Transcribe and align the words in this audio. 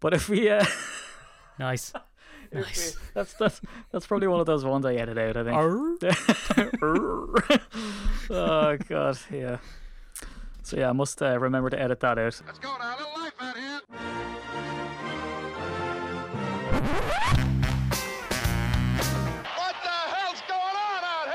But 0.00 0.14
if 0.14 0.28
we, 0.28 0.48
uh, 0.48 0.64
Nice. 1.58 1.92
if 2.50 2.54
we- 2.54 2.60
Nice. 2.62 2.96
that's 3.14 3.34
that's 3.34 3.60
that's 3.92 4.06
probably 4.06 4.28
one 4.28 4.40
of 4.40 4.46
those 4.46 4.64
ones 4.64 4.84
I 4.86 4.94
edit 4.94 5.18
out. 5.18 5.36
I 5.36 5.44
think. 5.44 5.56
Oh 8.30 8.76
god, 8.88 9.18
yeah. 9.32 9.58
So 10.62 10.76
yeah, 10.76 10.90
I 10.90 10.92
must 10.92 11.22
uh, 11.22 11.38
remember 11.38 11.70
to 11.70 11.80
edit 11.80 12.00
that 12.00 12.18
out. 12.18 12.40
Let's 12.46 12.58
go 12.58 12.76
now, 12.78 12.96
a 12.96 12.98
little 12.98 13.22
life 13.22 13.32
out 13.40 13.56
here. 13.56 13.80
What 19.56 19.74
the 19.82 19.98
hell's 20.14 20.42
going 20.48 20.76
on 20.86 21.04
out 21.04 21.28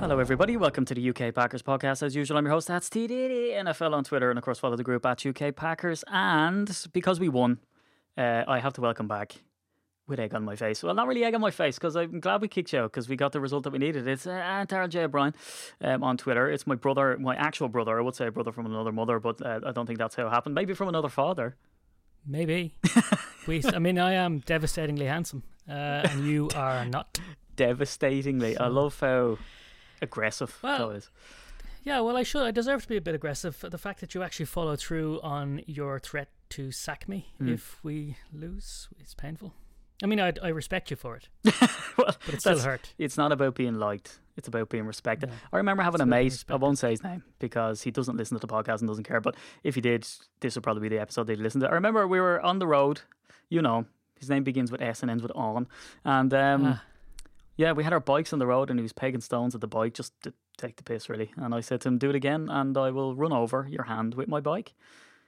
Hello, 0.02 0.18
everybody. 0.18 0.57
Welcome 0.57 0.83
to 0.86 0.95
the 0.95 1.09
UK 1.11 1.31
Packers 1.31 1.61
podcast. 1.61 2.02
As 2.02 2.15
usual, 2.15 2.36
I'm 2.36 2.45
your 2.45 2.54
host, 2.54 2.67
that's 2.67 2.89
TDD 2.89 3.52
NFL 3.52 3.94
on 3.94 4.03
Twitter, 4.03 4.31
and 4.31 4.39
of 4.39 4.44
course, 4.44 4.58
follow 4.58 4.75
the 4.75 4.84
group 4.84 5.05
at 5.05 5.23
UK 5.23 5.55
Packers. 5.55 6.03
And 6.08 6.75
because 6.91 7.20
we 7.20 7.30
won, 7.30 7.59
uh, 8.17 8.44
I 8.48 8.58
have 8.58 8.73
to 8.73 8.81
welcome 8.81 9.08
back 9.08 9.44
with 10.08 10.20
egg 10.20 10.34
on 10.34 10.44
my 10.44 10.55
face. 10.55 10.81
Well, 10.81 10.95
not 10.95 11.05
really 11.05 11.23
egg 11.23 11.35
on 11.35 11.41
my 11.41 11.52
face 11.52 11.77
because 11.77 11.95
I'm 11.95 12.20
glad 12.20 12.41
we 12.41 12.48
kicked 12.48 12.73
you 12.73 12.80
out 12.80 12.91
because 12.91 13.08
we 13.08 13.16
got 13.16 13.31
the 13.31 13.39
result 13.39 13.63
that 13.66 13.73
we 13.73 13.77
needed. 13.77 14.08
It's 14.08 14.25
uh, 14.25 14.31
Antara 14.31 14.89
J. 14.89 15.03
O'Brien 15.03 15.35
um, 15.81 16.03
on 16.03 16.17
Twitter. 16.17 16.49
It's 16.49 16.66
my 16.66 16.73
brother, 16.73 17.16
my 17.20 17.36
actual 17.36 17.67
brother. 17.67 17.99
I 17.99 18.02
would 18.02 18.16
say 18.16 18.25
a 18.25 18.31
brother 18.31 18.52
from 18.52 18.66
another 18.66 18.91
mother, 18.91 19.20
but 19.20 19.39
uh, 19.45 19.59
I 19.63 19.72
don't 19.72 19.86
think 19.86 19.99
that's 19.99 20.16
how 20.16 20.25
it 20.25 20.31
happened. 20.31 20.55
Maybe 20.55 20.73
from 20.73 20.88
another 20.88 21.09
father. 21.09 21.58
Maybe. 22.25 22.73
we, 23.47 23.61
I 23.72 23.77
mean, 23.77 23.99
I 23.99 24.13
am 24.13 24.39
devastatingly 24.39 25.05
handsome, 25.05 25.44
uh, 25.70 25.73
and 26.09 26.25
you 26.25 26.49
are 26.55 26.86
not. 26.86 27.20
Devastatingly. 27.55 28.58
I 28.58 28.66
love 28.66 28.99
how 28.99 29.38
aggressive 30.01 30.57
Well, 30.61 30.89
that 30.89 30.95
is. 30.97 31.09
Yeah, 31.83 32.01
well, 32.01 32.15
I 32.15 32.23
should. 32.23 32.43
I 32.43 32.51
deserve 32.51 32.83
to 32.83 32.87
be 32.87 32.97
a 32.97 33.01
bit 33.01 33.15
aggressive. 33.15 33.57
The 33.67 33.77
fact 33.77 34.01
that 34.01 34.13
you 34.13 34.21
actually 34.21 34.45
follow 34.45 34.75
through 34.75 35.19
on 35.21 35.61
your 35.66 35.99
threat 35.99 36.30
to 36.49 36.71
sack 36.71 37.08
me 37.09 37.33
Hmm. 37.39 37.49
if 37.49 37.80
we 37.83 38.17
lose 38.31 38.88
is 39.03 39.16
painful. 39.16 39.53
I 40.03 40.08
mean, 40.08 40.19
I, 40.19 40.33
I 40.41 40.47
respect 40.49 40.89
you 40.89 40.97
for 40.97 41.16
it, 41.16 41.30
well, 41.97 42.16
but 42.25 42.33
it 42.33 42.39
still 42.41 42.58
hurt. 42.59 42.93
It's 42.97 43.17
not 43.17 43.31
about 43.31 43.53
being 43.55 43.75
liked. 43.75 44.19
It's 44.35 44.47
about 44.47 44.69
being 44.69 44.85
respected. 44.88 45.30
Yeah. 45.30 45.35
I 45.53 45.58
remember 45.58 45.83
having 45.83 46.02
It's 46.02 46.03
a 46.03 46.05
mate. 46.08 46.43
I 46.49 46.55
won't 46.55 46.80
say 46.80 46.89
his 46.91 47.03
name 47.03 47.21
because 47.38 47.83
he 47.83 47.91
doesn't 47.91 48.17
listen 48.17 48.36
to 48.39 48.45
the 48.45 48.52
podcast 48.52 48.80
and 48.80 48.88
doesn't 48.88 49.03
care. 49.03 49.21
But 49.21 49.36
if 49.63 49.75
he 49.75 49.81
did, 49.81 50.08
this 50.39 50.55
would 50.55 50.63
probably 50.63 50.81
be 50.89 50.95
the 50.95 50.99
episode 51.02 51.27
they'd 51.27 51.38
listen 51.39 51.61
to. 51.61 51.67
I 51.69 51.73
remember 51.73 52.08
we 52.08 52.19
were 52.19 52.41
on 52.41 52.58
the 52.58 52.65
road. 52.65 53.02
You 53.49 53.61
know, 53.61 53.86
his 54.19 54.27
name 54.30 54.43
begins 54.43 54.71
with 54.71 54.81
S 54.81 55.02
and 55.03 55.11
ends 55.11 55.21
with 55.21 55.31
on. 55.36 55.67
And 56.03 56.33
um, 56.33 56.65
Ah. 56.65 56.83
Yeah, 57.55 57.71
we 57.71 57.83
had 57.83 57.94
our 57.94 57.99
bikes 57.99 58.33
on 58.33 58.39
the 58.39 58.47
road, 58.47 58.69
and 58.69 58.80
he 58.80 58.83
was 58.83 58.94
pegging 58.94 59.21
stones 59.21 59.55
at 59.55 59.61
the 59.61 59.67
bike 59.67 59.94
just 59.94 60.13
to 60.23 60.33
take 60.57 60.77
the 60.77 60.83
piss, 60.83 61.09
really. 61.09 61.31
And 61.38 61.53
I 61.53 61.61
said 61.61 61.81
to 61.81 61.89
him, 61.89 61.97
"Do 61.97 62.09
it 62.09 62.16
again, 62.16 62.49
and 62.49 62.77
I 62.77 62.91
will 62.91 63.16
run 63.16 63.33
over 63.33 63.67
your 63.69 63.83
hand 63.83 64.16
with 64.16 64.27
my 64.27 64.39
bike." 64.39 64.73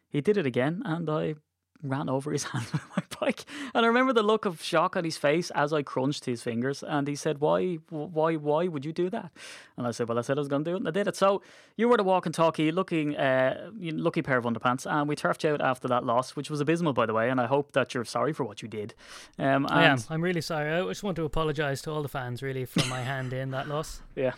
He 0.09 0.21
did 0.21 0.37
it 0.37 0.45
again, 0.45 0.81
and 0.85 1.09
I 1.09 1.35
ran 1.83 2.09
over 2.09 2.31
his 2.31 2.43
hand 2.51 2.65
with 2.71 2.81
my 2.95 3.03
bike. 3.19 3.45
And 3.75 3.85
I 3.85 3.87
remember 3.87 4.13
the 4.13 4.23
look 4.23 4.45
of 4.45 4.61
shock 4.61 4.95
on 4.95 5.03
his 5.03 5.17
face 5.17 5.51
as 5.51 5.73
I 5.73 5.83
crunched 5.83 6.25
his 6.25 6.41
fingers. 6.41 6.83
And 6.83 7.07
he 7.07 7.15
said, 7.15 7.39
"Why, 7.39 7.75
why, 7.89 8.35
why 8.35 8.67
would 8.67 8.85
you 8.85 8.93
do 8.93 9.09
that?" 9.09 9.31
And 9.77 9.85
I 9.85 9.91
said, 9.91 10.07
"Well, 10.07 10.17
I 10.17 10.21
said 10.21 10.37
I 10.37 10.41
was 10.41 10.47
going 10.47 10.63
to 10.63 10.71
do 10.71 10.75
it, 10.75 10.79
and 10.79 10.87
I 10.87 10.91
did 10.91 11.07
it." 11.07 11.15
So 11.15 11.41
you 11.75 11.87
were 11.89 11.97
the 11.97 12.03
walk 12.03 12.25
and 12.25 12.33
talkie, 12.33 12.71
looking, 12.71 13.15
uh, 13.17 13.69
lucky 13.79 14.21
pair 14.21 14.37
of 14.37 14.45
underpants, 14.45 14.89
and 14.89 15.07
we 15.07 15.15
turfed 15.15 15.43
you 15.43 15.51
out 15.51 15.61
after 15.61 15.87
that 15.89 16.05
loss, 16.05 16.35
which 16.35 16.49
was 16.49 16.61
abysmal, 16.61 16.93
by 16.93 17.05
the 17.05 17.13
way. 17.13 17.29
And 17.29 17.39
I 17.39 17.45
hope 17.47 17.73
that 17.73 17.93
you're 17.93 18.05
sorry 18.05 18.33
for 18.33 18.43
what 18.43 18.61
you 18.61 18.67
did. 18.67 18.93
Um, 19.37 19.67
I 19.69 19.85
am. 19.85 19.99
I'm 20.09 20.21
really 20.21 20.41
sorry. 20.41 20.71
I 20.71 20.81
just 20.87 21.03
want 21.03 21.15
to 21.17 21.25
apologise 21.25 21.81
to 21.83 21.91
all 21.91 22.01
the 22.01 22.09
fans, 22.09 22.41
really, 22.41 22.65
for 22.65 22.85
my 22.87 23.01
hand 23.01 23.33
in 23.33 23.51
that 23.51 23.67
loss. 23.67 24.01
Yeah. 24.15 24.33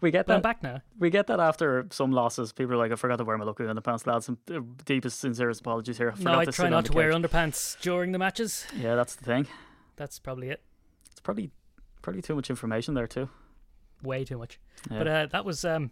We 0.00 0.10
get 0.10 0.26
But 0.26 0.34
I'm 0.34 0.38
that. 0.38 0.42
back 0.42 0.62
now. 0.62 0.80
We 0.98 1.10
get 1.10 1.26
that 1.26 1.40
after 1.40 1.86
some 1.90 2.10
losses. 2.12 2.52
People 2.52 2.74
are 2.74 2.78
like, 2.78 2.90
"I 2.92 2.96
forgot 2.96 3.16
to 3.16 3.24
wear 3.24 3.36
my 3.36 3.44
lucky 3.44 3.64
underpants, 3.64 4.06
lads." 4.06 4.28
And 4.28 4.38
uh, 4.50 4.60
deepest, 4.84 5.20
sincerest 5.20 5.60
apologies 5.60 5.98
here. 5.98 6.10
No, 6.12 6.16
forgot 6.16 6.38
I 6.38 6.44
to 6.46 6.52
try 6.52 6.68
not 6.70 6.84
to 6.86 6.92
wear 6.92 7.12
underpants 7.12 7.78
during 7.80 8.12
the 8.12 8.18
matches. 8.18 8.66
Yeah, 8.76 8.94
that's 8.94 9.14
the 9.16 9.24
thing. 9.24 9.46
That's 9.96 10.18
probably 10.18 10.48
it. 10.48 10.62
It's 11.10 11.20
probably 11.20 11.50
probably 12.02 12.22
too 12.22 12.34
much 12.34 12.48
information 12.48 12.94
there 12.94 13.06
too. 13.06 13.28
Way 14.02 14.24
too 14.24 14.38
much. 14.38 14.58
Yeah. 14.90 14.98
But 14.98 15.08
uh, 15.08 15.26
that 15.32 15.44
was. 15.44 15.64
um 15.64 15.90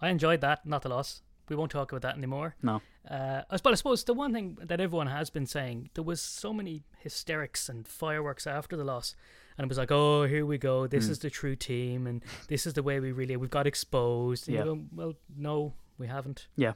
I 0.00 0.10
enjoyed 0.10 0.42
that, 0.42 0.66
not 0.66 0.82
the 0.82 0.90
loss. 0.90 1.22
We 1.48 1.56
won't 1.56 1.70
talk 1.70 1.90
about 1.90 2.02
that 2.02 2.16
anymore. 2.16 2.54
no. 2.62 2.82
Uh, 3.10 3.42
but 3.62 3.72
I 3.72 3.76
suppose 3.76 4.02
the 4.04 4.12
one 4.14 4.32
thing 4.32 4.58
that 4.60 4.80
everyone 4.80 5.06
has 5.06 5.30
been 5.30 5.46
saying, 5.46 5.90
there 5.94 6.02
was 6.02 6.20
so 6.20 6.52
many 6.52 6.82
hysterics 6.98 7.68
and 7.68 7.86
fireworks 7.86 8.48
after 8.48 8.76
the 8.76 8.82
loss, 8.82 9.14
and 9.58 9.64
it 9.64 9.68
was 9.68 9.78
like, 9.78 9.90
oh, 9.92 10.24
here 10.24 10.44
we 10.46 10.58
go, 10.58 10.86
this 10.86 11.08
is 11.08 11.18
the 11.20 11.30
true 11.30 11.56
team, 11.56 12.06
and 12.06 12.22
this 12.48 12.66
is 12.66 12.74
the 12.74 12.82
way 12.82 13.00
we 13.00 13.12
really 13.12 13.36
we've 13.36 13.50
got 13.50 13.66
exposed. 13.66 14.48
And 14.48 14.56
Yeah. 14.56 14.64
go, 14.64 14.80
well, 14.94 15.14
no, 15.36 15.74
we 15.98 16.06
haven't. 16.06 16.48
Yeah. 16.56 16.72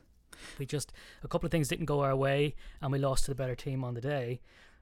We 0.59 0.67
just 0.67 0.93
a 1.23 1.29
couple 1.29 1.47
of 1.47 1.51
things 1.51 1.69
didn't 1.69 1.87
go 1.87 2.01
our 2.03 2.17
way, 2.17 2.55
and 2.81 2.93
we 2.93 2.99
lost 2.99 3.25
to 3.25 3.31
the 3.31 3.35
better 3.35 3.55
team 3.57 3.85
on 3.85 3.95
the 3.95 4.01
day. 4.01 4.41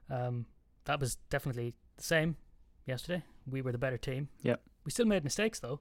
Um, 0.09 0.45
that 0.85 0.99
was 0.99 1.15
definitely 1.29 1.73
the 1.97 2.03
same 2.03 2.37
yesterday. 2.85 3.23
We 3.45 3.61
were 3.61 3.71
the 3.71 3.77
better 3.77 3.97
team. 3.97 4.29
Yeah. 4.43 4.55
We 4.85 4.91
still 4.91 5.05
made 5.05 5.23
mistakes 5.23 5.59
though. 5.59 5.79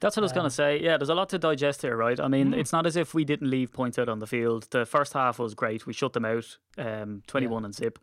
That's 0.00 0.16
what 0.16 0.22
I 0.22 0.24
was 0.24 0.32
going 0.32 0.44
Um, 0.44 0.50
to 0.50 0.54
say. 0.54 0.80
Yeah, 0.82 0.98
there's 0.98 1.08
a 1.08 1.14
lot 1.14 1.28
to 1.30 1.38
digest 1.38 1.80
here, 1.82 1.96
right? 1.96 2.20
I 2.20 2.28
mean, 2.28 2.52
Mm. 2.52 2.58
it's 2.58 2.72
not 2.72 2.84
as 2.84 2.94
if 2.96 3.14
we 3.14 3.24
didn't 3.24 3.48
leave 3.48 3.72
points 3.72 3.98
out 3.98 4.08
on 4.08 4.18
the 4.18 4.26
field. 4.26 4.66
The 4.70 4.84
first 4.84 5.12
half 5.14 5.38
was 5.38 5.54
great. 5.54 5.86
We 5.86 5.92
shut 5.94 6.12
them 6.12 6.24
out, 6.26 6.58
um, 6.76 7.22
21 7.26 7.64
and 7.64 7.74
zip. 7.74 7.98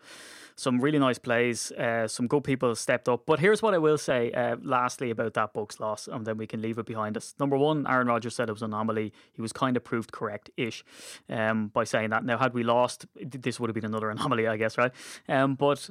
Some 0.55 0.79
really 0.81 0.99
nice 0.99 1.17
plays. 1.19 1.71
Uh, 1.73 2.07
some 2.07 2.27
good 2.27 2.43
people 2.43 2.75
stepped 2.75 3.07
up. 3.07 3.25
But 3.25 3.39
here's 3.39 3.61
what 3.61 3.73
I 3.73 3.77
will 3.77 3.97
say 3.97 4.31
uh, 4.31 4.55
lastly 4.63 5.09
about 5.11 5.33
that 5.35 5.53
Bucks 5.53 5.79
loss, 5.79 6.07
and 6.07 6.25
then 6.25 6.37
we 6.37 6.47
can 6.47 6.61
leave 6.61 6.77
it 6.79 6.85
behind 6.85 7.17
us. 7.17 7.35
Number 7.39 7.57
one, 7.57 7.85
Aaron 7.87 8.07
Rodgers 8.07 8.35
said 8.35 8.49
it 8.49 8.53
was 8.53 8.61
an 8.61 8.73
anomaly. 8.73 9.13
He 9.33 9.41
was 9.41 9.53
kind 9.53 9.77
of 9.77 9.83
proved 9.83 10.11
correct 10.11 10.49
ish 10.57 10.83
um, 11.29 11.67
by 11.69 11.83
saying 11.83 12.09
that. 12.11 12.23
Now, 12.25 12.37
had 12.37 12.53
we 12.53 12.63
lost, 12.63 13.05
this 13.15 13.59
would 13.59 13.69
have 13.69 13.75
been 13.75 13.85
another 13.85 14.09
anomaly, 14.15 14.47
I 14.47 14.57
guess, 14.57 14.77
right? 14.77 14.91
Um, 15.29 15.55
but 15.55 15.89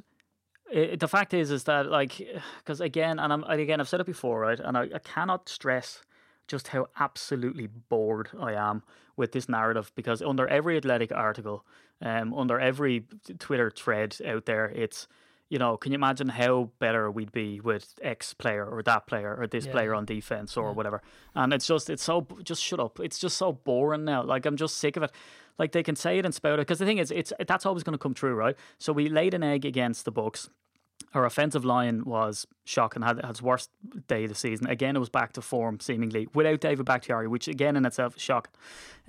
it, 0.71 0.99
the 0.99 1.07
fact 1.07 1.33
is, 1.33 1.51
is 1.51 1.63
that 1.65 1.87
like, 1.87 2.21
because 2.59 2.81
again, 2.81 3.19
and 3.19 3.31
I'm 3.31 3.43
again, 3.43 3.79
I've 3.79 3.89
said 3.89 4.01
it 4.01 4.05
before, 4.05 4.39
right? 4.39 4.59
And 4.59 4.77
I, 4.77 4.83
I 4.95 4.99
cannot 4.99 5.49
stress 5.49 6.01
just 6.47 6.69
how 6.69 6.87
absolutely 6.99 7.67
bored 7.67 8.29
I 8.39 8.53
am 8.53 8.83
with 9.15 9.31
this 9.31 9.47
narrative 9.47 9.91
because 9.95 10.21
under 10.21 10.47
every 10.47 10.77
athletic 10.77 11.11
article, 11.11 11.65
um, 12.01 12.33
under 12.33 12.59
every 12.59 13.05
Twitter 13.39 13.69
thread 13.71 14.17
out 14.25 14.45
there, 14.45 14.65
it's 14.65 15.07
you 15.51 15.59
know, 15.59 15.75
can 15.75 15.91
you 15.91 15.95
imagine 15.97 16.29
how 16.29 16.71
better 16.79 17.11
we'd 17.11 17.33
be 17.33 17.59
with 17.59 17.93
X 18.01 18.33
player 18.33 18.65
or 18.65 18.81
that 18.83 19.05
player 19.05 19.35
or 19.37 19.45
this 19.47 19.65
Yeah. 19.65 19.71
player 19.73 19.93
on 19.93 20.05
defense 20.05 20.55
or 20.55 20.69
Yeah. 20.69 20.73
whatever? 20.75 21.01
And 21.35 21.51
it's 21.53 21.67
just, 21.67 21.89
it's 21.89 22.01
so, 22.03 22.25
just 22.41 22.63
shut 22.63 22.79
up. 22.79 23.01
It's 23.01 23.19
just 23.19 23.35
so 23.37 23.51
boring 23.51 24.05
now. 24.05 24.23
Like 24.23 24.45
I'm 24.45 24.55
just 24.55 24.77
sick 24.77 24.95
of 24.95 25.03
it. 25.03 25.11
Like 25.59 25.73
they 25.73 25.83
can 25.83 25.97
say 25.97 26.17
it 26.17 26.25
and 26.25 26.33
spout 26.33 26.53
it 26.59 26.61
because 26.61 26.79
the 26.79 26.85
thing 26.85 26.99
is, 26.99 27.11
it's 27.11 27.33
that's 27.45 27.65
always 27.65 27.83
going 27.83 27.93
to 27.93 27.99
come 28.01 28.13
true, 28.13 28.33
right? 28.33 28.55
So 28.79 28.93
we 28.93 29.09
laid 29.09 29.33
an 29.33 29.43
egg 29.43 29.65
against 29.65 30.05
the 30.05 30.11
Bucks. 30.11 30.49
Our 31.13 31.25
offensive 31.25 31.65
line 31.65 32.05
was 32.05 32.47
shocking, 32.63 33.01
had, 33.01 33.17
had 33.17 33.31
its 33.31 33.41
worst 33.41 33.69
day 34.07 34.23
of 34.23 34.29
the 34.29 34.35
season. 34.35 34.67
Again, 34.67 34.95
it 34.95 34.99
was 34.99 35.09
back 35.09 35.33
to 35.33 35.41
form, 35.41 35.81
seemingly, 35.81 36.29
without 36.33 36.61
David 36.61 36.85
Bakhtiari, 36.85 37.27
which 37.27 37.49
again 37.49 37.75
in 37.75 37.85
itself 37.85 38.15
is 38.15 38.21
shocking. 38.21 38.53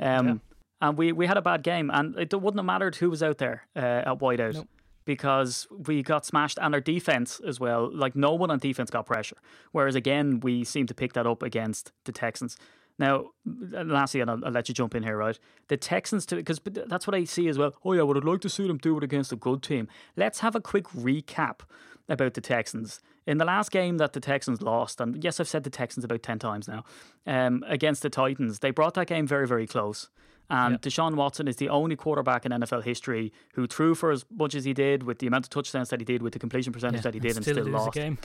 Um, 0.01 0.27
Yeah. 0.27 0.35
And 0.81 0.99
we, 0.99 1.13
we 1.13 1.29
had 1.29 1.37
a 1.37 1.43
bad 1.43 1.63
game, 1.63 1.89
and 1.95 2.19
it 2.19 2.35
wouldn't 2.35 2.59
have 2.59 2.65
mattered 2.67 2.97
who 2.97 3.09
was 3.09 3.23
out 3.23 3.39
there 3.39 3.69
uh, 3.77 3.79
at 4.11 4.19
wideout 4.19 4.55
Nope. 4.55 4.69
Because 5.05 5.67
we 5.71 6.03
got 6.03 6.25
smashed, 6.25 6.59
and 6.61 6.75
our 6.75 6.81
defense 6.81 7.41
as 7.47 7.59
well. 7.59 7.91
Like, 7.93 8.15
no 8.15 8.33
one 8.33 8.51
on 8.51 8.59
defense 8.59 8.91
got 8.91 9.07
pressure. 9.07 9.37
Whereas, 9.73 9.95
again, 9.95 10.41
we 10.41 10.65
seem 10.65 10.87
to 10.87 10.95
pick 10.95 11.13
that 11.15 11.27
up 11.27 11.43
against 11.43 11.93
the 12.05 12.13
Texans. 12.13 12.57
Now, 12.99 13.31
lastly, 13.45 14.21
and 14.21 14.31
I'll, 14.31 14.45
I'll 14.45 14.53
let 14.53 14.69
you 14.69 14.75
jump 14.75 14.95
in 14.95 15.03
here, 15.03 15.17
right? 15.17 15.39
The 15.69 15.77
Texans, 15.77 16.27
because 16.27 16.61
that's 16.65 17.07
what 17.07 17.15
I 17.15 17.25
see 17.25 17.49
as 17.49 17.59
well. 17.59 17.75
Oh, 17.85 17.95
yeah, 17.95 18.03
would 18.03 18.25
like 18.25 18.41
to 18.43 18.49
see 18.49 18.67
them 18.67 18.79
do 18.79 18.97
it 18.99 19.05
against 19.05 19.33
a 19.33 19.37
good 19.37 19.63
team. 19.63 19.89
Let's 20.17 20.41
have 20.41 20.55
a 20.55 20.61
quick 20.61 20.89
recap 20.89 21.61
about 22.09 22.35
the 22.35 22.41
Texans. 22.41 23.01
In 23.27 23.39
the 23.39 23.45
last 23.45 23.71
game 23.71 23.99
that 23.99 24.13
the 24.13 24.21
Texans 24.21 24.63
lost, 24.63 25.01
and 25.01 25.23
yes, 25.23 25.39
I've 25.39 25.49
said 25.49 25.65
the 25.65 25.71
Texans 25.71 26.05
about 26.05 26.23
10 26.23 26.39
times 26.39 26.69
now, 26.69 26.85
um, 27.27 27.65
against 27.67 28.03
the 28.03 28.11
Titans, 28.11 28.59
they 28.59 28.71
brought 28.71 28.95
that 28.95 29.07
game 29.07 29.27
very, 29.27 29.47
very 29.47 29.67
close. 29.67 30.11
And 30.51 30.75
Yeah. 30.75 30.79
Deshaun 30.79 31.15
Watson 31.15 31.49
is 31.49 31.57
the 31.57 31.69
only 31.69 31.97
quarterback 31.97 32.45
in 32.45 32.53
NFL 32.53 32.83
history 32.85 33.33
who 33.55 33.67
threw 33.67 33.95
for 33.95 34.11
as 34.11 34.25
much 34.31 34.55
as 34.55 34.65
he 34.65 34.75
did, 34.75 35.03
with 35.05 35.19
the 35.19 35.27
amount 35.27 35.47
of 35.47 35.51
touchdowns 35.51 35.89
that 35.91 36.01
he 36.01 36.05
did, 36.05 36.23
with 36.23 36.35
the 36.35 36.39
completion 36.39 36.73
percentage 36.73 37.03
that 37.03 37.15
he 37.15 37.21
did, 37.21 37.37
and 37.37 37.45
still, 37.45 37.55
still 37.55 37.69
lost. 37.69 37.93
game. 37.95 38.19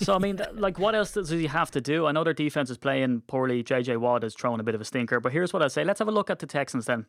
So 0.00 0.14
I 0.14 0.18
mean, 0.18 0.40
like, 0.54 0.78
what 0.78 0.94
else 0.94 1.12
does 1.12 1.28
he 1.28 1.46
have 1.46 1.70
to 1.72 1.80
do? 1.80 2.06
I 2.06 2.12
know 2.12 2.24
their 2.24 2.32
defense 2.32 2.70
is 2.70 2.78
playing 2.78 3.22
poorly. 3.26 3.62
JJ 3.62 3.98
Watt 3.98 4.24
is 4.24 4.34
throwing 4.34 4.60
a 4.60 4.62
bit 4.64 4.74
of 4.74 4.80
a 4.80 4.84
stinker, 4.84 5.20
but 5.20 5.32
here's 5.32 5.52
what 5.52 5.62
I 5.62 5.68
say: 5.68 5.84
Let's 5.84 5.98
have 5.98 6.08
a 6.08 6.12
look 6.12 6.30
at 6.30 6.38
the 6.38 6.46
Texans 6.46 6.86
then, 6.86 7.06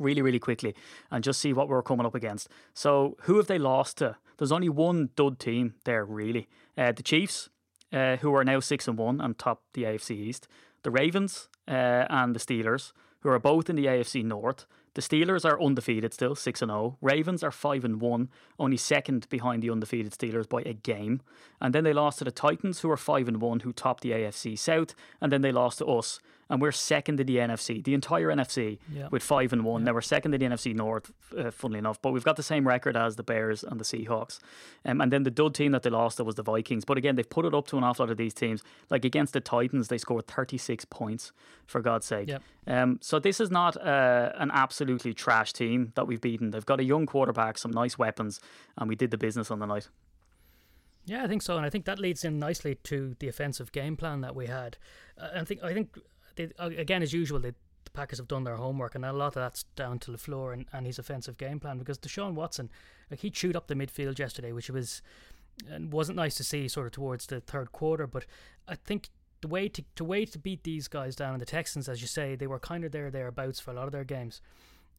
really, 0.00 0.22
really 0.22 0.40
quickly, 0.40 0.74
and 1.10 1.22
just 1.22 1.40
see 1.40 1.52
what 1.52 1.68
we're 1.68 1.82
coming 1.82 2.04
up 2.06 2.14
against. 2.14 2.48
So, 2.74 3.16
who 3.22 3.36
have 3.36 3.46
they 3.46 3.58
lost 3.58 3.98
to? 3.98 4.16
There's 4.38 4.52
only 4.52 4.68
one 4.68 5.10
dud 5.16 5.38
team 5.38 5.74
there, 5.84 6.04
really. 6.04 6.48
Uh, 6.76 6.92
the 6.92 7.02
Chiefs, 7.02 7.50
uh, 7.92 8.16
who 8.16 8.34
are 8.34 8.44
now 8.44 8.60
six 8.60 8.86
and 8.88 8.96
one 8.98 9.20
and 9.20 9.38
top 9.38 9.62
the 9.74 9.82
AFC 9.84 10.12
East. 10.12 10.48
The 10.84 10.90
Ravens 10.92 11.48
uh, 11.66 12.06
and 12.08 12.36
the 12.36 12.38
Steelers, 12.38 12.92
who 13.20 13.28
are 13.28 13.38
both 13.38 13.68
in 13.68 13.76
the 13.76 13.86
AFC 13.86 14.24
North. 14.24 14.66
The 14.94 15.02
Steelers 15.02 15.44
are 15.44 15.60
undefeated 15.62 16.12
still, 16.12 16.34
six 16.34 16.60
and 16.62 16.70
zero. 16.70 16.96
Ravens 17.00 17.44
are 17.44 17.50
five 17.50 17.84
and 17.84 18.00
one, 18.00 18.30
only 18.58 18.76
second 18.76 19.28
behind 19.28 19.62
the 19.62 19.70
undefeated 19.70 20.12
Steelers 20.12 20.48
by 20.48 20.62
a 20.62 20.72
game. 20.72 21.20
And 21.60 21.74
then 21.74 21.84
they 21.84 21.92
lost 21.92 22.18
to 22.18 22.24
the 22.24 22.32
Titans, 22.32 22.80
who 22.80 22.90
are 22.90 22.96
five 22.96 23.28
and 23.28 23.40
one, 23.40 23.60
who 23.60 23.72
topped 23.72 24.02
the 24.02 24.10
AFC 24.10 24.58
South. 24.58 24.94
And 25.20 25.30
then 25.30 25.42
they 25.42 25.52
lost 25.52 25.78
to 25.78 25.86
us, 25.86 26.20
and 26.50 26.60
we're 26.62 26.72
second 26.72 27.20
in 27.20 27.26
the 27.26 27.36
NFC, 27.36 27.82
the 27.84 27.94
entire 27.94 28.28
NFC, 28.28 28.78
Yeah. 28.92 29.08
with 29.10 29.22
five 29.22 29.52
and 29.52 29.64
one. 29.64 29.84
Now 29.84 29.92
we're 29.92 30.00
second 30.00 30.34
in 30.34 30.40
the 30.40 30.46
NFC 30.46 30.74
North, 30.74 31.12
uh, 31.36 31.50
funnily 31.50 31.78
enough, 31.78 32.00
but 32.00 32.12
we've 32.12 32.24
got 32.24 32.36
the 32.36 32.42
same 32.42 32.66
record 32.66 32.96
as 32.96 33.16
the 33.16 33.22
Bears 33.22 33.62
and 33.62 33.78
the 33.78 33.84
Seahawks. 33.84 34.38
Um, 34.84 35.00
and 35.00 35.12
then 35.12 35.24
the 35.24 35.30
dud 35.30 35.54
team 35.54 35.72
that 35.72 35.82
they 35.82 35.90
lost, 35.90 36.16
that 36.16 36.24
was 36.24 36.36
the 36.36 36.42
Vikings. 36.42 36.84
But 36.84 36.96
again, 36.98 37.16
they've 37.16 37.28
put 37.28 37.44
it 37.44 37.54
up 37.54 37.66
to 37.68 37.76
an 37.78 37.84
awful 37.84 38.06
lot 38.06 38.10
of 38.10 38.16
these 38.16 38.32
teams. 38.34 38.62
Like 38.90 39.04
against 39.04 39.32
the 39.34 39.40
Titans, 39.40 39.88
they 39.88 39.98
scored 39.98 40.26
36 40.26 40.84
points, 40.86 41.32
for 41.66 41.82
God's 41.82 42.06
sake. 42.06 42.28
Yep. 42.28 42.42
Um, 42.66 42.98
so 43.02 43.18
this 43.18 43.40
is 43.40 43.50
not 43.50 43.76
uh, 43.76 44.32
an 44.36 44.50
absolutely 44.52 45.12
trash 45.12 45.52
team 45.52 45.92
that 45.96 46.06
we've 46.06 46.20
beaten. 46.20 46.50
They've 46.50 46.64
got 46.64 46.80
a 46.80 46.84
young 46.84 47.04
quarterback, 47.04 47.58
some 47.58 47.70
nice 47.72 47.98
weapons, 47.98 48.40
and 48.78 48.88
we 48.88 48.96
did 48.96 49.10
the 49.10 49.18
business 49.18 49.50
on 49.50 49.58
the 49.58 49.66
night. 49.66 49.88
Yeah, 51.04 51.24
I 51.24 51.26
think 51.26 51.40
so, 51.42 51.56
and 51.56 51.64
I 51.64 51.70
think 51.70 51.86
that 51.86 51.98
leads 51.98 52.24
in 52.24 52.38
nicely 52.38 52.74
to 52.84 53.16
the 53.18 53.28
offensive 53.28 53.72
game 53.72 53.96
plan 53.96 54.20
that 54.20 54.34
we 54.34 54.46
had. 54.46 54.76
Uh, 55.18 55.28
I 55.36 55.44
think 55.44 55.62
I 55.62 55.72
think 55.72 55.98
they, 56.38 56.76
again 56.76 57.02
as 57.02 57.12
usual 57.12 57.38
they, 57.38 57.50
the 57.50 57.90
Packers 57.92 58.18
have 58.18 58.28
done 58.28 58.44
their 58.44 58.56
homework, 58.56 58.94
and 58.94 59.04
a 59.04 59.12
lot 59.12 59.28
of 59.28 59.34
that's 59.34 59.64
down 59.76 59.98
to 60.00 60.12
Lafleur 60.12 60.52
and, 60.52 60.66
and 60.72 60.86
his 60.86 60.98
offensive 60.98 61.36
game 61.36 61.60
plan 61.60 61.78
because 61.78 61.98
Deshaun 61.98 62.34
Watson, 62.34 62.70
like 63.10 63.20
he 63.20 63.30
chewed 63.30 63.56
up 63.56 63.66
the 63.66 63.74
midfield 63.74 64.18
yesterday, 64.18 64.52
which 64.52 64.70
was 64.70 65.02
and 65.68 65.92
wasn't 65.92 66.16
nice 66.16 66.36
to 66.36 66.44
see 66.44 66.68
sort 66.68 66.86
of 66.86 66.92
towards 66.92 67.26
the 67.26 67.40
third 67.40 67.72
quarter. 67.72 68.06
But 68.06 68.26
I 68.68 68.76
think 68.76 69.08
the 69.40 69.48
way 69.48 69.68
to 69.68 69.84
to 69.96 70.04
way 70.04 70.24
to 70.24 70.38
beat 70.38 70.64
these 70.64 70.88
guys 70.88 71.16
down 71.16 71.32
and 71.32 71.40
the 71.40 71.46
Texans, 71.46 71.88
as 71.88 72.00
you 72.00 72.08
say, 72.08 72.36
they 72.36 72.46
were 72.46 72.58
kind 72.58 72.84
of 72.84 72.92
there 72.92 73.10
thereabouts 73.10 73.60
for 73.60 73.70
a 73.70 73.74
lot 73.74 73.86
of 73.86 73.92
their 73.92 74.04
games. 74.04 74.40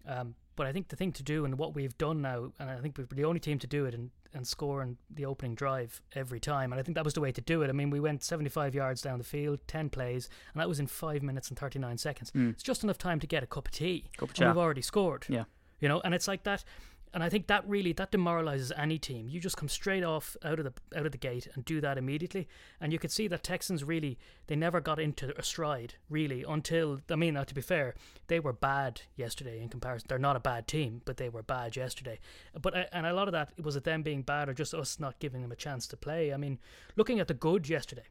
Um, 0.07 0.35
but 0.59 0.67
I 0.67 0.73
think 0.73 0.89
the 0.89 0.97
thing 0.97 1.13
to 1.13 1.23
do 1.23 1.45
and 1.45 1.57
what 1.57 1.73
we've 1.73 1.97
done 1.97 2.21
now, 2.21 2.51
and 2.59 2.69
I 2.69 2.79
think 2.79 2.97
we're 2.97 3.05
the 3.05 3.23
only 3.23 3.39
team 3.39 3.59
to 3.59 3.65
do 3.65 3.85
it 3.85 3.93
and, 3.93 4.09
and 4.33 4.45
score 4.45 4.83
in 4.83 4.97
the 5.09 5.25
opening 5.25 5.55
drive 5.55 6.01
every 6.15 6.41
time. 6.41 6.73
And 6.73 6.79
I 6.81 6.83
think 6.83 6.95
that 6.95 7.05
was 7.05 7.13
the 7.13 7.21
way 7.21 7.31
to 7.31 7.39
do 7.39 7.61
it. 7.61 7.69
I 7.69 7.71
mean, 7.71 7.89
we 7.89 8.01
went 8.01 8.25
75 8.25 8.75
yards 8.75 9.01
down 9.01 9.19
the 9.19 9.23
field, 9.23 9.61
10 9.67 9.89
plays, 9.89 10.27
and 10.53 10.59
that 10.59 10.67
was 10.67 10.81
in 10.81 10.87
5 10.87 11.23
minutes 11.23 11.47
and 11.47 11.57
39 11.57 11.97
seconds. 11.97 12.31
Mm. 12.31 12.49
It's 12.49 12.61
just 12.61 12.83
enough 12.83 12.97
time 12.97 13.21
to 13.21 13.25
get 13.25 13.41
a 13.41 13.47
cup 13.47 13.69
of 13.69 13.71
tea. 13.71 14.09
Cup 14.17 14.31
of 14.31 14.41
and 14.41 14.49
we've 14.49 14.61
already 14.61 14.81
scored. 14.81 15.25
Yeah. 15.29 15.45
You 15.79 15.87
know, 15.87 16.01
and 16.01 16.13
it's 16.13 16.27
like 16.27 16.43
that. 16.43 16.65
And 17.13 17.23
I 17.23 17.29
think 17.29 17.47
that 17.47 17.67
really 17.67 17.91
that 17.93 18.11
demoralizes 18.11 18.71
any 18.77 18.99
team. 18.99 19.29
You 19.29 19.39
just 19.39 19.57
come 19.57 19.69
straight 19.69 20.03
off 20.03 20.37
out 20.43 20.59
of 20.59 20.65
the 20.65 20.73
out 20.97 21.05
of 21.05 21.11
the 21.11 21.17
gate 21.17 21.47
and 21.53 21.65
do 21.65 21.81
that 21.81 21.97
immediately. 21.97 22.47
And 22.79 22.93
you 22.93 22.99
could 22.99 23.11
see 23.11 23.27
that 23.27 23.43
Texans 23.43 23.83
really 23.83 24.19
they 24.47 24.55
never 24.55 24.79
got 24.79 24.99
into 24.99 25.37
a 25.37 25.43
stride 25.43 25.95
really 26.09 26.45
until 26.47 26.99
I 27.09 27.15
mean 27.15 27.33
now 27.33 27.43
to 27.43 27.55
be 27.55 27.61
fair 27.61 27.95
they 28.27 28.39
were 28.39 28.53
bad 28.53 29.01
yesterday 29.15 29.59
in 29.59 29.69
comparison. 29.69 30.05
They're 30.07 30.19
not 30.19 30.35
a 30.35 30.39
bad 30.39 30.67
team, 30.67 31.01
but 31.05 31.17
they 31.17 31.29
were 31.29 31.41
bad 31.41 31.75
yesterday. 31.75 32.19
But 32.61 32.77
I, 32.77 32.87
and 32.91 33.05
a 33.05 33.13
lot 33.13 33.27
of 33.27 33.31
that 33.31 33.53
was 33.59 33.75
it 33.75 33.83
them 33.83 34.03
being 34.03 34.21
bad 34.21 34.47
or 34.47 34.53
just 34.53 34.73
us 34.73 34.99
not 34.99 35.19
giving 35.19 35.41
them 35.41 35.51
a 35.51 35.55
chance 35.55 35.87
to 35.87 35.97
play. 35.97 36.31
I 36.31 36.37
mean, 36.37 36.59
looking 36.95 37.19
at 37.19 37.27
the 37.27 37.33
good 37.33 37.67
yesterday, 37.67 38.05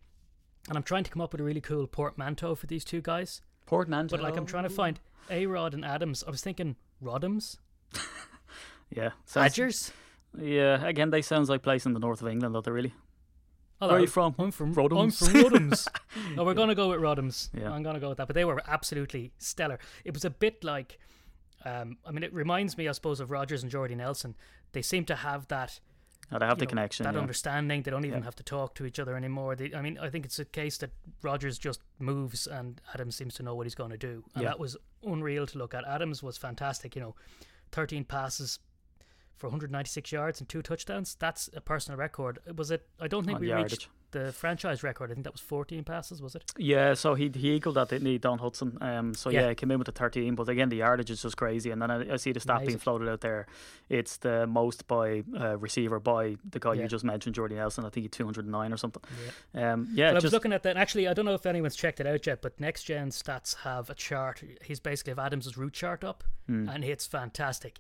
and 0.68 0.76
I'm 0.76 0.82
trying 0.82 1.04
to 1.04 1.10
come 1.10 1.22
up 1.22 1.32
with 1.32 1.40
a 1.40 1.44
really 1.44 1.60
cool 1.60 1.86
portmanteau 1.86 2.54
for 2.54 2.66
these 2.66 2.84
two 2.84 3.00
guys. 3.00 3.40
Portmanteau. 3.66 4.16
But 4.16 4.22
like 4.22 4.36
I'm 4.36 4.46
trying 4.46 4.64
to 4.64 4.70
find 4.70 4.98
A 5.30 5.46
Rod 5.46 5.74
and 5.74 5.84
Adams. 5.84 6.24
I 6.26 6.30
was 6.30 6.42
thinking 6.42 6.76
Rodhams, 7.02 7.58
Yeah. 8.90 9.10
Sounds, 9.24 9.52
Badgers. 9.52 9.92
Yeah, 10.38 10.84
again, 10.86 11.10
they 11.10 11.22
sounds 11.22 11.48
like 11.48 11.62
place 11.62 11.86
in 11.86 11.92
the 11.94 12.00
north 12.00 12.22
of 12.22 12.28
England, 12.28 12.54
don't 12.54 12.64
they, 12.64 12.70
really? 12.70 12.94
Hello. 13.80 13.92
Where 13.92 13.98
are 13.98 14.02
you 14.02 14.08
from? 14.08 14.34
I'm 14.38 14.50
from 14.50 14.74
Rodhams. 14.74 15.22
I'm 15.22 15.32
from 15.42 15.42
Rodhams. 15.70 15.88
no, 16.36 16.44
we're 16.44 16.54
gonna 16.54 16.74
go 16.74 16.88
with 16.90 17.00
Rodhams. 17.00 17.48
Yeah. 17.56 17.70
I'm 17.70 17.82
gonna 17.82 18.00
go 18.00 18.08
with 18.08 18.18
that. 18.18 18.26
But 18.26 18.34
they 18.34 18.44
were 18.44 18.60
absolutely 18.66 19.32
stellar. 19.38 19.78
It 20.04 20.14
was 20.14 20.24
a 20.24 20.30
bit 20.30 20.64
like, 20.64 20.98
um, 21.64 21.96
I 22.04 22.10
mean, 22.10 22.24
it 22.24 22.32
reminds 22.34 22.76
me, 22.76 22.88
I 22.88 22.92
suppose, 22.92 23.20
of 23.20 23.30
Rodgers 23.30 23.62
and 23.62 23.70
Jordy 23.70 23.94
Nelson. 23.94 24.34
They 24.72 24.82
seem 24.82 25.04
to 25.06 25.14
have 25.16 25.46
that. 25.48 25.78
Oh, 26.32 26.38
they 26.38 26.44
have 26.46 26.58
the 26.58 26.64
know, 26.64 26.70
connection. 26.70 27.04
that 27.04 27.14
yeah. 27.14 27.20
understanding. 27.20 27.82
They 27.82 27.90
don't 27.90 28.04
even 28.04 28.18
Yeah. 28.18 28.24
have 28.24 28.34
to 28.36 28.42
talk 28.42 28.74
to 28.74 28.84
each 28.84 28.98
other 28.98 29.16
anymore. 29.16 29.54
They, 29.56 29.72
I 29.72 29.80
mean, 29.80 29.96
I 29.98 30.10
think 30.10 30.26
it's 30.26 30.38
a 30.40 30.44
case 30.44 30.76
that 30.78 30.90
Rodgers 31.22 31.56
just 31.56 31.80
moves 32.00 32.46
and 32.46 32.80
Adams 32.92 33.16
seems 33.16 33.34
to 33.36 33.42
know 33.44 33.54
what 33.54 33.64
he's 33.64 33.74
going 33.76 33.90
to 33.90 33.96
do, 33.96 34.24
and 34.34 34.42
Yeah. 34.42 34.50
that 34.50 34.58
was 34.58 34.76
unreal 35.04 35.46
to 35.46 35.56
look 35.56 35.72
at. 35.72 35.86
Adams 35.86 36.22
was 36.22 36.36
fantastic. 36.36 36.94
You 36.96 37.00
know, 37.02 37.14
13 37.72 38.04
passes 38.04 38.58
for 39.38 39.46
196 39.46 40.12
yards 40.12 40.40
and 40.40 40.48
two 40.48 40.62
touchdowns. 40.62 41.16
That's 41.18 41.48
a 41.54 41.60
personal 41.60 41.98
record. 41.98 42.38
Was 42.56 42.70
it? 42.70 42.86
I 43.00 43.08
don't 43.08 43.24
think 43.24 43.36
On 43.36 43.40
we 43.40 43.48
yardage. 43.48 43.72
reached 43.72 43.88
the 44.10 44.32
franchise 44.32 44.82
record. 44.82 45.10
I 45.10 45.14
think 45.14 45.24
that 45.24 45.34
was 45.34 45.40
14 45.42 45.84
passes. 45.84 46.22
Was 46.22 46.34
it? 46.34 46.50
Yeah, 46.56 46.94
so 46.94 47.14
he 47.14 47.28
he 47.34 47.52
equaled 47.52 47.76
that, 47.76 47.90
didn't 47.90 48.06
he, 48.08 48.16
Don 48.18 48.38
Hutson? 48.38 48.80
Um, 48.82 49.14
so 49.14 49.28
yeah, 49.30 49.42
Yeah. 49.42 49.48
he 49.50 49.54
came 49.54 49.70
in 49.70 49.78
with 49.78 49.84
the 49.86 49.92
13, 49.92 50.34
but 50.34 50.48
again, 50.48 50.70
the 50.70 50.76
yardage 50.76 51.10
is 51.10 51.20
just 51.22 51.36
crazy. 51.36 51.70
And 51.70 51.80
then 51.82 51.90
I, 51.90 52.14
I 52.14 52.16
see 52.16 52.32
the 52.32 52.40
stat 52.40 52.64
being 52.66 52.78
floated 52.78 53.08
out 53.08 53.20
there. 53.20 53.46
It's 53.90 54.16
the 54.16 54.46
most 54.46 54.86
by 54.88 55.24
uh, 55.38 55.58
receiver 55.58 56.00
by 56.00 56.36
the 56.48 56.58
guy 56.58 56.72
Yeah. 56.74 56.82
you 56.82 56.88
just 56.88 57.04
mentioned, 57.04 57.34
Jordy 57.34 57.56
Nelson. 57.56 57.84
I 57.84 57.90
think 57.90 58.04
he 58.04 58.08
209 58.08 58.72
or 58.72 58.76
something. 58.78 59.02
Yeah. 59.54 59.72
Um, 59.74 59.88
yeah, 59.92 60.10
I 60.10 60.14
was 60.14 60.22
just 60.22 60.32
looking 60.32 60.52
at 60.54 60.62
that. 60.62 60.76
Actually, 60.78 61.06
I 61.06 61.12
don't 61.14 61.26
know 61.26 61.34
if 61.34 61.44
anyone's 61.44 61.76
checked 61.76 62.00
it 62.00 62.06
out 62.06 62.26
yet, 62.26 62.40
but 62.40 62.58
Next 62.58 62.84
Gen 62.84 63.10
Stats 63.10 63.56
have 63.56 63.90
a 63.90 63.94
chart. 63.94 64.42
He's 64.64 64.80
basically 64.80 65.10
have 65.10 65.18
Adams' 65.18 65.56
route 65.58 65.74
chart 65.74 66.02
up, 66.02 66.24
Hmm. 66.46 66.66
and 66.68 66.82
it's 66.82 67.06
fantastic 67.06 67.78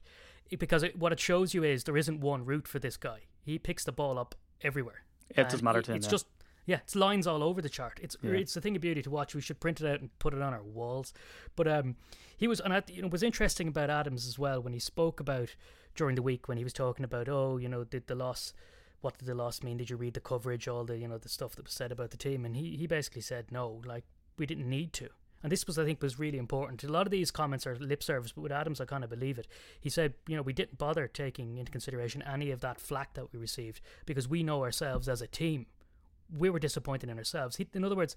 because 0.56 0.82
it, 0.82 0.98
what 0.98 1.12
it 1.12 1.20
shows 1.20 1.54
you 1.54 1.64
is 1.64 1.84
there 1.84 1.96
isn't 1.96 2.20
one 2.20 2.44
route 2.44 2.68
for 2.68 2.78
this 2.78 2.96
guy. 2.96 3.22
He 3.42 3.58
picks 3.58 3.84
the 3.84 3.92
ball 3.92 4.18
up 4.18 4.34
everywhere. 4.62 5.04
It 5.30 5.48
doesn't 5.48 5.62
matter 5.64 5.82
to 5.82 5.92
him, 5.92 5.96
It's 5.96 6.06
just 6.06 6.26
yeah, 6.64 6.80
it's 6.82 6.94
lines 6.94 7.26
all 7.26 7.42
over 7.42 7.62
the 7.62 7.68
chart. 7.68 7.98
It's 8.02 8.16
Yeah. 8.22 8.32
it's 8.32 8.56
a 8.56 8.60
thing 8.60 8.76
of 8.76 8.82
beauty 8.82 9.02
to 9.02 9.10
watch. 9.10 9.34
We 9.34 9.40
should 9.40 9.60
print 9.60 9.80
it 9.80 9.86
out 9.86 10.00
and 10.00 10.16
put 10.18 10.34
it 10.34 10.42
on 10.42 10.52
our 10.52 10.62
walls. 10.62 11.14
But 11.56 11.66
um, 11.66 11.96
he 12.36 12.46
was 12.46 12.60
and 12.60 12.72
I, 12.72 12.82
you 12.88 13.02
know 13.02 13.06
it 13.06 13.12
was 13.12 13.22
interesting 13.22 13.68
about 13.68 13.90
Adams 13.90 14.26
as 14.26 14.38
well 14.38 14.62
when 14.62 14.72
he 14.72 14.78
spoke 14.78 15.20
about 15.20 15.54
during 15.94 16.14
the 16.14 16.22
week 16.22 16.46
when 16.46 16.58
he 16.58 16.64
was 16.64 16.72
talking 16.72 17.04
about 17.04 17.28
oh 17.28 17.56
you 17.56 17.68
know 17.68 17.84
did 17.84 18.06
the 18.06 18.14
loss 18.14 18.52
what 19.00 19.16
did 19.18 19.26
the 19.26 19.34
loss 19.34 19.62
mean? 19.62 19.76
Did 19.76 19.90
you 19.90 19.96
read 19.96 20.14
the 20.14 20.20
coverage, 20.20 20.66
all 20.66 20.84
the 20.84 20.98
you 20.98 21.08
know 21.08 21.18
the 21.18 21.28
stuff 21.28 21.54
that 21.56 21.64
was 21.66 21.72
said 21.72 21.92
about 21.92 22.10
the 22.10 22.16
team? 22.16 22.44
And 22.44 22.56
he 22.56 22.76
he 22.76 22.86
basically 22.86 23.22
said 23.22 23.52
no, 23.52 23.80
like 23.84 24.04
we 24.36 24.46
didn't 24.46 24.68
need 24.68 24.92
to. 24.94 25.08
And 25.42 25.52
this 25.52 25.66
was, 25.66 25.78
I 25.78 25.84
think, 25.84 26.02
was 26.02 26.18
really 26.18 26.38
important. 26.38 26.82
A 26.84 26.88
lot 26.90 27.06
of 27.06 27.10
these 27.12 27.30
comments 27.30 27.66
are 27.66 27.76
lip 27.76 28.02
service, 28.02 28.32
but 28.32 28.40
with 28.42 28.50
Adams, 28.52 28.80
I 28.80 28.84
kind 28.86 29.04
of 29.04 29.10
believe 29.10 29.38
it. 29.38 29.46
He 29.80 29.88
said, 29.88 30.14
you 30.26 30.34
know, 30.36 30.42
we 30.42 30.52
didn't 30.52 30.78
bother 30.78 31.06
taking 31.06 31.58
into 31.58 31.70
consideration 31.70 32.22
any 32.22 32.50
of 32.50 32.60
that 32.60 32.80
flack 32.80 33.14
that 33.14 33.32
we 33.32 33.38
received 33.38 33.80
because 34.04 34.26
we 34.28 34.42
know 34.42 34.62
ourselves 34.64 35.08
as 35.08 35.22
a 35.22 35.26
team. 35.28 35.66
We 36.36 36.50
were 36.50 36.58
disappointed 36.58 37.08
in 37.08 37.18
ourselves. 37.18 37.56
He, 37.56 37.68
in 37.72 37.84
other 37.84 37.94
words, 37.96 38.16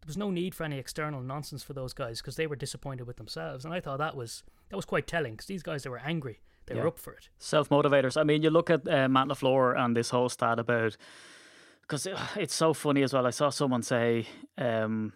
there 0.00 0.06
was 0.06 0.16
no 0.16 0.30
need 0.30 0.54
for 0.54 0.64
any 0.64 0.78
external 0.78 1.20
nonsense 1.20 1.62
for 1.62 1.72
those 1.74 1.92
guys 1.92 2.20
because 2.20 2.36
they 2.36 2.46
were 2.46 2.56
disappointed 2.56 3.06
with 3.06 3.16
themselves. 3.16 3.64
And 3.64 3.74
I 3.74 3.80
thought 3.80 3.98
that 3.98 4.16
was 4.16 4.42
that 4.70 4.76
was 4.76 4.84
quite 4.84 5.06
telling 5.06 5.34
because 5.34 5.46
these 5.46 5.62
guys 5.62 5.82
they 5.82 5.90
were 5.90 5.98
angry, 6.04 6.40
they 6.66 6.74
Yeah. 6.74 6.82
were 6.82 6.88
up 6.88 6.98
for 6.98 7.12
it. 7.12 7.28
self 7.38 7.68
motivators. 7.70 8.16
I 8.20 8.22
mean, 8.24 8.42
you 8.42 8.50
look 8.50 8.70
at 8.70 8.88
uh, 8.88 9.08
Matt 9.08 9.28
Lafleur 9.28 9.76
and 9.78 9.96
this 9.96 10.10
whole 10.10 10.28
stat 10.28 10.58
about 10.58 10.96
because 11.82 12.06
it's 12.36 12.54
so 12.54 12.72
funny 12.72 13.02
as 13.02 13.12
well. 13.12 13.26
I 13.26 13.30
saw 13.30 13.50
someone 13.50 13.82
say 13.82 14.26
um, 14.58 15.12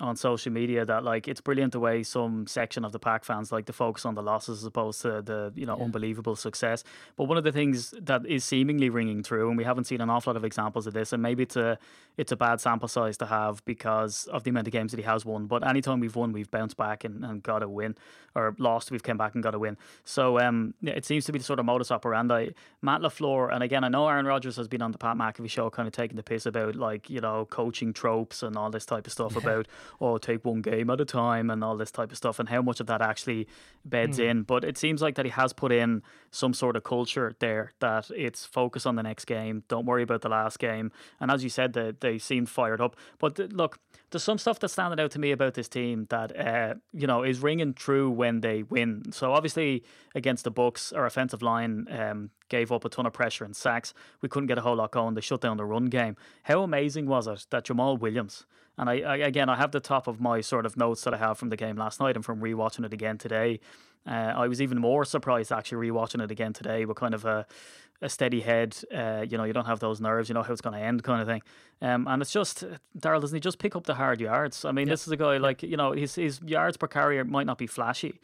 on 0.00 0.16
social 0.16 0.50
media 0.50 0.84
that 0.84 1.04
like 1.04 1.28
it's 1.28 1.40
brilliant 1.40 1.72
the 1.72 1.80
way 1.80 2.02
some 2.02 2.46
section 2.46 2.84
of 2.84 2.92
the 2.92 2.98
pack 2.98 3.24
fans 3.24 3.52
like 3.52 3.66
to 3.66 3.72
focus 3.72 4.06
on 4.06 4.14
the 4.14 4.22
losses 4.22 4.58
as 4.60 4.64
opposed 4.64 5.02
to 5.02 5.20
the 5.22 5.52
you 5.54 5.66
know 5.66 5.76
Yeah. 5.76 5.84
unbelievable 5.84 6.36
success. 6.36 6.82
But 7.16 7.24
one 7.24 7.36
of 7.38 7.44
the 7.44 7.52
things 7.52 7.92
that 8.00 8.24
is 8.26 8.44
seemingly 8.44 8.88
ringing 8.90 9.22
through, 9.22 9.48
and 9.48 9.58
we 9.58 9.64
haven't 9.64 9.84
seen 9.84 10.00
an 10.00 10.08
awful 10.10 10.32
lot 10.32 10.36
of 10.36 10.44
examples 10.44 10.86
of 10.86 10.94
this, 10.94 11.12
and 11.12 11.22
maybe 11.22 11.42
it's 11.42 11.56
a 11.56 11.78
it's 12.16 12.32
a 12.32 12.36
bad 12.36 12.60
sample 12.60 12.88
size 12.88 13.16
to 13.18 13.26
have 13.26 13.64
because 13.64 14.26
of 14.32 14.44
the 14.44 14.50
amount 14.50 14.66
of 14.66 14.72
games 14.72 14.90
that 14.92 14.98
he 14.98 15.04
has 15.04 15.24
won. 15.24 15.46
But 15.46 15.66
anytime 15.66 16.00
we've 16.00 16.16
won, 16.16 16.32
we've 16.32 16.50
bounced 16.50 16.76
back 16.76 17.04
and, 17.04 17.24
and 17.24 17.42
got 17.42 17.62
a 17.62 17.68
win, 17.68 17.94
or 18.34 18.54
lost, 18.58 18.90
we've 18.90 19.02
come 19.02 19.16
back 19.18 19.34
and 19.34 19.42
got 19.42 19.54
a 19.54 19.58
win. 19.58 19.76
So 20.04 20.38
um, 20.40 20.74
yeah, 20.80 20.94
it 20.94 21.04
seems 21.04 21.24
to 21.26 21.32
be 21.32 21.38
the 21.38 21.44
sort 21.44 21.58
of 21.58 21.64
modus 21.66 21.90
operandi. 21.90 22.50
Matt 22.82 23.00
Lafleur, 23.02 23.52
and 23.52 23.62
again, 23.62 23.84
I 23.84 23.88
know 23.88 24.08
Aaron 24.08 24.26
Rodgers 24.26 24.56
has 24.56 24.68
been 24.68 24.82
on 24.82 24.92
the 24.92 24.98
Pat 24.98 25.16
McAfee 25.16 25.50
show, 25.50 25.70
kind 25.70 25.86
of 25.86 25.92
taking 25.92 26.16
the 26.16 26.22
piss 26.22 26.46
about 26.46 26.74
like 26.76 27.08
you 27.10 27.20
know 27.20 27.46
coaching 27.46 27.92
tropes 27.92 28.42
and 28.42 28.56
all 28.56 28.70
this 28.70 28.86
type 28.86 29.06
of 29.06 29.12
stuff 29.12 29.36
about 29.36 29.66
oh 30.00 30.18
take 30.18 30.44
one 30.44 30.62
game 30.62 30.90
at 30.90 31.00
a 31.00 31.04
time 31.04 31.50
and 31.50 31.62
all 31.64 31.76
this 31.76 31.90
type 31.90 32.10
of 32.10 32.16
stuff, 32.16 32.38
and 32.38 32.48
how 32.48 32.62
much 32.62 32.80
of 32.80 32.86
that 32.86 33.00
actually 33.00 33.46
beds 33.84 34.18
hmm. 34.18 34.24
in. 34.24 34.42
But 34.42 34.64
it 34.64 34.76
seems 34.78 35.02
like 35.02 35.14
that 35.16 35.24
he 35.24 35.30
has 35.32 35.52
put 35.52 35.72
in 35.72 36.02
some 36.30 36.54
sort 36.54 36.76
of 36.76 36.84
culture 36.84 37.34
there 37.38 37.72
that 37.80 38.10
it's 38.10 38.44
focus 38.44 38.86
on 38.86 38.96
the 38.96 39.02
next 39.02 39.24
game, 39.24 39.64
don't 39.68 39.86
worry 39.86 40.02
about 40.02 40.22
the 40.22 40.28
last 40.28 40.58
game, 40.58 40.92
and 41.20 41.30
as 41.30 41.42
you 41.42 41.50
said, 41.50 41.72
they 41.72 41.92
they 41.98 42.18
seemed 42.18 42.48
fired 42.48 42.80
up. 42.80 42.96
But 43.18 43.36
th- 43.36 43.52
look, 43.52 43.78
there's 44.10 44.22
some 44.22 44.38
stuff 44.38 44.58
that's 44.58 44.72
standing 44.72 44.98
out 44.98 45.10
to 45.12 45.18
me 45.18 45.30
about 45.30 45.54
this 45.54 45.68
team 45.68 46.06
that 46.10 46.36
uh, 46.36 46.74
you 46.92 47.06
know 47.06 47.22
is 47.22 47.40
ringing 47.40 47.74
true 47.74 48.10
when 48.10 48.40
they 48.40 48.62
win. 48.62 49.12
So 49.12 49.32
obviously 49.32 49.84
against 50.14 50.44
the 50.44 50.50
Bucks, 50.50 50.92
our 50.92 51.06
offensive 51.06 51.42
line 51.42 51.86
um, 51.90 52.30
gave 52.48 52.72
up 52.72 52.84
a 52.84 52.88
ton 52.88 53.06
of 53.06 53.12
pressure 53.12 53.44
and 53.44 53.54
sacks. 53.54 53.94
We 54.20 54.28
couldn't 54.28 54.48
get 54.48 54.58
a 54.58 54.62
whole 54.62 54.76
lot 54.76 54.90
going. 54.90 55.14
They 55.14 55.20
shut 55.20 55.40
down 55.40 55.56
the 55.56 55.64
run 55.64 55.86
game. 55.86 56.16
How 56.44 56.62
amazing 56.62 57.06
was 57.06 57.26
it 57.26 57.46
that 57.50 57.64
Jamaal 57.64 57.98
Williams 57.98 58.46
and 58.80 58.88
I, 58.88 59.00
I 59.00 59.16
again 59.16 59.48
I 59.48 59.56
have 59.56 59.72
the 59.72 59.80
top 59.80 60.06
of 60.06 60.20
my 60.20 60.40
sort 60.40 60.66
of 60.66 60.76
notes 60.76 61.02
that 61.04 61.14
I 61.14 61.18
have 61.18 61.38
from 61.38 61.50
the 61.50 61.56
game 61.56 61.76
last 61.76 62.00
night 62.00 62.16
and 62.16 62.24
from 62.24 62.40
rewatching 62.40 62.84
it 62.84 62.92
again 62.92 63.18
today. 63.18 63.60
Uh, 64.06 64.32
I 64.36 64.48
was 64.48 64.60
even 64.62 64.78
more 64.78 65.04
surprised 65.04 65.52
actually 65.52 65.90
rewatching 65.90 66.22
it 66.22 66.30
again 66.30 66.52
today 66.52 66.84
with 66.84 66.96
kind 66.96 67.14
of 67.14 67.24
a 67.24 67.46
a 68.02 68.08
steady 68.08 68.40
head. 68.40 68.76
Uh, 68.94 69.24
you 69.28 69.36
know, 69.36 69.44
you 69.44 69.52
don't 69.52 69.66
have 69.66 69.80
those 69.80 70.00
nerves. 70.00 70.28
You 70.28 70.34
know 70.34 70.42
how 70.42 70.52
it's 70.52 70.62
going 70.62 70.78
to 70.78 70.84
end, 70.84 71.02
kind 71.02 71.20
of 71.20 71.28
thing. 71.28 71.42
Um, 71.82 72.08
and 72.08 72.22
it's 72.22 72.32
just 72.32 72.64
Daryl 72.98 73.20
doesn't 73.20 73.36
he 73.36 73.40
just 73.40 73.58
pick 73.58 73.76
up 73.76 73.84
the 73.84 73.94
hard 73.94 74.20
yards? 74.20 74.64
I 74.64 74.72
mean, 74.72 74.88
this 74.88 75.06
is 75.06 75.12
a 75.12 75.16
guy 75.16 75.36
like 75.36 75.62
you 75.62 75.76
know 75.76 75.92
his 75.92 76.14
his 76.14 76.40
yards 76.42 76.76
per 76.76 76.86
carrier 76.86 77.24
might 77.24 77.46
not 77.46 77.58
be 77.58 77.66
flashy. 77.66 78.20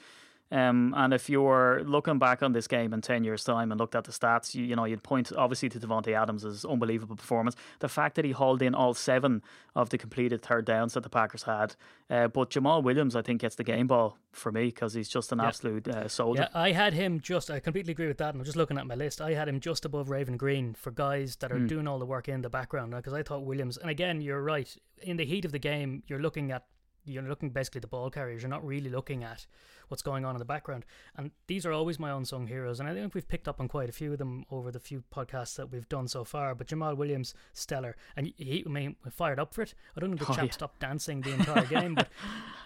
Um, 0.53 0.95
and 0.97 1.12
if 1.12 1.29
you 1.29 1.43
were 1.43 1.83
looking 1.85 2.21
back 2.21 2.41
on 2.41 2.53
this 2.53 2.69
game 2.69 2.93
in 2.93 3.00
10 3.00 3.25
years' 3.25 3.43
time 3.43 3.73
and 3.73 3.81
looked 3.81 3.97
at 3.97 4.05
the 4.05 4.12
stats, 4.12 4.55
you, 4.55 4.65
you 4.65 4.76
know, 4.76 4.85
you'd 4.85 5.03
point 5.03 5.33
obviously 5.37 5.69
to 5.71 5.81
Davante 5.81 6.12
Adams' 6.17 6.65
unbelievable 6.65 7.17
performance. 7.17 7.57
The 7.81 7.88
fact 7.88 8.15
that 8.15 8.25
he 8.25 8.31
hauled 8.31 8.62
in 8.62 8.73
all 8.75 8.95
seven 8.95 9.43
of 9.75 9.91
the 9.91 9.99
completed 9.99 10.43
third 10.43 10.65
downs 10.65 10.95
that 10.95 11.03
the 11.03 11.09
Packers 11.09 11.43
had. 11.43 11.75
Uh, 12.09 12.29
but 12.29 12.50
Jamaal 12.50 12.83
Williams, 12.85 13.17
I 13.17 13.23
think, 13.23 13.41
gets 13.41 13.57
the 13.57 13.65
game 13.65 13.88
ball 13.88 14.19
for 14.31 14.53
me 14.53 14.67
because 14.67 14.95
he's 14.95 15.09
just 15.09 15.33
an 15.33 15.41
absolute 15.41 15.88
uh, 15.88 16.07
soldier. 16.07 16.49
Yeah, 16.53 16.61
I 16.61 16.71
had 16.71 16.93
him 16.95 17.19
just, 17.21 17.50
I 17.50 17.59
completely 17.59 17.91
agree 17.91 18.07
with 18.07 18.19
that. 18.19 18.29
And 18.35 18.38
I'm 18.41 18.45
just 18.45 18.57
looking 18.57 18.79
at 18.79 18.87
my 18.87 18.95
list. 18.95 19.21
I 19.21 19.35
had 19.35 19.49
him 19.49 19.59
just 19.59 19.85
above 19.85 20.11
Raven 20.11 20.37
Greene 20.37 20.75
for 20.75 20.93
guys 20.93 21.35
that 21.37 21.50
are 21.50 21.59
Hmm. 21.59 21.67
doing 21.67 21.88
all 21.88 21.99
the 21.99 22.07
work 22.07 22.29
in 22.29 22.43
the 22.43 22.50
background 22.50 22.93
because 22.93 23.12
I 23.15 23.25
thought 23.25 23.45
Williams, 23.45 23.79
and 23.79 23.91
again, 23.91 24.21
you're 24.21 24.43
right. 24.43 24.75
In 25.03 25.17
the 25.17 25.25
heat 25.25 25.45
of 25.45 25.50
the 25.50 25.59
game, 25.59 26.05
you're 26.07 26.21
looking 26.21 26.53
at 26.53 26.67
you're 27.06 27.22
looking 27.22 27.50
basically 27.50 27.80
the 27.80 27.86
ball 27.86 28.10
carriers. 28.10 28.42
You're 28.42 28.50
not 28.50 28.66
really 28.66 28.90
looking 28.90 29.25
at 29.25 29.46
what's 29.88 30.02
going 30.02 30.25
on 30.25 30.34
in 30.34 30.38
the 30.40 30.44
background. 30.44 30.84
And 31.16 31.30
these 31.46 31.64
are 31.64 31.72
always 31.72 31.98
my 31.98 32.10
unsung 32.10 32.46
heroes. 32.48 32.80
And 32.80 32.88
I 32.88 32.94
think 32.94 33.14
we've 33.14 33.26
picked 33.28 33.46
up 33.48 33.60
on 33.60 33.68
quite 33.68 33.88
a 33.88 33.92
few 33.92 34.12
of 34.12 34.18
them 34.18 34.44
over 34.50 34.70
the 34.72 34.80
few 34.80 35.04
podcasts 35.14 35.54
that 35.56 35.70
we've 35.70 35.88
done 35.88 36.08
so 36.08 36.25
far. 36.25 36.54
But 36.54 36.66
Jamaal 36.66 36.96
Williams, 36.96 37.34
stellar. 37.52 37.96
And 38.16 38.32
he, 38.36 38.64
I 38.66 38.68
mean, 38.68 38.96
fired 39.10 39.38
up 39.38 39.54
for 39.54 39.62
it. 39.62 39.75
I 39.96 40.00
don't 40.00 40.10
know 40.10 40.14
if 40.14 40.20
the 40.26 40.32
Oh, 40.32 40.34
chap 40.34 40.46
yeah. 40.46 40.50
stopped 40.52 40.80
dancing 40.80 41.20
the 41.20 41.32
entire 41.34 41.64
game. 41.66 41.94
But 41.94 42.08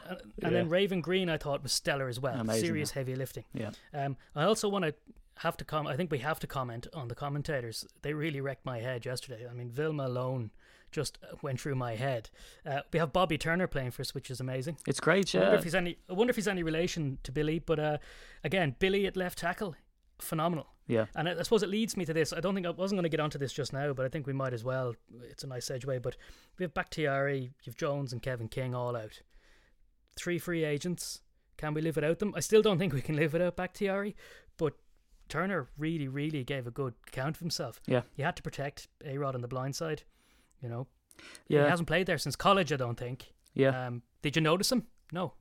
uh, 0.09 0.15
And 0.43 0.55
then 0.55 0.69
Raven 0.69 1.01
Greene, 1.03 1.29
I 1.29 1.37
thought, 1.37 1.63
was 1.63 1.73
stellar 1.73 2.09
as 2.09 2.19
well. 2.19 2.41
Amazing, 2.41 2.65
Serious 2.67 2.91
heavy 2.93 3.15
lifting. 3.15 3.45
Yeah. 3.53 3.71
Um, 3.93 4.17
I 4.35 4.45
also 4.45 4.69
want 4.69 4.87
to 4.87 4.95
have 5.41 5.57
to 5.59 5.65
comment. 5.65 5.93
I 5.93 5.97
think 5.97 6.11
we 6.11 6.19
have 6.19 6.39
to 6.41 6.47
comment 6.47 6.87
on 6.95 7.09
the 7.09 7.15
commentators. 7.15 7.87
They 8.03 8.15
really 8.15 8.41
wrecked 8.41 8.65
my 8.67 8.79
head 8.81 9.05
yesterday. 9.05 9.47
I 9.51 9.53
mean, 9.55 9.71
Vilma 9.71 10.07
alone 10.07 10.51
just 10.91 11.19
went 11.43 11.61
through 11.61 11.75
my 11.77 11.95
head. 11.97 12.31
Uh, 12.67 12.81
we 12.93 12.99
have 12.99 13.13
Bobby 13.13 13.39
Turner 13.39 13.67
playing 13.67 13.91
for 13.93 14.03
us, 14.03 14.15
which 14.15 14.31
is 14.31 14.41
amazing. 14.41 14.77
It's 14.87 15.01
great, 15.01 15.33
Yeah. 15.35 15.41
I 15.41 15.45
wonder 15.45 15.59
if 15.59 15.65
he's 15.65 15.75
any. 15.75 15.99
I 16.09 16.13
wonder 16.13 16.31
if 16.31 16.37
he's 16.37 16.49
any 16.49 16.63
relation 16.63 17.19
to 17.23 17.33
Billy. 17.33 17.59
But 17.59 17.79
uh, 17.79 17.99
again, 18.45 18.77
Billy 18.79 19.07
at 19.07 19.17
left 19.17 19.39
tackle, 19.39 19.75
phenomenal. 20.19 20.67
Yeah. 20.87 21.07
And 21.15 21.29
I, 21.29 21.39
I 21.39 21.43
suppose 21.43 21.63
it 21.63 21.69
leads 21.69 21.97
me 21.97 22.05
to 22.05 22.13
this. 22.13 22.33
I 22.33 22.41
don't 22.41 22.55
think 22.55 22.67
I 22.67 22.71
wasn't 22.71 22.97
going 22.99 23.05
to 23.05 23.09
get 23.17 23.21
onto 23.21 23.39
this 23.39 23.53
just 23.53 23.73
now, 23.73 23.93
but 23.93 24.05
I 24.05 24.09
think 24.09 24.27
we 24.27 24.33
might 24.33 24.53
as 24.53 24.65
well. 24.65 24.95
It's 25.31 25.45
a 25.45 25.47
nice 25.47 25.69
segue. 25.69 26.03
But 26.03 26.17
we 26.59 26.65
have 26.65 26.75
Bakhtiari, 26.75 27.53
you've 27.63 27.77
Jones 27.77 28.13
and 28.13 28.21
Kevin 28.23 28.49
King 28.49 28.75
all 28.75 28.97
out. 28.97 29.21
Three 30.17 30.39
free 30.39 30.65
agents. 30.65 31.21
Can 31.57 31.75
we 31.75 31.83
live 31.83 31.97
without 31.97 32.19
them? 32.19 32.33
I 32.37 32.41
still 32.41 32.63
don't 32.63 32.79
think 32.79 32.93
we 32.93 33.03
can 33.03 33.17
live 33.17 33.33
without 33.35 33.55
Bakhtiari, 33.57 34.17
but 34.57 34.75
Turner 35.29 35.69
really, 35.79 36.09
really 36.09 36.43
gave 36.43 36.67
a 36.67 36.71
good 36.71 36.95
account 37.07 37.37
of 37.37 37.41
himself. 37.41 37.81
Yeah. 37.87 38.03
He 38.17 38.23
had 38.23 38.35
to 38.37 38.43
protect 38.43 38.89
A 39.05 39.17
Rod 39.19 39.35
on 39.35 39.43
the 39.43 39.49
blind 39.49 39.77
side. 39.77 40.03
You 40.63 40.69
know, 40.69 40.87
Yeah. 41.49 41.65
he 41.65 41.71
hasn't 41.71 41.89
played 41.89 42.07
there 42.07 42.19
since 42.19 42.37
college. 42.37 42.73
I 42.73 42.77
don't 42.77 42.99
think. 42.99 43.33
Yeah. 43.55 43.87
Um, 43.87 44.03
did 44.23 44.37
you 44.37 44.43
notice 44.43 44.71
him? 44.71 44.87
No, 45.13 45.33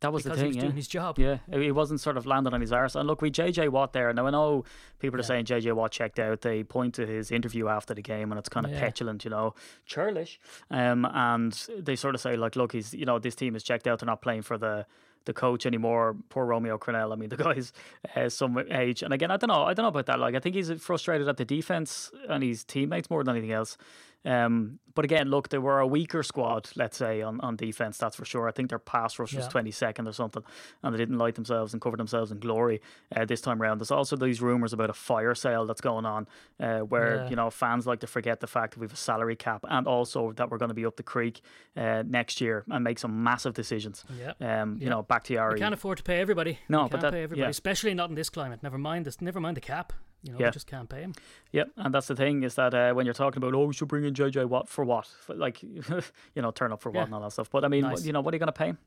That 0.00 0.12
was 0.12 0.24
because 0.24 0.38
the 0.38 0.44
he 0.44 0.48
was 0.48 0.56
yeah. 0.56 0.62
doing 0.62 0.76
his 0.76 0.88
job. 0.88 1.18
Yeah, 1.18 1.38
he 1.50 1.70
wasn't 1.70 2.00
sort 2.00 2.16
of 2.16 2.26
landing 2.26 2.52
on 2.52 2.60
his 2.60 2.72
arse. 2.72 2.94
And 2.94 3.06
look, 3.06 3.22
we 3.22 3.30
JJ 3.30 3.68
Watt 3.70 3.92
there. 3.92 4.12
Now 4.12 4.26
I 4.26 4.30
know 4.30 4.64
people 4.98 5.18
are 5.18 5.22
Yeah. 5.22 5.26
saying 5.28 5.44
JJ 5.46 5.72
Watt 5.74 5.92
checked 5.92 6.18
out. 6.18 6.40
They 6.42 6.64
point 6.64 6.94
to 6.94 7.06
his 7.06 7.30
interview 7.30 7.68
after 7.68 7.94
the 7.94 8.02
game, 8.02 8.30
and 8.32 8.38
it's 8.38 8.48
kind 8.48 8.66
of 8.66 8.72
Yeah. 8.72 8.80
petulant, 8.80 9.24
you 9.24 9.30
know, 9.30 9.54
churlish. 9.86 10.38
Um, 10.70 11.04
and 11.06 11.52
they 11.78 11.96
sort 11.96 12.14
of 12.14 12.20
say 12.20 12.36
like, 12.36 12.56
look, 12.56 12.72
he's 12.72 12.92
you 12.92 13.06
know 13.06 13.18
this 13.18 13.34
team 13.36 13.54
is 13.56 13.62
checked 13.62 13.86
out. 13.86 14.00
They're 14.00 14.06
not 14.06 14.20
playing 14.20 14.42
for 14.42 14.58
the 14.58 14.84
the 15.26 15.32
coach 15.32 15.64
anymore. 15.64 16.14
Poor 16.28 16.44
Romeo 16.44 16.76
Crennel. 16.76 17.10
I 17.10 17.16
mean, 17.16 17.28
the 17.34 17.36
guy's 17.38 17.72
uh, 18.14 18.28
some 18.28 18.58
age. 18.70 19.02
And 19.02 19.14
again, 19.14 19.30
I 19.30 19.38
don't 19.38 19.48
know. 19.48 19.62
I 19.62 19.72
don't 19.72 19.84
know 19.84 19.88
about 19.88 20.04
that. 20.06 20.18
Like, 20.18 20.34
I 20.34 20.38
think 20.38 20.54
he's 20.54 20.70
frustrated 20.82 21.28
at 21.28 21.38
the 21.38 21.46
defense 21.46 22.12
and 22.28 22.42
his 22.44 22.62
teammates 22.62 23.08
more 23.08 23.24
than 23.24 23.34
anything 23.34 23.52
else. 23.52 23.78
Um, 24.24 24.78
but 24.94 25.04
again, 25.04 25.28
look, 25.28 25.48
they 25.48 25.58
were 25.58 25.80
a 25.80 25.86
weaker 25.86 26.22
squad, 26.22 26.70
let's 26.76 26.96
say, 26.96 27.20
on, 27.20 27.40
on 27.40 27.56
defense, 27.56 27.98
that's 27.98 28.14
for 28.14 28.24
sure. 28.24 28.48
I 28.48 28.52
think 28.52 28.68
their 28.70 28.78
pass 28.78 29.18
rush 29.18 29.34
was 29.34 29.46
Yeah. 29.46 29.50
22nd 29.50 30.06
or 30.08 30.12
something, 30.12 30.42
and 30.84 30.94
they 30.94 30.98
didn't 30.98 31.18
light 31.18 31.34
themselves 31.34 31.72
and 31.72 31.82
cover 31.82 31.96
themselves 31.96 32.30
in 32.30 32.38
glory 32.38 32.80
uh, 33.14 33.24
this 33.24 33.40
time 33.40 33.60
around. 33.60 33.78
There's 33.80 33.90
also 33.90 34.14
these 34.16 34.40
rumours 34.40 34.72
about 34.72 34.90
a 34.90 34.94
fire 34.94 35.34
sale 35.34 35.66
that's 35.66 35.80
going 35.80 36.06
on 36.06 36.28
uh, 36.60 36.78
where, 36.80 37.16
Yeah. 37.16 37.28
you 37.30 37.36
know, 37.36 37.50
fans 37.50 37.86
like 37.88 38.00
to 38.00 38.06
forget 38.06 38.38
the 38.40 38.46
fact 38.46 38.74
that 38.74 38.80
we 38.80 38.84
have 38.84 38.92
a 38.92 38.96
salary 38.96 39.34
cap 39.36 39.64
and 39.68 39.86
also 39.88 40.30
that 40.32 40.48
we're 40.48 40.58
going 40.58 40.68
to 40.68 40.74
be 40.74 40.86
up 40.86 40.96
the 40.96 41.02
creek 41.02 41.40
uh, 41.76 42.04
next 42.06 42.40
year 42.40 42.64
and 42.70 42.84
make 42.84 43.00
some 43.00 43.22
massive 43.24 43.52
decisions. 43.54 44.04
Yeah. 44.16 44.32
Um, 44.62 44.74
You 44.78 44.84
Yeah. 44.84 44.90
know, 44.90 45.02
Bakhtiari. 45.02 45.54
We 45.54 45.60
can't 45.60 45.74
afford 45.74 45.98
to 45.98 46.04
pay 46.04 46.20
everybody. 46.20 46.60
No, 46.68 46.84
we 46.84 46.88
but 46.90 47.00
that- 47.00 47.12
pay 47.12 47.24
everybody, 47.24 47.50
especially 47.50 47.94
not 47.94 48.10
in 48.10 48.14
this 48.14 48.30
climate. 48.30 48.62
Never 48.62 48.78
mind 48.78 49.06
this. 49.06 49.20
Never 49.20 49.40
mind 49.40 49.56
the 49.56 49.60
cap. 49.60 49.92
You 50.24 50.32
know, 50.32 50.38
Yeah. 50.40 50.46
we 50.46 50.52
just 50.52 50.66
can't 50.66 50.88
pay 50.88 51.02
him. 51.02 51.12
Yeah, 51.52 51.64
and 51.76 51.94
that's 51.94 52.06
the 52.08 52.16
thing 52.16 52.42
is 52.42 52.54
that 52.56 52.72
uh, 52.74 52.92
when 52.94 53.04
you're 53.06 53.12
talking 53.14 53.36
about 53.42 53.54
oh, 53.54 53.66
we 53.66 53.74
should 53.74 53.88
bring 53.88 54.04
in 54.04 54.14
JJ 54.14 54.46
Watt 54.46 54.68
for 54.68 54.84
what, 54.84 55.06
for, 55.06 55.34
like 55.34 55.62
you 55.62 55.82
know, 56.42 56.50
turn 56.50 56.72
up 56.72 56.80
for 56.80 56.90
what 56.90 57.04
and 57.04 57.14
all 57.14 57.20
that 57.20 57.32
stuff. 57.32 57.50
But 57.50 57.64
I 57.64 57.68
mean, 57.68 57.82
Nice. 57.82 58.04
you 58.06 58.12
know, 58.12 58.22
what 58.22 58.32
are 58.32 58.36
you 58.36 58.40
going 58.40 58.46
to 58.48 58.52
pay? 58.52 58.68
him? 58.68 58.78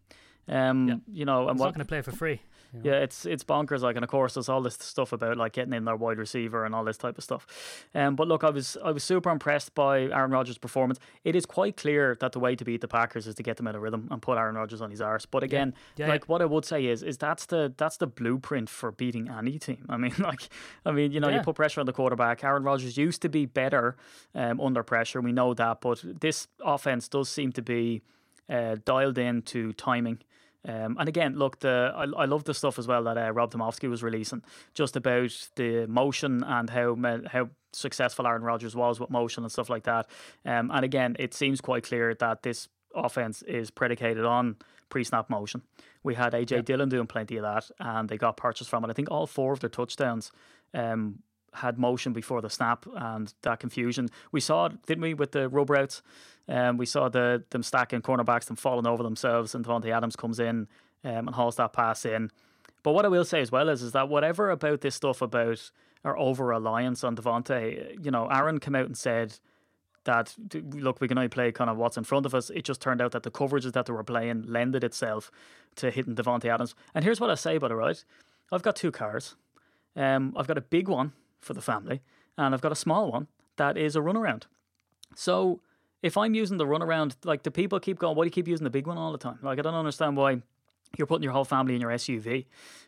Um, 0.49 0.87
Yeah. 0.87 0.95
you 1.11 1.25
know, 1.25 1.49
and 1.49 1.59
what 1.59 1.65
not 1.67 1.73
going 1.75 1.85
to 1.85 1.89
play 1.89 2.01
for 2.01 2.11
free. 2.11 2.41
you 2.73 2.79
know. 2.81 2.91
Yeah, 2.91 2.99
it's 3.03 3.25
it's 3.25 3.43
bonkers. 3.43 3.81
Like, 3.81 3.95
and 3.95 4.03
of 4.03 4.09
course, 4.09 4.33
there's 4.35 4.49
all 4.49 4.61
this 4.61 4.75
stuff 4.75 5.11
about 5.13 5.35
like 5.37 5.53
getting 5.53 5.73
in 5.73 5.85
their 5.85 5.95
wide 5.95 6.17
receiver 6.17 6.63
and 6.65 6.73
all 6.75 6.83
this 6.83 6.97
type 6.97 7.17
of 7.17 7.23
stuff. 7.23 7.47
Um, 7.95 8.15
but 8.15 8.27
look, 8.27 8.43
I 8.43 8.49
was 8.49 8.77
I 8.83 8.91
was 8.91 9.03
super 9.03 9.29
impressed 9.29 9.73
by 9.75 10.01
Aaron 10.03 10.31
Rodgers' 10.31 10.57
performance. 10.57 10.99
It 11.23 11.35
is 11.35 11.45
quite 11.45 11.75
clear 11.77 12.15
that 12.19 12.31
the 12.33 12.39
way 12.39 12.55
to 12.55 12.63
beat 12.65 12.81
the 12.81 12.87
Packers 12.87 13.25
is 13.27 13.35
to 13.35 13.43
get 13.43 13.57
them 13.57 13.67
out 13.67 13.75
of 13.75 13.81
rhythm 13.81 14.07
and 14.11 14.21
put 14.21 14.37
Aaron 14.37 14.55
Rodgers 14.55 14.81
on 14.81 14.89
his 14.91 15.01
arse. 15.01 15.25
But 15.25 15.43
again, 15.43 15.73
Yeah, 15.97 16.07
like 16.07 16.21
yeah. 16.23 16.27
what 16.27 16.41
I 16.41 16.45
would 16.45 16.65
say 16.65 16.85
is 16.85 17.03
is 17.03 17.17
that's 17.17 17.45
the 17.45 17.73
that's 17.77 17.97
the 17.97 18.07
blueprint 18.07 18.69
for 18.69 18.91
beating 18.91 19.29
any 19.29 19.59
team. 19.59 19.85
I 19.89 19.97
mean, 19.97 20.13
like, 20.19 20.49
I 20.85 20.91
mean, 20.91 21.11
you 21.11 21.19
know, 21.19 21.29
you 21.29 21.41
put 21.41 21.55
pressure 21.55 21.79
on 21.81 21.85
the 21.85 21.93
quarterback. 21.93 22.43
Aaron 22.43 22.63
Rodgers 22.63 22.97
used 22.97 23.21
to 23.21 23.29
be 23.29 23.45
better 23.45 23.95
um, 24.35 24.59
under 24.61 24.83
pressure. 24.83 25.19
We 25.21 25.31
know 25.31 25.53
that, 25.53 25.81
but 25.81 26.03
this 26.21 26.47
offense 26.63 27.07
does 27.09 27.29
seem 27.29 27.51
to 27.53 27.61
be 27.61 28.01
uh, 28.49 28.75
dialed 28.85 29.17
in 29.17 29.41
to 29.43 29.73
timing. 29.73 30.19
Um, 30.67 30.97
and 30.99 31.07
again, 31.07 31.35
look, 31.35 31.59
the 31.59 31.93
I, 31.95 32.03
I 32.03 32.25
love 32.25 32.43
the 32.43 32.53
stuff 32.53 32.77
as 32.77 32.87
well 32.87 33.03
that 33.03 33.17
uh, 33.17 33.31
Rob 33.31 33.51
Demovsky 33.51 33.89
was 33.89 34.03
releasing, 34.03 34.43
just 34.73 34.95
about 34.95 35.49
the 35.55 35.87
motion 35.87 36.43
and 36.43 36.69
how 36.69 36.97
how 37.27 37.49
successful 37.71 38.27
Aaron 38.27 38.43
Rodgers 38.43 38.75
was 38.75 38.99
with 38.99 39.09
motion 39.09 39.43
and 39.43 39.51
stuff 39.51 39.69
like 39.69 39.83
that. 39.83 40.07
Um, 40.45 40.69
and 40.73 40.83
again, 40.83 41.15
it 41.19 41.33
seems 41.33 41.61
quite 41.61 41.83
clear 41.83 42.13
that 42.15 42.43
this 42.43 42.67
offense 42.93 43.43
is 43.43 43.71
predicated 43.71 44.25
on 44.25 44.57
pre-snap 44.89 45.29
motion. 45.29 45.61
We 46.03 46.15
had 46.15 46.33
AJ 46.33 46.65
Dillon 46.65 46.89
doing 46.89 47.07
plenty 47.07 47.37
of 47.37 47.43
that, 47.43 47.69
and 47.79 48.09
they 48.09 48.17
got 48.17 48.37
purchased 48.37 48.69
from 48.69 48.83
it. 48.83 48.89
I 48.89 48.93
think 48.93 49.11
all 49.11 49.27
four 49.27 49.53
of 49.53 49.59
their 49.59 49.69
touchdowns 49.69 50.31
um, 50.73 51.19
had 51.57 51.77
motion 51.77 52.13
before 52.13 52.41
the 52.41 52.49
snap, 52.49 52.85
and 52.95 53.33
that 53.41 53.59
confusion 53.59 54.09
we 54.31 54.39
saw, 54.39 54.67
it, 54.67 54.85
didn't 54.85 55.01
we, 55.01 55.13
with 55.13 55.31
the 55.31 55.49
rub 55.49 55.69
routes? 55.69 56.01
Um, 56.49 56.77
we 56.77 56.85
saw 56.85 57.09
the 57.09 57.43
them 57.49 57.63
stacking 57.63 58.01
cornerbacks, 58.01 58.45
them 58.45 58.55
falling 58.55 58.87
over 58.87 59.03
themselves, 59.03 59.53
and 59.53 59.65
Davante 59.65 59.91
Adams 59.91 60.15
comes 60.15 60.39
in 60.39 60.67
um, 61.03 61.27
and 61.27 61.35
hauls 61.35 61.57
that 61.57 61.73
pass 61.73 62.05
in. 62.05 62.31
But 62.83 62.93
what 62.93 63.05
I 63.05 63.09
will 63.09 63.25
say 63.25 63.41
as 63.41 63.51
well 63.51 63.69
is, 63.69 63.81
is 63.81 63.91
that 63.91 64.09
whatever 64.09 64.49
about 64.49 64.81
this 64.81 64.95
stuff 64.95 65.21
about 65.21 65.71
our 66.05 66.17
over 66.17 66.45
reliance 66.45 67.03
on 67.03 67.15
Davante, 67.15 68.03
you 68.03 68.11
know, 68.11 68.27
Aaron 68.27 68.59
came 68.59 68.75
out 68.75 68.85
and 68.85 68.97
said 68.97 69.39
that 70.05 70.35
look, 70.53 71.01
we 71.01 71.07
can 71.07 71.17
only 71.17 71.27
play 71.27 71.51
kind 71.51 71.69
of 71.69 71.77
what's 71.77 71.97
in 71.97 72.05
front 72.05 72.25
of 72.25 72.33
us. 72.33 72.49
It 72.49 72.63
just 72.63 72.81
turned 72.81 73.01
out 73.01 73.11
that 73.11 73.23
the 73.23 73.31
coverages 73.31 73.73
that 73.73 73.85
they 73.85 73.93
were 73.93 74.03
playing 74.03 74.43
lended 74.43 74.83
itself 74.83 75.29
to 75.75 75.91
hitting 75.91 76.15
Davante 76.15 76.45
Adams. 76.45 76.75
And 76.95 77.03
here's 77.03 77.19
what 77.19 77.29
I 77.29 77.35
say 77.35 77.57
about 77.57 77.71
it, 77.71 77.75
right? 77.75 78.03
I've 78.51 78.63
got 78.63 78.77
two 78.77 78.91
cars. 78.91 79.35
Um, 79.95 80.33
I've 80.37 80.47
got 80.47 80.57
a 80.57 80.61
big 80.61 80.87
one 80.87 81.11
for 81.39 81.53
the 81.53 81.61
family, 81.61 82.01
and 82.37 82.53
I've 82.53 82.61
got 82.61 82.71
a 82.71 82.75
small 82.75 83.11
one 83.11 83.27
that 83.57 83.77
is 83.77 83.95
a 83.95 83.99
runaround. 83.99 84.43
So 85.15 85.61
if 86.01 86.17
I'm 86.17 86.35
using 86.35 86.57
the 86.57 86.65
runaround, 86.65 87.15
like 87.23 87.43
the 87.43 87.51
people 87.51 87.79
keep 87.79 87.99
going, 87.99 88.15
why 88.15 88.23
do 88.23 88.27
you 88.27 88.31
keep 88.31 88.47
using 88.47 88.63
the 88.63 88.69
big 88.69 88.87
one 88.87 88.97
all 88.97 89.11
the 89.11 89.17
time? 89.17 89.39
Like 89.41 89.59
I 89.59 89.61
don't 89.61 89.73
understand 89.73 90.17
why 90.17 90.41
you're 90.97 91.07
putting 91.07 91.23
your 91.23 91.33
whole 91.33 91.45
family 91.45 91.75
in 91.75 91.81
your 91.81 91.91
SUV. 91.91 92.45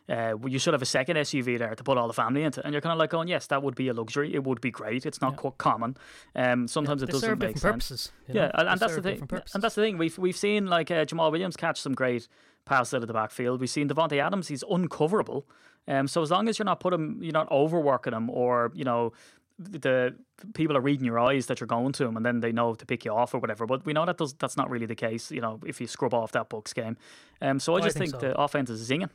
Uh, 0.08 0.34
you 0.46 0.58
should 0.58 0.72
have 0.74 0.82
a 0.82 0.86
second 0.86 1.16
SUV 1.16 1.58
there 1.58 1.74
to 1.74 1.84
put 1.84 1.96
all 1.96 2.08
the 2.08 2.12
family 2.14 2.42
into. 2.42 2.64
And 2.64 2.72
you're 2.72 2.80
kind 2.80 2.92
of 2.92 2.98
like 2.98 3.10
going, 3.10 3.28
yes, 3.28 3.46
that 3.48 3.62
would 3.62 3.74
be 3.76 3.88
a 3.88 3.94
luxury. 3.94 4.34
It 4.34 4.42
would 4.44 4.60
be 4.60 4.70
great. 4.70 5.06
It's 5.06 5.20
not 5.20 5.36
quite 5.36 5.58
common. 5.58 5.96
Um, 6.34 6.66
sometimes 6.66 7.02
it 7.02 7.10
doesn't 7.10 7.38
make 7.38 7.58
sense. 7.58 7.62
purposes. 7.62 8.12
you 8.26 8.34
Yeah, 8.34 8.46
know? 8.46 8.50
and, 8.54 8.68
and 8.70 8.80
that's 8.80 8.96
the 8.96 9.02
thing. 9.02 9.26
purposes. 9.26 9.54
And 9.54 9.62
that's 9.62 9.74
the 9.76 9.82
thing. 9.82 9.98
We've 9.98 10.16
we've 10.18 10.36
seen 10.36 10.66
like 10.66 10.90
uh, 10.90 11.04
Jamaal 11.04 11.30
Williams 11.30 11.56
catch 11.56 11.80
some 11.80 11.94
great 11.94 12.26
passes 12.64 12.94
out 12.94 13.02
of 13.02 13.06
the 13.08 13.14
backfield. 13.14 13.60
We've 13.60 13.70
seen 13.70 13.88
Davante 13.88 14.20
Adams. 14.20 14.48
He's 14.48 14.64
uncoverable. 14.64 15.44
Um, 15.88 16.06
so 16.08 16.22
as 16.22 16.30
long 16.30 16.48
as 16.48 16.58
you're 16.58 16.66
not 16.66 16.80
putting, 16.80 17.18
you're 17.22 17.32
not 17.32 17.50
overworking 17.50 18.12
him, 18.12 18.30
or 18.30 18.70
you 18.74 18.84
know, 18.84 19.12
the 19.60 20.16
people 20.54 20.76
are 20.76 20.80
reading 20.80 21.04
your 21.04 21.18
eyes 21.18 21.46
that 21.46 21.60
you're 21.60 21.66
going 21.66 21.92
to 21.92 22.04
them 22.04 22.16
and 22.16 22.24
then 22.24 22.40
they 22.40 22.50
know 22.50 22.74
to 22.74 22.86
pick 22.86 23.04
you 23.04 23.12
off 23.12 23.34
or 23.34 23.38
whatever. 23.38 23.66
But 23.66 23.84
we 23.84 23.92
know 23.92 24.06
that 24.06 24.16
does 24.16 24.32
that's 24.34 24.56
not 24.56 24.70
really 24.70 24.86
the 24.86 24.94
case. 24.94 25.30
You 25.30 25.42
know, 25.42 25.60
if 25.66 25.80
you 25.80 25.86
scrub 25.86 26.14
off 26.14 26.32
that 26.32 26.48
Bucks 26.48 26.72
game. 26.72 26.96
Um, 27.42 27.60
so 27.60 27.74
I 27.74 27.76
Oh, 27.76 27.82
I 27.82 27.84
just 27.84 27.96
think 27.98 28.12
think, 28.12 28.20
so. 28.22 28.28
the 28.28 28.40
offense 28.40 28.70
is 28.70 28.88
zinging. 28.88 29.10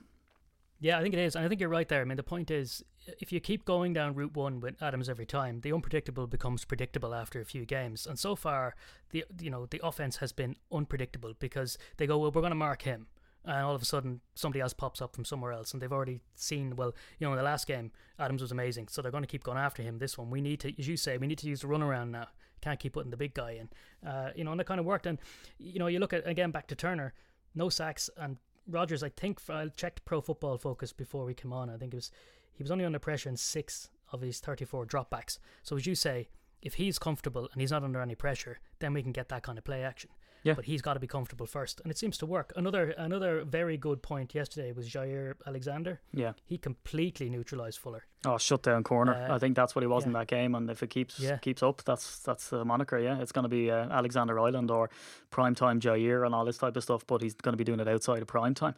Yeah, 0.79 0.99
I 0.99 1.01
think 1.01 1.13
it 1.13 1.19
is. 1.19 1.35
And 1.35 1.45
I 1.45 1.47
think 1.47 1.61
you're 1.61 1.69
right 1.69 1.87
there. 1.87 2.01
I 2.01 2.03
mean, 2.03 2.17
the 2.17 2.23
point 2.23 2.51
is, 2.51 2.83
if 3.19 3.31
you 3.31 3.39
keep 3.39 3.63
going 3.65 3.93
down 3.93 4.13
Route 4.13 4.35
1 4.35 4.59
with 4.59 4.81
Adams 4.83 5.07
every 5.09 5.25
time, 5.25 5.61
the 5.61 5.71
unpredictable 5.71 6.27
becomes 6.27 6.65
predictable 6.65 7.15
after 7.15 7.39
a 7.39 7.45
few 7.45 7.65
games. 7.65 8.05
And 8.05 8.19
so 8.19 8.35
far, 8.35 8.75
the 9.11 9.23
you 9.39 9.49
know 9.49 9.65
the 9.65 9.79
offense 9.83 10.17
has 10.17 10.31
been 10.31 10.55
unpredictable 10.71 11.33
because 11.39 11.77
they 11.97 12.05
go, 12.05 12.17
well, 12.17 12.31
we're 12.31 12.41
going 12.41 12.51
to 12.51 12.55
mark 12.55 12.81
him. 12.83 13.07
And 13.45 13.63
all 13.63 13.75
of 13.75 13.81
a 13.81 13.85
sudden, 13.85 14.21
somebody 14.33 14.61
else 14.61 14.73
pops 14.73 15.01
up 15.01 15.15
from 15.15 15.23
somewhere 15.23 15.51
else. 15.51 15.73
And 15.73 15.81
they've 15.81 15.91
already 15.91 16.21
seen, 16.35 16.75
well, 16.75 16.95
you 17.19 17.27
know, 17.27 17.33
in 17.33 17.37
the 17.37 17.43
last 17.43 17.67
game, 17.67 17.91
Adams 18.19 18.41
was 18.41 18.51
amazing. 18.51 18.87
So 18.87 19.01
they're 19.01 19.11
going 19.11 19.23
to 19.23 19.27
keep 19.27 19.43
going 19.43 19.57
after 19.57 19.83
him. 19.83 19.99
This 19.99 20.17
one, 20.17 20.29
we 20.29 20.41
need 20.41 20.59
to, 20.61 20.73
as 20.79 20.87
you 20.87 20.97
say, 20.97 21.17
we 21.17 21.27
need 21.27 21.37
to 21.39 21.47
use 21.47 21.61
the 21.61 21.67
runaround 21.67 22.09
now. 22.09 22.27
Can't 22.61 22.79
keep 22.79 22.93
putting 22.93 23.11
the 23.11 23.17
big 23.17 23.33
guy 23.33 23.59
in. 23.61 24.09
Uh, 24.09 24.31
you 24.35 24.43
know, 24.43 24.51
and 24.51 24.59
that 24.59 24.65
kind 24.65 24.79
of 24.79 24.85
worked. 24.85 25.05
And, 25.05 25.19
you 25.59 25.79
know, 25.79 25.87
you 25.87 25.99
look 25.99 26.13
at, 26.13 26.27
again, 26.27 26.51
back 26.51 26.67
to 26.67 26.75
Turner, 26.75 27.13
no 27.53 27.69
sacks 27.69 28.09
and 28.17 28.37
Rodgers, 28.67 29.03
I 29.03 29.09
think 29.09 29.39
I 29.49 29.67
checked 29.67 30.05
Pro 30.05 30.21
Football 30.21 30.57
Focus 30.57 30.91
before 30.91 31.25
we 31.25 31.33
came 31.33 31.53
on. 31.53 31.69
I 31.69 31.77
think 31.77 31.93
it 31.93 31.97
was 31.97 32.11
he 32.53 32.63
was 32.63 32.71
only 32.71 32.85
under 32.85 32.99
pressure 32.99 33.29
in 33.29 33.37
six 33.37 33.89
of 34.11 34.21
his 34.21 34.39
34 34.39 34.85
dropbacks. 34.85 35.39
So 35.61 35.75
as 35.75 35.85
you 35.85 35.93
say, 35.95 36.29
if 36.61 36.75
he's 36.75 36.97
comfortable 36.97 37.49
and 37.51 37.61
he's 37.61 37.71
not 37.71 37.83
under 37.83 38.01
any 38.01 38.15
pressure, 38.15 38.59
then 38.79 38.93
we 38.93 39.03
can 39.03 39.11
get 39.11 39.29
that 39.29 39.43
kind 39.43 39.57
of 39.57 39.63
play 39.63 39.83
action. 39.83 40.09
Yeah. 40.45 40.53
But 40.53 40.65
he's 40.65 40.81
got 40.81 40.93
to 40.93 40.99
be 40.99 41.07
comfortable 41.07 41.47
first, 41.47 41.81
and 41.81 41.89
it 41.91 41.97
seems 41.97 42.17
to 42.19 42.25
work. 42.27 42.53
Another 42.55 42.91
another 42.97 43.43
very 43.43 43.77
good 43.77 44.01
point 44.01 44.35
yesterday 44.35 44.71
was 44.71 44.87
Jaire 44.87 45.33
Alexander. 45.47 45.99
Yeah. 46.13 46.33
He 46.45 46.57
completely 46.59 47.29
neutralised 47.29 47.79
Fuller. 47.79 48.03
Oh, 48.25 48.37
shut 48.37 48.61
down 48.63 48.83
corner. 48.83 49.13
Uh, 49.15 49.35
I 49.35 49.39
think 49.39 49.55
that's 49.55 49.75
what 49.75 49.81
he 49.81 49.87
was 49.87 50.05
in 50.05 50.13
that 50.13 50.27
game, 50.27 50.53
and 50.55 50.69
if 50.69 50.83
it 50.83 50.89
keeps 50.91 51.19
Yeah. 51.19 51.37
keeps 51.37 51.63
up, 51.63 51.83
that's 51.83 52.19
that's 52.19 52.49
the 52.49 52.63
moniker. 52.63 52.99
Yeah, 52.99 53.19
it's 53.21 53.31
going 53.31 53.43
to 53.43 53.49
be 53.49 53.71
uh, 53.71 53.89
Alexander 53.89 54.39
Island 54.39 54.69
or 54.71 54.89
primetime 55.31 55.79
Jaire 55.79 56.25
and 56.25 56.35
all 56.35 56.45
this 56.45 56.57
type 56.59 56.77
of 56.77 56.83
stuff. 56.83 57.05
But 57.07 57.21
he's 57.23 57.33
going 57.35 57.53
to 57.53 57.57
be 57.57 57.63
doing 57.63 57.79
it 57.79 57.87
outside 57.87 58.21
of 58.21 58.27
prime 58.27 58.53
time. 58.53 58.75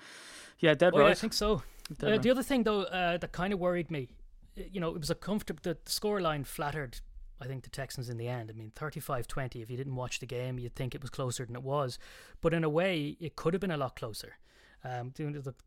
Yeah, 0.60 0.74
dead 0.74 0.94
Oh, 0.96 1.00
right. 1.00 1.06
yeah, 1.08 1.12
I 1.12 1.16
think 1.16 1.34
so. 1.34 1.62
Uh, 2.02 2.12
right. 2.12 2.22
the 2.22 2.32
other 2.32 2.44
thing, 2.44 2.64
though, 2.64 2.84
uh, 2.84 3.18
that 3.18 3.32
kind 3.32 3.54
of 3.54 3.60
worried 3.60 3.92
me, 3.92 4.08
you 4.56 4.80
know, 4.82 4.90
it 4.96 5.00
was 5.00 5.10
a 5.10 5.16
comfortable. 5.16 5.60
The 5.64 5.76
scoreline 5.86 6.46
flattered, 6.46 7.00
I 7.42 7.46
think, 7.46 7.64
the 7.64 7.70
Texans 7.70 8.10
in 8.10 8.18
the 8.18 8.28
end. 8.28 8.50
I 8.50 8.54
mean, 8.58 8.72
35-20. 8.76 9.62
If 9.62 9.70
you 9.70 9.78
didn't 9.78 9.96
watch 9.96 10.20
the 10.20 10.26
game, 10.26 10.58
you'd 10.60 10.76
think 10.76 10.96
it 10.96 11.02
was 11.02 11.10
closer 11.10 11.46
than 11.46 11.56
it 11.56 11.64
was, 11.64 12.00
but 12.42 12.54
in 12.54 12.64
a 12.64 12.70
way, 12.70 13.16
it 13.20 13.36
could 13.36 13.54
have 13.54 13.62
been 13.62 13.72
a 13.72 13.78
lot 13.78 13.96
closer. 13.96 14.38
Um, 14.84 15.14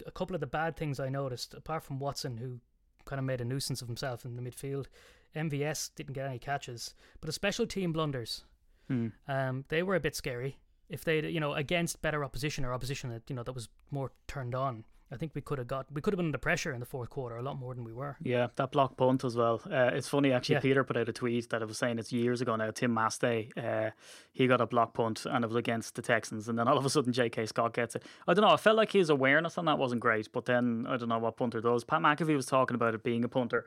a 0.06 0.10
couple 0.12 0.34
of 0.34 0.40
the 0.40 0.46
bad 0.46 0.76
things 0.76 0.98
I 1.00 1.08
noticed, 1.08 1.54
apart 1.54 1.82
from 1.84 1.98
Watson, 1.98 2.36
who 2.38 2.60
kind 3.04 3.18
of 3.18 3.24
made 3.24 3.40
a 3.40 3.44
nuisance 3.44 3.82
of 3.82 3.88
himself 3.88 4.24
in 4.24 4.36
the 4.36 4.42
midfield, 4.42 4.86
MVS 5.34 5.90
didn't 5.94 6.14
get 6.14 6.26
any 6.26 6.38
catches, 6.38 6.94
but 7.20 7.26
the 7.26 7.32
special 7.32 7.66
team 7.66 7.92
blunders, 7.92 8.44
Hmm. 8.88 9.08
um, 9.28 9.64
they 9.68 9.82
were 9.82 9.94
a 9.94 10.00
bit 10.00 10.16
scary. 10.16 10.58
If 10.88 11.04
they, 11.04 11.20
you 11.28 11.38
know, 11.38 11.54
against 11.54 12.02
better 12.02 12.24
opposition 12.24 12.64
or 12.64 12.72
opposition 12.72 13.10
that 13.10 13.22
you 13.28 13.36
know 13.36 13.44
that 13.44 13.52
was 13.52 13.68
more 13.92 14.10
turned 14.26 14.54
on, 14.56 14.84
I 15.12 15.16
think 15.16 15.34
we 15.34 15.40
could 15.40 15.58
have 15.58 15.66
got 15.66 15.86
we 15.92 16.00
could 16.00 16.12
have 16.12 16.18
been 16.18 16.26
under 16.26 16.38
pressure 16.38 16.72
in 16.72 16.78
the 16.78 16.86
fourth 16.86 17.10
quarter 17.10 17.36
a 17.36 17.42
lot 17.42 17.58
more 17.58 17.74
than 17.74 17.82
we 17.84 17.92
were. 17.92 18.16
Yeah, 18.22 18.46
that 18.56 18.70
block 18.70 18.96
punt 18.96 19.24
as 19.24 19.34
well. 19.36 19.60
Uh, 19.68 19.90
it's 19.92 20.08
funny 20.08 20.32
actually. 20.32 20.54
Yeah. 20.56 20.60
Peter 20.60 20.84
put 20.84 20.96
out 20.96 21.08
a 21.08 21.12
tweet 21.12 21.50
that 21.50 21.62
I 21.62 21.64
was 21.64 21.78
saying 21.78 21.98
it's 21.98 22.12
years 22.12 22.40
ago 22.40 22.54
now. 22.54 22.70
Tim 22.70 22.94
Masthay, 22.94 23.50
uh, 23.56 23.90
he 24.32 24.46
got 24.46 24.60
a 24.60 24.66
block 24.66 24.94
punt 24.94 25.26
and 25.26 25.44
it 25.44 25.48
was 25.48 25.56
against 25.56 25.96
the 25.96 26.02
Texans, 26.02 26.48
and 26.48 26.56
then 26.58 26.68
all 26.68 26.78
of 26.78 26.86
a 26.86 26.90
sudden 26.90 27.12
J.K. 27.12 27.46
Scott 27.46 27.74
gets 27.74 27.96
it. 27.96 28.04
I 28.28 28.34
don't 28.34 28.44
know. 28.44 28.52
I 28.54 28.56
felt 28.56 28.76
like 28.76 28.92
his 28.92 29.10
awareness 29.10 29.58
on 29.58 29.64
that 29.64 29.78
wasn't 29.78 30.00
great, 30.00 30.30
but 30.32 30.44
then 30.44 30.86
I 30.88 30.96
don't 30.96 31.08
know 31.08 31.18
what 31.18 31.36
punter 31.36 31.60
does. 31.60 31.82
Pat 31.82 32.00
McAfee 32.00 32.36
was 32.36 32.46
talking 32.46 32.76
about 32.76 32.94
it 32.94 33.02
being 33.02 33.24
a 33.24 33.28
punter. 33.28 33.66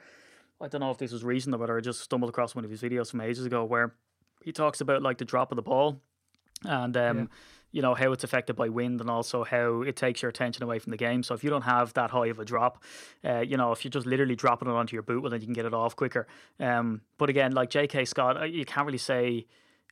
I 0.62 0.70
don't 0.70 0.80
know 0.80 0.92
if 0.92 0.98
this 0.98 1.12
was 1.12 1.26
recent 1.26 1.54
or 1.54 1.58
whether 1.58 1.78
I 1.78 1.82
just 1.82 2.00
stumbled 2.00 2.30
across 2.30 2.56
one 2.56 2.64
of 2.64 2.72
his 2.72 2.82
videos 2.82 3.12
from 3.12 3.20
ages 3.20 3.46
ago 3.46 3.66
where 3.66 3.96
he 4.44 4.54
talks 4.54 4.80
about 4.80 5.02
like 5.02 5.18
the 5.18 5.26
drop 5.26 5.52
of 5.52 5.58
the 5.58 5.62
ball 5.62 6.00
and 6.64 6.96
um, 6.96 7.18
Yeah. 7.18 7.26
You 7.74 7.82
know 7.82 7.94
how 7.96 8.14
it's 8.14 8.24
affected 8.24 8.56
by 8.56 8.70
wind 8.70 9.02
and 9.02 9.10
also 9.10 9.44
how 9.44 9.82
it 9.82 9.96
takes 9.98 10.22
your 10.22 10.30
attention 10.30 10.64
away 10.64 10.80
from 10.80 10.92
the 10.92 10.98
game. 10.98 11.22
So 11.24 11.34
if 11.34 11.44
you 11.44 11.50
don't 11.50 11.64
have 11.64 11.92
that 11.96 12.12
high 12.12 12.28
of 12.28 12.40
a 12.40 12.46
drop, 12.46 12.82
uh, 13.26 13.40
you 13.40 13.58
know 13.58 13.72
if 13.74 13.84
you're 13.84 13.90
just 13.90 14.06
literally 14.06 14.36
dropping 14.36 14.70
it 14.70 14.72
onto 14.72 14.96
your 14.96 15.04
boot, 15.04 15.22
well 15.22 15.32
then 15.32 15.42
you 15.42 15.48
can 15.48 15.54
get 15.54 15.66
it 15.66 15.74
off 15.74 15.96
quicker. 15.96 16.26
Um, 16.60 17.02
but 17.18 17.30
again, 17.30 17.52
like 17.52 17.70
J.K. 17.70 18.06
Scott, 18.06 18.50
you 18.50 18.64
can't 18.64 18.86
really 18.86 18.98
say. 18.98 19.46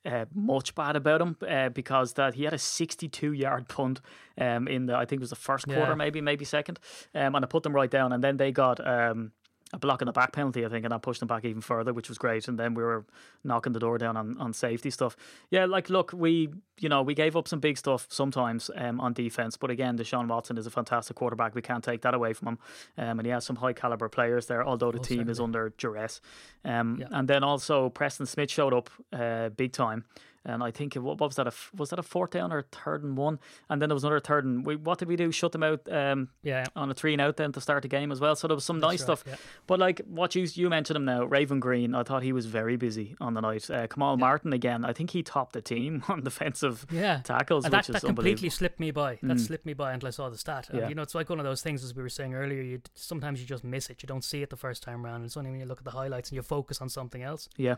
Uh, 0.04 0.26
much 0.34 0.74
bad 0.74 0.96
about 0.96 1.22
him 1.22 1.38
uh, 1.48 1.70
because 1.70 2.14
that 2.14 2.34
he 2.34 2.44
had 2.44 2.54
a 2.56 2.58
62 2.58 3.34
yard 3.34 3.68
punt 3.68 4.02
um, 4.40 4.68
in 4.68 4.88
the 4.88 4.96
I 4.96 5.06
think 5.06 5.20
it 5.20 5.26
was 5.28 5.30
the 5.30 5.36
first 5.36 5.68
quarter 5.68 5.92
Yeah. 5.92 5.94
maybe 5.94 6.22
maybe 6.22 6.44
second 6.44 6.80
um, 7.14 7.36
and 7.36 7.46
I 7.46 7.48
put 7.48 7.62
them 7.62 7.74
right 7.76 7.92
down 7.92 8.12
and 8.12 8.24
then 8.24 8.38
they 8.38 8.52
got 8.52 8.80
um, 8.84 9.32
a 9.74 9.80
block 9.80 10.01
in 10.01 10.06
the 10.06 10.12
back 10.12 10.34
penalty, 10.34 10.66
I 10.66 10.70
think, 10.70 10.84
and 10.86 10.92
that 10.92 11.01
pushed 11.01 11.20
them 11.22 11.28
back 11.28 11.46
even 11.46 11.62
further, 11.62 11.94
which 11.94 12.10
was 12.10 12.18
great. 12.18 12.48
And 12.48 12.60
then 12.60 12.74
we 12.74 12.84
were 12.84 13.06
knocking 13.44 13.74
the 13.74 13.80
door 13.80 13.98
down 13.98 14.18
on, 14.18 14.38
on 14.40 14.54
safety 14.54 14.90
stuff. 14.90 15.16
Yeah, 15.50 15.66
like 15.66 15.90
look, 15.90 16.12
we 16.13 16.50
you 16.80 16.90
know 16.90 17.01
we 17.01 17.13
gave 17.13 17.36
up 17.38 17.48
some 17.48 17.60
big 17.60 17.78
stuff 17.78 18.08
sometimes 18.10 18.70
um, 18.75 19.00
on 19.00 19.13
defense, 19.13 19.56
but 19.58 19.70
again, 19.70 19.98
Deshaun 19.98 20.28
Watson 20.28 20.58
is 20.58 20.68
a 20.68 20.72
fantastic 20.72 21.16
quarterback. 21.16 21.56
We 21.56 21.62
can't 21.62 21.84
take 21.84 22.01
that 22.01 22.13
away 22.13 22.34
from 22.34 22.48
him, 22.50 22.60
um, 22.98 23.20
and 23.20 23.25
he 23.25 23.32
has 23.32 23.46
some 23.46 23.56
high 23.58 23.74
caliber 23.74 24.10
players 24.10 24.48
there. 24.48 24.66
Although 24.66 24.92
the 24.92 25.00
Oh, 25.00 25.04
team 25.04 25.30
is 25.30 25.40
under 25.40 25.70
duress, 25.78 26.22
um, 26.66 26.98
Yeah. 27.00 27.08
and 27.12 27.28
then 27.28 27.44
also 27.44 27.90
Preston 27.90 28.25
Smith 28.25 28.51
showed 28.51 28.74
up 28.74 28.90
uh, 29.13 29.50
big 29.50 29.72
time. 29.74 30.06
And 30.44 30.64
I 30.64 30.72
think 30.72 30.96
what 30.96 31.20
what 31.20 31.30
was 31.30 31.36
that? 31.36 31.48
A, 31.48 31.54
was 31.76 31.92
that 31.92 32.00
a 32.00 32.04
fourth 32.04 32.32
down 32.32 32.52
or 32.52 32.64
third 32.72 33.04
and 33.04 33.16
one? 33.16 33.40
And 33.70 33.82
then 33.82 33.90
there 33.90 33.94
was 33.94 34.04
another 34.04 34.20
third 34.20 34.44
and 34.46 34.66
we, 34.66 34.76
what 34.76 34.98
did 34.98 35.08
we 35.08 35.16
do? 35.16 35.32
Shut 35.32 35.52
them 35.52 35.62
out 35.64 35.82
um, 35.92 36.30
Yeah, 36.42 36.66
on 36.76 36.90
a 36.90 36.94
three 36.96 37.14
and 37.14 37.22
out 37.22 37.38
then 37.38 37.52
to 37.52 37.62
start 37.62 37.84
the 37.84 37.88
game 37.88 38.12
as 38.12 38.20
well. 38.20 38.36
So 38.36 38.48
there 38.48 38.56
was 38.56 38.66
some 38.66 38.80
nice 38.80 39.00
right, 39.08 39.18
stuff. 39.20 39.24
yeah. 39.28 39.36
But 39.68 39.80
like 39.80 40.01
what 40.08 40.34
you 40.36 40.48
you 40.54 40.70
mentioned 40.70 40.98
him 40.98 41.06
now, 41.06 41.25
Raven 41.25 41.60
Greene. 41.60 41.94
I 41.94 42.04
thought 42.04 42.24
he 42.24 42.34
was 42.34 42.48
very 42.48 42.75
busy 42.75 43.16
on 43.22 43.36
the 43.36 43.42
night. 43.42 43.70
Uh, 43.70 43.86
Kamal 43.88 44.18
Martin 44.18 44.51
again. 44.54 44.84
I 44.84 44.94
think 44.94 45.12
he 45.12 45.22
topped 45.22 45.54
the 45.54 45.62
team 45.62 46.04
on 46.10 46.24
defensive 46.24 46.86
yeah. 46.92 47.22
tackles, 47.24 47.66
And 47.66 47.74
which 47.74 47.88
that, 47.88 47.96
is 47.96 48.01
that 48.01 48.08
completely 48.08 48.50
slipped 48.50 48.80
me 48.80 48.90
by. 48.92 49.20
That 49.22 49.40
slipped 49.40 49.66
me 49.66 49.74
by 49.74 49.94
until 49.94 50.08
I 50.08 50.12
saw 50.12 50.30
the 50.30 50.38
stat. 50.38 50.70
And, 50.70 50.80
Yeah. 50.80 50.90
you 50.90 50.96
know, 50.96 51.04
it's 51.04 51.14
like 51.16 51.30
one 51.30 51.40
of 51.40 51.46
those 51.46 51.62
things 51.62 51.84
as 51.84 51.96
we 51.96 52.01
were 52.01 52.10
saying 52.10 52.34
earlier. 52.34 52.62
You 52.64 52.82
sometimes 52.96 53.40
you 53.40 53.46
just 53.46 53.64
miss 53.64 53.90
it. 53.92 54.01
You 54.01 54.08
don't 54.08 54.24
see 54.24 54.42
it 54.42 54.50
the 54.50 54.58
first 54.58 54.82
time 54.82 55.06
round. 55.06 55.24
It's 55.24 55.38
only 55.38 55.51
when 55.51 55.60
you 55.60 55.66
look 55.68 55.77
at 55.80 55.86
the 55.86 55.92
highlights 55.92 56.30
and 56.30 56.36
you 56.36 56.42
focus 56.42 56.82
on 56.82 56.90
something 56.90 57.22
else. 57.22 57.48
Yeah, 57.58 57.75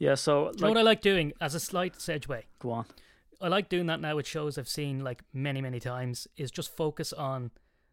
yeah. 0.00 0.16
So 0.16 0.50
Do 0.50 0.58
you 0.58 0.62
know 0.64 0.68
what 0.70 0.78
I 0.78 0.82
like 0.82 1.00
doing 1.02 1.32
as 1.40 1.54
a 1.54 1.60
slight 1.60 1.94
segue? 1.98 2.42
go 2.58 2.72
on. 2.72 2.86
I 3.40 3.48
like 3.48 3.68
doing 3.68 3.86
that 3.86 4.00
now 4.00 4.16
with 4.16 4.26
shows 4.26 4.58
I've 4.58 4.68
seen 4.68 5.04
like 5.04 5.22
many, 5.32 5.62
many 5.62 5.78
times, 5.80 6.26
is 6.36 6.50
just 6.50 6.76
focus 6.76 7.12
on 7.12 7.52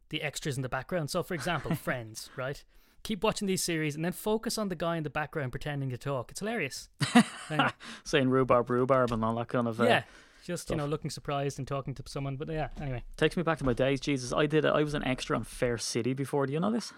the 0.09 0.21
extras 0.23 0.57
in 0.57 0.61
the 0.63 0.67
background. 0.69 1.09
So, 1.09 1.21
for 1.23 1.35
example, 1.35 1.73
Friends, 1.87 2.29
right? 2.35 2.63
Keep 3.03 3.23
watching 3.23 3.47
these 3.47 3.63
series 3.63 3.95
and 3.95 4.03
then 4.03 4.11
focus 4.11 4.57
on 4.57 4.67
the 4.67 4.75
guy 4.75 4.97
in 4.97 5.03
the 5.03 5.09
background 5.09 5.51
pretending 5.53 5.89
to 5.91 5.97
talk. 5.97 6.31
It's 6.31 6.39
hilarious. 6.41 6.89
Anyway, 7.49 7.69
Saying 8.03 8.29
rhubarb, 8.29 8.69
rhubarb, 8.69 9.13
and 9.13 9.23
all 9.23 9.35
that 9.35 9.47
kind 9.47 9.69
of. 9.69 9.79
Uh, 9.79 9.85
yeah, 9.85 10.03
just, 10.45 10.69
you 10.69 10.75
know, 10.75 10.85
looking 10.85 11.09
surprised 11.09 11.57
and 11.59 11.65
talking 11.65 11.93
to 11.93 12.03
someone. 12.07 12.35
But 12.35 12.49
yeah, 12.49 12.67
anyway, 12.81 13.03
Takes 13.15 13.37
me 13.37 13.43
back 13.43 13.57
to 13.59 13.63
my 13.63 13.71
days. 13.71 14.01
Jesus, 14.01 14.33
I 14.33 14.47
did. 14.47 14.65
it 14.65 14.73
I 14.73 14.83
was 14.83 14.93
an 14.93 15.05
extra 15.05 15.37
on 15.37 15.43
Fair 15.45 15.77
City 15.77 16.13
before. 16.13 16.45
Do 16.45 16.51
you 16.51 16.59
know 16.59 16.71
this? 16.71 16.91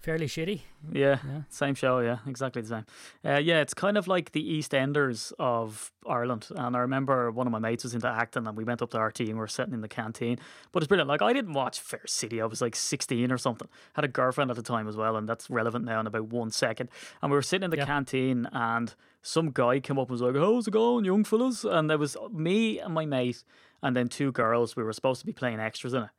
Fairly 0.00 0.26
shitty. 0.26 0.62
Yeah, 0.92 1.18
Yeah. 1.26 1.42
same 1.48 1.74
show. 1.74 1.98
Yeah, 2.00 2.18
exactly 2.26 2.62
the 2.62 2.68
same. 2.68 2.86
Uh, 3.24 3.38
yeah, 3.38 3.60
it's 3.60 3.74
kind 3.74 3.98
of 3.98 4.06
like 4.08 4.32
the 4.32 4.40
East 4.54 4.74
Enders 4.74 5.32
of 5.38 5.92
Ireland. 6.06 6.48
And 6.54 6.76
I 6.76 6.80
remember 6.80 7.30
one 7.30 7.46
of 7.46 7.52
my 7.52 7.58
mates 7.58 7.84
was 7.84 7.94
into 7.94 8.08
acting, 8.08 8.46
and 8.46 8.56
we 8.56 8.64
went 8.64 8.80
up 8.80 8.90
to 8.90 8.98
RT 9.00 9.20
and 9.20 9.34
we 9.34 9.40
were 9.40 9.46
sitting 9.48 9.74
in 9.74 9.80
the 9.80 9.88
canteen. 9.88 10.38
But 10.72 10.82
it's 10.82 10.88
brilliant. 10.88 11.08
Like 11.08 11.22
I 11.22 11.32
didn't 11.32 11.52
watch 11.52 11.80
Fair 11.80 12.00
City. 12.06 12.40
I 12.40 12.46
was 12.46 12.60
like 12.62 12.76
sixteen 12.76 13.30
or 13.32 13.38
something. 13.38 13.68
Had 13.94 14.04
a 14.04 14.08
girlfriend 14.08 14.50
at 14.50 14.56
the 14.56 14.62
time 14.62 14.88
as 14.88 14.96
well, 14.96 15.16
and 15.16 15.28
that's 15.28 15.50
relevant 15.50 15.84
now 15.84 16.00
in 16.00 16.06
about 16.06 16.28
one 16.28 16.50
second. 16.50 16.88
And 17.20 17.30
we 17.30 17.36
were 17.36 17.42
sitting 17.42 17.64
in 17.64 17.70
the 17.70 17.78
Yeah. 17.78 17.86
canteen, 17.86 18.48
and 18.52 18.94
some 19.20 19.50
guy 19.50 19.80
came 19.80 19.98
up 19.98 20.08
and 20.08 20.12
was 20.12 20.22
like, 20.22 20.36
"How's 20.36 20.68
it 20.68 20.70
going, 20.70 21.04
young 21.04 21.24
fellas?" 21.24 21.64
And 21.64 21.90
there 21.90 21.98
was 21.98 22.16
me 22.32 22.78
and 22.78 22.94
my 22.94 23.04
mate, 23.04 23.42
and 23.82 23.94
then 23.96 24.08
two 24.08 24.32
girls. 24.32 24.76
We 24.76 24.84
were 24.84 24.92
supposed 24.92 25.20
to 25.20 25.26
be 25.26 25.32
playing 25.32 25.60
extras 25.60 25.92
in 25.92 26.04
it. 26.04 26.10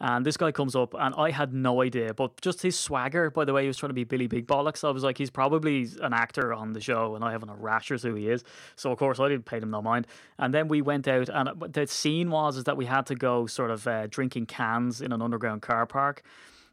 And 0.00 0.24
this 0.24 0.36
guy 0.36 0.52
comes 0.52 0.76
up, 0.76 0.94
and 0.98 1.14
I 1.16 1.30
had 1.30 1.52
no 1.52 1.82
idea, 1.82 2.14
but 2.14 2.40
just 2.40 2.62
his 2.62 2.78
swagger, 2.78 3.30
by 3.30 3.44
the 3.44 3.52
way, 3.52 3.62
he 3.62 3.68
was 3.68 3.76
trying 3.76 3.90
to 3.90 3.94
be 3.94 4.04
Billy 4.04 4.26
Big 4.26 4.46
Bollocks. 4.46 4.86
I 4.86 4.90
was 4.90 5.02
like, 5.02 5.18
he's 5.18 5.30
probably 5.30 5.88
an 6.00 6.12
actor 6.12 6.54
on 6.54 6.72
the 6.72 6.80
show, 6.80 7.14
and 7.14 7.24
I 7.24 7.32
haven't 7.32 7.48
a 7.48 7.54
rashers 7.54 8.02
who 8.02 8.14
he 8.14 8.28
is. 8.28 8.44
So, 8.76 8.92
of 8.92 8.98
course, 8.98 9.18
I 9.18 9.28
didn't 9.28 9.44
pay 9.44 9.58
him 9.58 9.70
no 9.70 9.82
mind. 9.82 10.06
And 10.38 10.54
then 10.54 10.68
we 10.68 10.82
went 10.82 11.08
out, 11.08 11.28
and 11.28 11.50
the 11.72 11.86
scene 11.86 12.30
was 12.30 12.56
is 12.56 12.64
that 12.64 12.76
we 12.76 12.86
had 12.86 13.06
to 13.06 13.14
go 13.14 13.46
sort 13.46 13.70
of 13.70 13.86
uh, 13.86 14.06
drinking 14.06 14.46
cans 14.46 15.00
in 15.00 15.12
an 15.12 15.20
underground 15.22 15.62
car 15.62 15.86
park. 15.86 16.22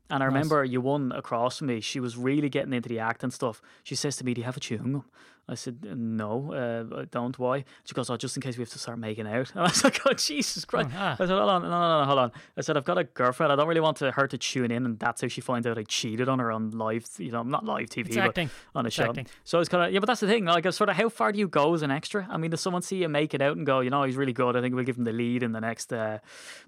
And 0.09 0.21
I 0.21 0.27
remember 0.27 0.63
you 0.63 0.81
won 0.81 1.11
across 1.11 1.57
from 1.59 1.67
me, 1.67 1.81
she 1.81 1.99
was 1.99 2.15
really 2.17 2.49
getting 2.49 2.73
into 2.73 2.89
the 2.89 2.99
act 2.99 3.23
and 3.23 3.33
stuff. 3.33 3.61
She 3.83 3.95
says 3.95 4.15
to 4.17 4.23
me, 4.23 4.33
Do 4.33 4.41
you 4.41 4.45
have 4.45 4.57
a 4.57 4.59
chewing 4.59 4.91
gum? 4.93 5.05
I 5.47 5.53
said, 5.53 5.83
No, 5.95 6.53
uh, 6.53 7.01
I 7.01 7.05
don't. 7.05 7.37
Why? 7.37 7.65
She 7.83 7.93
goes, 7.93 8.09
Oh, 8.09 8.17
just 8.17 8.35
in 8.35 8.41
case 8.41 8.57
we 8.57 8.61
have 8.63 8.69
to 8.71 8.79
start 8.79 8.97
making 8.97 9.27
out. 9.27 9.51
And 9.51 9.59
I 9.61 9.63
was 9.63 9.83
like, 9.83 9.99
Oh, 10.05 10.13
Jesus 10.13 10.65
Christ. 10.65 10.89
ah. 10.95 11.13
I 11.13 11.15
said, 11.17 11.29
Hold 11.29 11.49
on, 11.49 11.61
no, 11.63 11.69
no, 11.69 11.99
no, 12.01 12.05
hold 12.05 12.19
on. 12.19 12.31
I 12.57 12.61
said, 12.61 12.77
I've 12.77 12.83
got 12.85 12.97
a 12.97 13.03
girlfriend. 13.03 13.51
I 13.51 13.55
don't 13.55 13.67
really 13.67 13.79
want 13.81 13.97
to, 13.97 14.11
her 14.11 14.27
to 14.27 14.37
tune 14.39 14.71
in, 14.71 14.85
and 14.85 14.97
that's 14.99 15.21
how 15.21 15.27
she 15.27 15.41
finds 15.41 15.67
out 15.67 15.77
I 15.77 15.83
cheated 15.83 16.29
on 16.29 16.39
her 16.39 16.51
on 16.51 16.71
live, 16.71 17.07
you 17.19 17.31
know, 17.31 17.43
not 17.43 17.63
live 17.65 17.89
TV, 17.89 18.07
It's 18.07 18.15
but 18.15 18.25
acting. 18.29 18.49
on 18.75 18.85
a 18.85 18.87
It's 18.87 18.95
show. 18.95 19.03
acting. 19.05 19.27
So 19.43 19.59
it's 19.59 19.69
kind 19.69 19.85
of, 19.85 19.91
yeah, 19.93 19.99
but 19.99 20.05
that's 20.07 20.21
the 20.21 20.27
thing. 20.27 20.45
Like, 20.45 20.71
sort 20.73 20.89
of 20.89 20.95
how 20.95 21.09
far 21.09 21.31
do 21.31 21.37
you 21.39 21.47
go 21.47 21.73
as 21.75 21.83
an 21.83 21.91
extra? 21.91 22.27
I 22.29 22.37
mean, 22.37 22.49
does 22.51 22.61
someone 22.61 22.81
see 22.81 22.97
you 22.97 23.09
make 23.09 23.33
it 23.35 23.41
out 23.41 23.55
and 23.57 23.65
go, 23.67 23.81
you 23.81 23.89
know, 23.91 24.01
he's 24.03 24.17
really 24.17 24.33
good. 24.33 24.55
I 24.55 24.61
think 24.61 24.73
we'll 24.75 24.83
give 24.83 24.97
him 24.97 25.03
the 25.03 25.13
lead 25.13 25.41
in 25.43 25.51
the 25.51 25.61
next, 25.61 25.91
uh, 25.93 26.19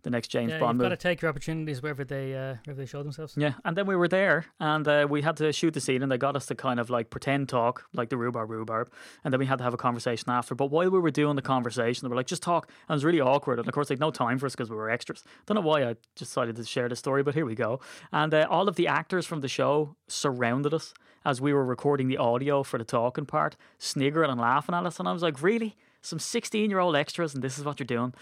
the 0.04 0.10
next 0.12 0.28
James 0.28 0.52
Yeah, 0.52 0.60
Bond 0.60 0.76
you've 0.76 0.78
movie. 0.84 0.90
got 0.90 1.00
to 1.00 1.04
take 1.10 1.22
your 1.24 1.30
opportunities 1.30 1.82
wherever 1.82 2.04
they 2.04 2.34
uh, 2.36 2.56
wherever 2.66 2.76
they 2.82 2.86
show 2.86 3.02
themselves. 3.02 3.27
Yeah, 3.36 3.54
and 3.66 3.76
then 3.76 3.88
we 3.88 3.96
were 3.96 4.08
there, 4.08 4.46
and 4.60 4.88
uh, 4.88 5.08
we 5.10 5.22
had 5.22 5.38
to 5.38 5.52
shoot 5.52 5.74
the 5.74 5.82
scene, 5.82 6.04
and 6.04 6.12
they 6.12 6.18
got 6.18 6.36
us 6.36 6.46
to 6.48 6.56
kind 6.56 6.80
of 6.80 6.90
like 6.90 7.10
pretend 7.10 7.50
talk, 7.50 7.86
like 7.94 8.10
the 8.10 8.18
rhubarb 8.18 8.50
rhubarb, 8.50 8.92
and 9.24 9.34
then 9.34 9.40
we 9.40 9.46
had 9.46 9.58
to 9.58 9.64
have 9.64 9.74
a 9.74 9.78
conversation 9.78 10.30
after. 10.30 10.56
But 10.56 10.68
while 10.68 10.90
we 10.90 11.00
were 11.00 11.12
doing 11.12 11.36
the 11.36 11.42
conversation, 11.42 12.06
they 12.06 12.10
were 12.10 12.16
like, 12.16 12.28
"Just 12.28 12.44
talk," 12.44 12.70
and 12.88 12.94
it 12.94 12.98
was 12.98 13.06
really 13.06 13.22
awkward. 13.22 13.60
And 13.60 13.68
of 13.68 13.74
course, 13.74 13.88
they 13.88 13.94
had 13.94 14.00
no 14.00 14.12
time 14.12 14.38
for 14.38 14.46
us 14.46 14.54
because 14.54 14.70
we 14.70 14.76
were 14.76 14.90
extras. 14.90 15.24
Don't 15.46 15.56
know 15.56 15.62
why 15.62 15.84
I 15.84 15.96
decided 16.16 16.56
to 16.56 16.64
share 16.64 16.88
the 16.88 16.96
story, 16.96 17.24
but 17.24 17.34
here 17.34 17.46
we 17.46 17.56
go. 17.56 17.80
And 18.12 18.34
uh, 18.34 18.48
all 18.50 18.68
of 18.68 18.76
the 18.76 18.88
actors 18.88 19.26
from 19.26 19.42
the 19.42 19.48
show 19.48 19.96
surrounded 20.08 20.74
us 20.74 20.94
as 21.26 21.42
we 21.42 21.54
were 21.54 21.66
recording 21.66 22.08
the 22.08 22.18
audio 22.18 22.64
for 22.64 22.78
the 22.78 22.86
talking 22.86 23.26
part, 23.26 23.58
sniggering 23.80 24.32
and 24.32 24.40
laughing 24.40 24.76
at 24.76 24.86
us, 24.86 25.00
and 25.00 25.08
I 25.08 25.12
was 25.12 25.24
like, 25.24 25.42
"Really? 25.42 25.76
Some 26.02 26.20
sixteen-year-old 26.20 26.96
extras, 26.96 27.34
and 27.34 27.44
this 27.44 27.58
is 27.58 27.66
what 27.66 27.80
you're 27.80 27.88
doing?" 27.88 28.14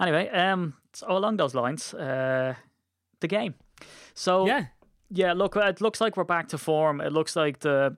Anyway, 0.00 0.28
um, 0.28 0.74
so 0.92 1.06
along 1.10 1.38
those 1.38 1.54
lines, 1.54 1.94
uh, 1.94 2.54
the 3.20 3.28
game. 3.28 3.54
So 4.14 4.46
Yeah, 4.46 4.66
yeah, 5.10 5.32
look, 5.32 5.56
it 5.56 5.80
looks 5.80 6.00
like 6.00 6.16
we're 6.16 6.24
back 6.24 6.48
to 6.48 6.58
form. 6.58 7.00
It 7.00 7.12
looks 7.12 7.36
like 7.36 7.60
the 7.60 7.96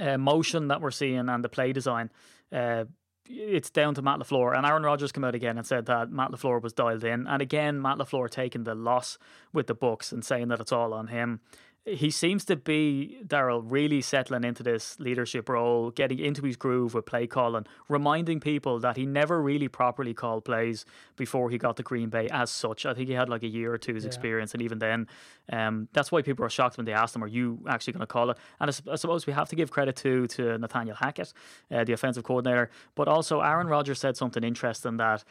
uh, 0.00 0.18
motion 0.18 0.68
that 0.68 0.80
we're 0.80 0.90
seeing 0.90 1.28
and 1.28 1.44
the 1.44 1.48
play 1.48 1.72
design 1.72 2.10
uh, 2.52 2.84
it's 3.26 3.70
down 3.70 3.94
to 3.94 4.02
Matt 4.02 4.18
LaFleur. 4.18 4.56
And 4.56 4.66
Aaron 4.66 4.82
Rodgers 4.82 5.12
came 5.12 5.24
out 5.24 5.34
again 5.34 5.56
and 5.56 5.66
said 5.66 5.86
that 5.86 6.10
Matt 6.10 6.30
LaFleur 6.30 6.62
was 6.62 6.72
dialed 6.72 7.04
in. 7.04 7.26
And 7.26 7.40
again, 7.40 7.80
Matt 7.80 7.98
LaFleur 7.98 8.28
taking 8.28 8.64
the 8.64 8.74
loss 8.74 9.18
with 9.52 9.66
the 9.66 9.74
Bucks 9.74 10.12
and 10.12 10.24
saying 10.24 10.48
that 10.48 10.60
it's 10.60 10.72
all 10.72 10.92
on 10.92 11.08
him 11.08 11.40
he 11.86 12.10
seems 12.10 12.46
to 12.46 12.56
be 12.56 13.18
Daryl 13.26 13.62
really 13.62 14.00
settling 14.00 14.42
into 14.42 14.62
this 14.62 14.98
leadership 14.98 15.50
role, 15.50 15.90
getting 15.90 16.18
into 16.18 16.42
his 16.42 16.56
groove 16.56 16.94
with 16.94 17.04
play 17.04 17.26
calling, 17.26 17.66
reminding 17.90 18.40
people 18.40 18.78
that 18.80 18.96
he 18.96 19.04
never 19.04 19.42
really 19.42 19.68
properly 19.68 20.14
called 20.14 20.46
plays 20.46 20.86
before 21.16 21.50
he 21.50 21.58
got 21.58 21.76
to 21.76 21.82
Green 21.82 22.08
Bay 22.08 22.26
as 22.32 22.50
such. 22.50 22.86
I 22.86 22.94
think 22.94 23.08
he 23.08 23.14
had 23.14 23.28
like 23.28 23.42
a 23.42 23.48
year 23.48 23.74
or 23.74 23.78
two's 23.78 24.04
yeah. 24.04 24.08
experience, 24.08 24.54
and 24.54 24.62
even 24.62 24.78
then, 24.78 25.06
um, 25.52 25.88
that's 25.92 26.10
why 26.10 26.22
people 26.22 26.44
are 26.44 26.50
shocked 26.50 26.78
when 26.78 26.86
they 26.86 26.94
ask 26.94 27.14
him, 27.14 27.22
"Are 27.22 27.28
you 27.28 27.62
actually 27.68 27.92
going 27.92 28.00
to 28.00 28.06
call 28.06 28.30
it?" 28.30 28.38
And 28.60 28.70
I, 28.70 28.92
I, 28.92 28.96
suppose 28.96 29.26
we 29.26 29.34
have 29.34 29.50
to 29.50 29.56
give 29.56 29.70
credit 29.70 29.96
to 29.96 30.26
to 30.28 30.56
Nathaniel 30.56 30.96
Hackett, 30.96 31.34
uh, 31.70 31.84
the 31.84 31.92
offensive 31.92 32.24
coordinator, 32.24 32.70
but 32.94 33.08
also 33.08 33.40
Aaron 33.40 33.66
Rodgers 33.66 34.00
said 34.00 34.16
something 34.16 34.42
interesting 34.42 34.96
that 34.96 35.22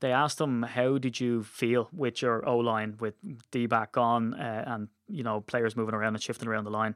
they 0.00 0.10
asked 0.10 0.40
him, 0.40 0.64
"How 0.64 0.98
did 0.98 1.20
you 1.20 1.44
feel 1.44 1.88
with 1.92 2.20
your 2.20 2.46
O 2.48 2.56
line 2.58 2.96
with 2.98 3.14
D 3.52 3.66
back 3.66 3.96
on 3.96 4.34
uh, 4.34 4.64
and 4.66 4.88
you 5.10 5.22
know 5.22 5.40
players 5.40 5.76
moving 5.76 5.94
around 5.94 6.14
and 6.14 6.22
shifting 6.22 6.48
around 6.48 6.64
the 6.64 6.70
line?" 6.70 6.94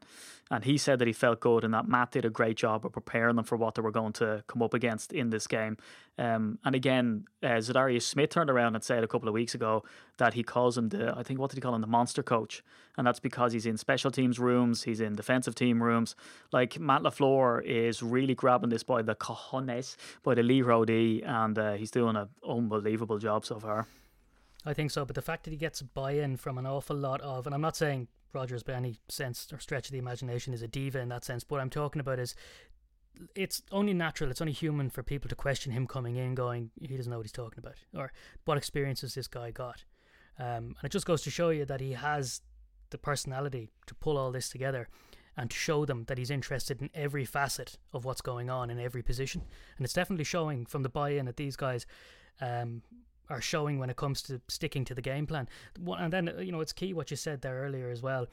And 0.50 0.64
he 0.64 0.76
said 0.76 0.98
that 0.98 1.06
he 1.06 1.12
felt 1.12 1.40
good 1.40 1.64
and 1.64 1.72
that 1.72 1.88
Matt 1.88 2.12
did 2.12 2.24
a 2.24 2.30
great 2.30 2.56
job 2.56 2.84
of 2.84 2.92
preparing 2.92 3.36
them 3.36 3.44
for 3.44 3.56
what 3.56 3.74
they 3.74 3.82
were 3.82 3.90
going 3.90 4.12
to 4.14 4.44
come 4.46 4.62
up 4.62 4.74
against 4.74 5.12
in 5.12 5.30
this 5.30 5.46
game. 5.46 5.78
Um, 6.18 6.58
and 6.64 6.74
again, 6.74 7.24
uh, 7.42 7.58
Za'Darius 7.58 8.02
Smith 8.02 8.30
turned 8.30 8.50
around 8.50 8.74
and 8.74 8.84
said 8.84 9.02
a 9.02 9.08
couple 9.08 9.26
of 9.26 9.34
weeks 9.34 9.54
ago 9.54 9.84
that 10.18 10.34
he 10.34 10.42
calls 10.42 10.76
him 10.76 10.90
the, 10.90 11.14
I 11.16 11.22
think, 11.22 11.40
what 11.40 11.50
did 11.50 11.56
he 11.56 11.60
call 11.60 11.74
him, 11.74 11.80
the 11.80 11.86
monster 11.86 12.22
coach? 12.22 12.62
And 12.96 13.06
that's 13.06 13.20
because 13.20 13.52
he's 13.52 13.66
in 13.66 13.78
special 13.78 14.10
teams 14.10 14.38
rooms, 14.38 14.84
he's 14.84 15.00
in 15.00 15.14
defensive 15.14 15.54
team 15.54 15.82
rooms. 15.82 16.14
Like 16.52 16.78
Matt 16.78 17.02
LaFleur 17.02 17.64
is 17.64 18.02
really 18.02 18.34
grabbing 18.34 18.70
this 18.70 18.82
by 18.82 19.02
the 19.02 19.14
cojones, 19.14 19.96
by 20.22 20.34
the 20.34 20.42
Leroy 20.42 20.84
D, 20.84 21.22
and 21.24 21.58
uh, 21.58 21.72
he's 21.72 21.90
doing 21.90 22.16
an 22.16 22.28
unbelievable 22.46 23.18
job 23.18 23.44
so 23.44 23.58
far. 23.58 23.88
I 24.66 24.72
think 24.74 24.90
so, 24.90 25.04
but 25.04 25.14
the 25.14 25.22
fact 25.22 25.44
that 25.44 25.50
he 25.50 25.56
gets 25.56 25.82
buy-in 25.82 26.36
from 26.36 26.58
an 26.58 26.66
awful 26.66 26.96
lot 26.96 27.20
of, 27.20 27.46
and 27.46 27.54
I'm 27.54 27.60
not 27.60 27.76
saying 27.76 28.08
Rodgers 28.32 28.62
by 28.62 28.72
any 28.72 28.98
sense 29.08 29.52
or 29.52 29.58
stretch 29.58 29.86
of 29.86 29.92
the 29.92 29.98
imagination 29.98 30.54
is 30.54 30.62
a 30.62 30.68
diva 30.68 31.00
in 31.00 31.08
that 31.10 31.24
sense, 31.24 31.44
but 31.44 31.60
I'm 31.60 31.70
talking 31.70 32.00
about 32.00 32.18
is 32.18 32.34
it's 33.34 33.62
only 33.70 33.94
natural, 33.94 34.30
it's 34.30 34.40
only 34.40 34.52
human 34.52 34.90
for 34.90 35.02
people 35.02 35.28
to 35.28 35.34
question 35.34 35.72
him 35.72 35.86
coming 35.86 36.16
in, 36.16 36.34
going, 36.34 36.70
he 36.80 36.96
doesn't 36.96 37.10
know 37.10 37.18
what 37.18 37.26
he's 37.26 37.32
talking 37.32 37.58
about, 37.58 37.76
or 37.94 38.12
what 38.44 38.58
experiences 38.58 39.14
this 39.14 39.28
guy 39.28 39.50
got. 39.50 39.84
Um, 40.38 40.74
and 40.78 40.84
it 40.84 40.90
just 40.90 41.06
goes 41.06 41.22
to 41.22 41.30
show 41.30 41.50
you 41.50 41.64
that 41.66 41.80
he 41.80 41.92
has 41.92 42.40
the 42.90 42.98
personality 42.98 43.70
to 43.86 43.94
pull 43.94 44.18
all 44.18 44.32
this 44.32 44.48
together 44.48 44.88
and 45.36 45.50
to 45.50 45.56
show 45.56 45.84
them 45.84 46.04
that 46.06 46.18
he's 46.18 46.30
interested 46.30 46.80
in 46.80 46.90
every 46.94 47.24
facet 47.24 47.76
of 47.92 48.04
what's 48.04 48.20
going 48.20 48.50
on 48.50 48.70
in 48.70 48.80
every 48.80 49.02
position. 49.02 49.42
And 49.76 49.84
it's 49.84 49.94
definitely 49.94 50.24
showing 50.24 50.64
from 50.66 50.82
the 50.82 50.88
buy 50.88 51.10
in 51.10 51.26
that 51.26 51.36
these 51.36 51.56
guys 51.56 51.86
um, 52.40 52.82
are 53.28 53.40
showing 53.40 53.78
when 53.78 53.90
it 53.90 53.96
comes 53.96 54.22
to 54.22 54.40
sticking 54.48 54.84
to 54.84 54.94
the 54.94 55.02
game 55.02 55.26
plan. 55.26 55.48
And 55.86 56.12
then, 56.12 56.28
uh, 56.28 56.40
you 56.40 56.52
know, 56.52 56.60
it's 56.60 56.72
key 56.72 56.92
what 56.92 57.10
you 57.10 57.16
said 57.16 57.42
there 57.42 57.62
earlier 57.62 57.90
as 57.90 58.02
well. 58.02 58.26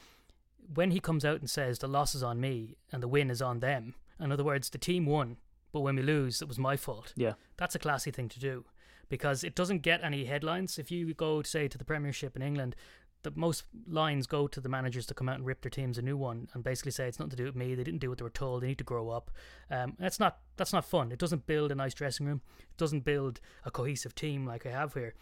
When 0.73 0.91
he 0.91 0.99
comes 0.99 1.25
out 1.25 1.39
and 1.39 1.49
says 1.49 1.80
the 1.80 1.88
loss 1.88 2.13
is 2.13 2.23
on 2.23 2.39
me 2.39 2.75
and 2.91 3.01
the 3.01 3.08
win 3.08 3.30
is 3.30 3.41
on 3.41 3.60
them, 3.60 3.95
in 4.19 4.32
other 4.32 4.43
words, 4.43 4.69
the 4.69 4.77
team 4.77 5.06
won, 5.06 5.38
but 5.71 5.82
when 5.82 5.95
we 5.95 6.01
lose, 6.04 6.41
it 6.41 6.47
was 6.47 6.60
my 6.60 6.77
fault. 6.77 7.13
Yeah. 7.15 7.34
That's 7.58 7.75
a 7.75 7.80
classy 7.80 8.12
thing 8.12 8.30
to 8.30 8.39
do 8.39 8.65
because 9.10 9.43
it 9.43 9.56
doesn't 9.56 9.80
get 9.80 10.04
any 10.04 10.25
headlines. 10.25 10.77
If 10.77 10.91
you 10.91 11.13
go, 11.13 11.41
say, 11.41 11.67
to 11.67 11.77
the 11.77 11.84
Premiership 11.84 12.36
in 12.36 12.41
England, 12.41 12.75
the 13.24 13.32
most 13.36 13.66
lines 13.88 14.28
go 14.28 14.48
to 14.48 14.60
the 14.60 14.70
managers 14.70 15.06
to 15.08 15.14
come 15.14 15.30
out 15.30 15.36
and 15.36 15.46
rip 15.46 15.62
their 15.62 15.70
teams 15.70 15.98
a 15.98 16.02
new 16.02 16.18
one 16.18 16.48
and 16.54 16.64
basically 16.64 16.92
say 16.92 17.08
it's 17.08 17.20
nothing 17.20 17.32
to 17.32 17.36
do 17.36 17.46
with 17.46 17.56
me. 17.56 17.76
They 17.76 17.84
didn't 17.84 18.00
do 18.00 18.10
what 18.10 18.18
they 18.18 18.24
were 18.24 18.30
told. 18.30 18.64
They 18.64 18.68
need 18.68 18.78
to 18.80 18.84
grow 18.84 19.10
up. 19.10 19.32
Um, 19.70 19.96
that's 20.00 20.20
not 20.20 20.40
that's 20.58 20.74
not 20.74 20.86
fun. 20.86 21.12
It 21.12 21.20
doesn't 21.20 21.46
build 21.46 21.72
a 21.72 21.76
nice 21.76 21.94
dressing 21.94 22.26
room. 22.26 22.42
It 22.60 22.78
doesn't 22.78 23.06
build 23.06 23.40
a 23.66 23.72
cohesive 23.72 24.16
team 24.16 24.46
like 24.46 24.66
I 24.66 24.72
have 24.72 24.94
here. 24.94 25.14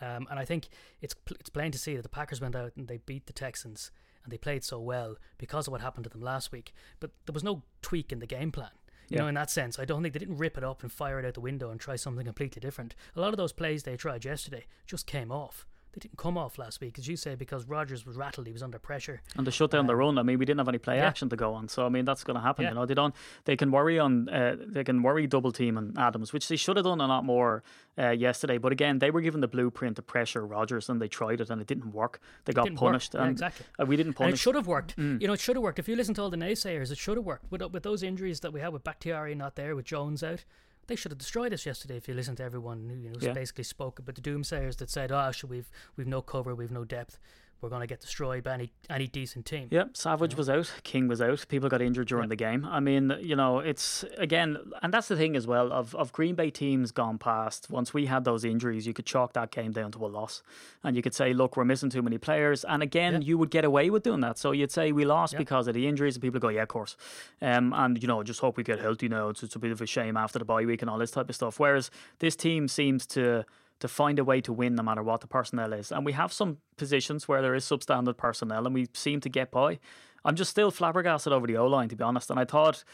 Um, 0.00 0.26
and 0.30 0.38
I 0.38 0.44
think 0.44 0.68
it's 1.00 1.14
it's 1.30 1.50
plain 1.50 1.72
to 1.72 1.78
see 1.78 1.96
that 1.96 2.02
the 2.02 2.08
Packers 2.08 2.40
went 2.40 2.56
out 2.56 2.72
and 2.76 2.88
they 2.88 2.98
beat 2.98 3.26
the 3.26 3.32
Texans 3.32 3.90
and 4.24 4.32
they 4.32 4.38
played 4.38 4.64
so 4.64 4.80
well 4.80 5.16
because 5.38 5.66
of 5.66 5.72
what 5.72 5.80
happened 5.80 6.04
to 6.04 6.10
them 6.10 6.22
last 6.22 6.52
week. 6.52 6.72
But 7.00 7.10
there 7.26 7.34
was 7.34 7.44
no 7.44 7.62
tweak 7.82 8.12
in 8.12 8.18
the 8.18 8.26
game 8.26 8.52
plan. 8.52 8.70
You 9.08 9.16
yeah. 9.16 9.22
know, 9.22 9.28
in 9.28 9.34
that 9.34 9.50
sense, 9.50 9.78
I 9.78 9.84
don't 9.84 10.02
think 10.02 10.14
they 10.14 10.20
didn't 10.20 10.38
rip 10.38 10.56
it 10.56 10.64
up 10.64 10.82
and 10.82 10.90
fire 10.90 11.18
it 11.18 11.26
out 11.26 11.34
the 11.34 11.40
window 11.40 11.70
and 11.70 11.78
try 11.78 11.96
something 11.96 12.24
completely 12.24 12.60
different. 12.60 12.94
A 13.14 13.20
lot 13.20 13.32
of 13.32 13.36
those 13.36 13.52
plays 13.52 13.82
they 13.82 13.96
tried 13.96 14.24
yesterday 14.24 14.64
just 14.86 15.06
came 15.06 15.30
off 15.30 15.66
they 15.92 15.98
didn't 16.00 16.16
come 16.16 16.38
off 16.38 16.58
last 16.58 16.80
week, 16.80 16.98
as 16.98 17.06
you 17.06 17.16
say, 17.16 17.34
because 17.34 17.66
Rodgers 17.66 18.06
was 18.06 18.16
rattled. 18.16 18.46
He 18.46 18.52
was 18.52 18.62
under 18.62 18.78
pressure. 18.78 19.20
And 19.36 19.46
they 19.46 19.50
shut 19.50 19.70
down 19.70 19.80
um, 19.80 19.86
the 19.86 19.96
run. 19.96 20.18
I 20.18 20.22
mean, 20.22 20.38
we 20.38 20.46
didn't 20.46 20.58
have 20.58 20.68
any 20.68 20.78
play 20.78 20.96
yeah. 20.96 21.06
action 21.06 21.28
to 21.28 21.36
go 21.36 21.52
on, 21.52 21.68
so 21.68 21.84
I 21.84 21.90
mean 21.90 22.04
that's 22.04 22.24
going 22.24 22.36
to 22.36 22.40
happen. 22.40 22.62
Yeah. 22.62 22.70
You 22.70 22.74
know, 22.76 22.86
they 22.86 22.94
don't. 22.94 23.14
They 23.44 23.56
can 23.56 23.70
worry 23.70 23.98
on. 23.98 24.28
Uh, 24.28 24.56
they 24.58 24.84
can 24.84 25.02
worry 25.02 25.26
double 25.26 25.52
team 25.52 25.76
on 25.76 25.94
Adams, 25.98 26.32
which 26.32 26.48
they 26.48 26.56
should 26.56 26.76
have 26.76 26.84
done 26.84 27.00
a 27.00 27.06
lot 27.06 27.24
more 27.24 27.62
uh, 27.98 28.10
yesterday. 28.10 28.58
But 28.58 28.72
again, 28.72 28.98
they 28.98 29.10
were 29.10 29.20
given 29.20 29.40
the 29.40 29.48
blueprint 29.48 29.96
to 29.96 30.02
pressure 30.02 30.46
Rodgers, 30.46 30.88
and 30.88 31.00
they 31.00 31.08
tried 31.08 31.40
it, 31.40 31.50
and 31.50 31.60
it 31.60 31.66
didn't 31.66 31.92
work. 31.92 32.20
They 32.46 32.52
got 32.52 32.74
punished. 32.74 33.14
Yeah, 33.14 33.26
exactly. 33.26 33.66
Uh, 33.78 33.84
we 33.84 33.96
didn't 33.96 34.14
punish. 34.14 34.28
And 34.30 34.34
it 34.34 34.40
should 34.40 34.54
have 34.54 34.66
worked. 34.66 34.96
Mm. 34.96 35.20
You 35.20 35.26
know, 35.26 35.34
it 35.34 35.40
should 35.40 35.56
have 35.56 35.62
worked. 35.62 35.78
If 35.78 35.88
you 35.88 35.96
listen 35.96 36.14
to 36.14 36.22
all 36.22 36.30
the 36.30 36.36
naysayers, 36.36 36.90
it 36.90 36.98
should 36.98 37.16
have 37.16 37.26
worked. 37.26 37.50
With 37.50 37.62
with 37.72 37.82
those 37.82 38.02
injuries 38.02 38.40
that 38.40 38.52
we 38.52 38.60
had 38.60 38.72
with 38.72 38.84
Bakhtiari 38.84 39.34
not 39.34 39.56
there, 39.56 39.76
with 39.76 39.84
Jones 39.84 40.22
out 40.22 40.44
they 40.86 40.96
should 40.96 41.12
have 41.12 41.18
destroyed 41.18 41.52
us 41.52 41.64
yesterday 41.66 41.96
if 41.96 42.08
you 42.08 42.14
listen 42.14 42.36
to 42.36 42.42
everyone 42.42 42.88
who 42.88 42.96
you 42.96 43.10
know 43.10 43.18
yeah. 43.20 43.32
basically 43.32 43.64
spoke 43.64 43.98
about 43.98 44.14
the 44.14 44.20
doomsayers 44.20 44.76
that 44.78 44.90
said, 44.90 45.12
"Oh, 45.12 45.30
should 45.32 45.50
we've 45.50 45.70
we've 45.96 46.06
no 46.06 46.22
cover, 46.22 46.54
we've 46.54 46.70
no 46.70 46.84
depth." 46.84 47.18
We're 47.62 47.68
going 47.68 47.80
to 47.80 47.86
get 47.86 48.00
destroyed 48.00 48.42
by 48.42 48.54
any 48.54 48.72
any 48.90 49.06
decent 49.06 49.46
team. 49.46 49.68
Yep, 49.70 49.96
Savage 49.96 50.36
was 50.36 50.50
out, 50.50 50.72
King 50.82 51.06
was 51.08 51.22
out, 51.22 51.46
people 51.48 51.68
got 51.68 51.80
injured 51.80 52.08
during 52.08 52.28
the 52.28 52.36
game. 52.36 52.64
I 52.64 52.80
mean, 52.80 53.16
you 53.20 53.36
know, 53.36 53.60
it's 53.60 54.04
again, 54.18 54.58
and 54.82 54.92
that's 54.92 55.08
the 55.08 55.16
thing 55.16 55.36
as 55.36 55.46
well 55.46 55.72
of 55.72 55.94
of 55.94 56.12
Green 56.12 56.34
Bay 56.34 56.50
teams 56.50 56.90
gone 56.90 57.18
past. 57.18 57.70
Once 57.70 57.94
we 57.94 58.06
had 58.06 58.24
those 58.24 58.44
injuries, 58.44 58.86
you 58.86 58.92
could 58.92 59.06
chalk 59.06 59.32
that 59.34 59.50
game 59.52 59.70
down 59.70 59.92
to 59.92 60.04
a 60.04 60.08
loss, 60.08 60.42
and 60.82 60.96
you 60.96 61.02
could 61.02 61.14
say, 61.14 61.32
look, 61.32 61.56
we're 61.56 61.64
missing 61.64 61.90
too 61.90 62.02
many 62.02 62.18
players. 62.18 62.64
And 62.64 62.82
again, 62.82 63.22
you 63.22 63.38
would 63.38 63.50
get 63.50 63.64
away 63.64 63.90
with 63.90 64.02
doing 64.02 64.20
that. 64.20 64.38
So 64.38 64.50
you'd 64.50 64.72
say 64.72 64.92
we 64.92 65.04
lost 65.04 65.36
because 65.36 65.68
of 65.68 65.74
the 65.74 65.86
injuries, 65.86 66.16
and 66.16 66.22
people 66.22 66.40
go, 66.40 66.48
yeah, 66.48 66.62
of 66.62 66.68
course. 66.68 66.96
Um, 67.40 67.72
and 67.76 68.02
you 68.02 68.08
know, 68.08 68.22
just 68.22 68.40
hope 68.40 68.56
we 68.56 68.64
get 68.64 68.80
healthy 68.80 69.08
now. 69.08 69.28
It's, 69.28 69.42
it's 69.42 69.54
a 69.54 69.60
bit 69.60 69.70
of 69.70 69.80
a 69.80 69.86
shame 69.86 70.16
after 70.16 70.38
the 70.38 70.44
bye 70.44 70.64
week 70.64 70.82
and 70.82 70.90
all 70.90 70.98
this 70.98 71.12
type 71.12 71.28
of 71.28 71.34
stuff. 71.34 71.60
Whereas 71.60 71.90
this 72.18 72.34
team 72.34 72.66
seems 72.66 73.06
to 73.08 73.44
to 73.82 73.88
find 73.88 74.20
a 74.20 74.24
way 74.24 74.40
to 74.40 74.52
win 74.52 74.76
no 74.76 74.82
matter 74.84 75.02
what 75.02 75.20
the 75.22 75.26
personnel 75.26 75.72
is. 75.72 75.90
And 75.90 76.06
we 76.06 76.12
have 76.12 76.32
some 76.32 76.58
positions 76.76 77.26
where 77.26 77.42
there 77.42 77.52
is 77.52 77.64
substandard 77.64 78.16
personnel 78.16 78.64
and 78.64 78.72
we 78.72 78.86
seem 78.94 79.20
to 79.22 79.28
get 79.28 79.50
by. 79.50 79.80
I'm 80.24 80.36
just 80.36 80.52
still 80.52 80.70
flabbergasted 80.70 81.32
over 81.32 81.48
the 81.48 81.56
O 81.56 81.66
line, 81.66 81.88
to 81.88 81.96
be 81.96 82.04
honest. 82.04 82.30
And 82.30 82.38
I 82.38 82.44
thought 82.44 82.84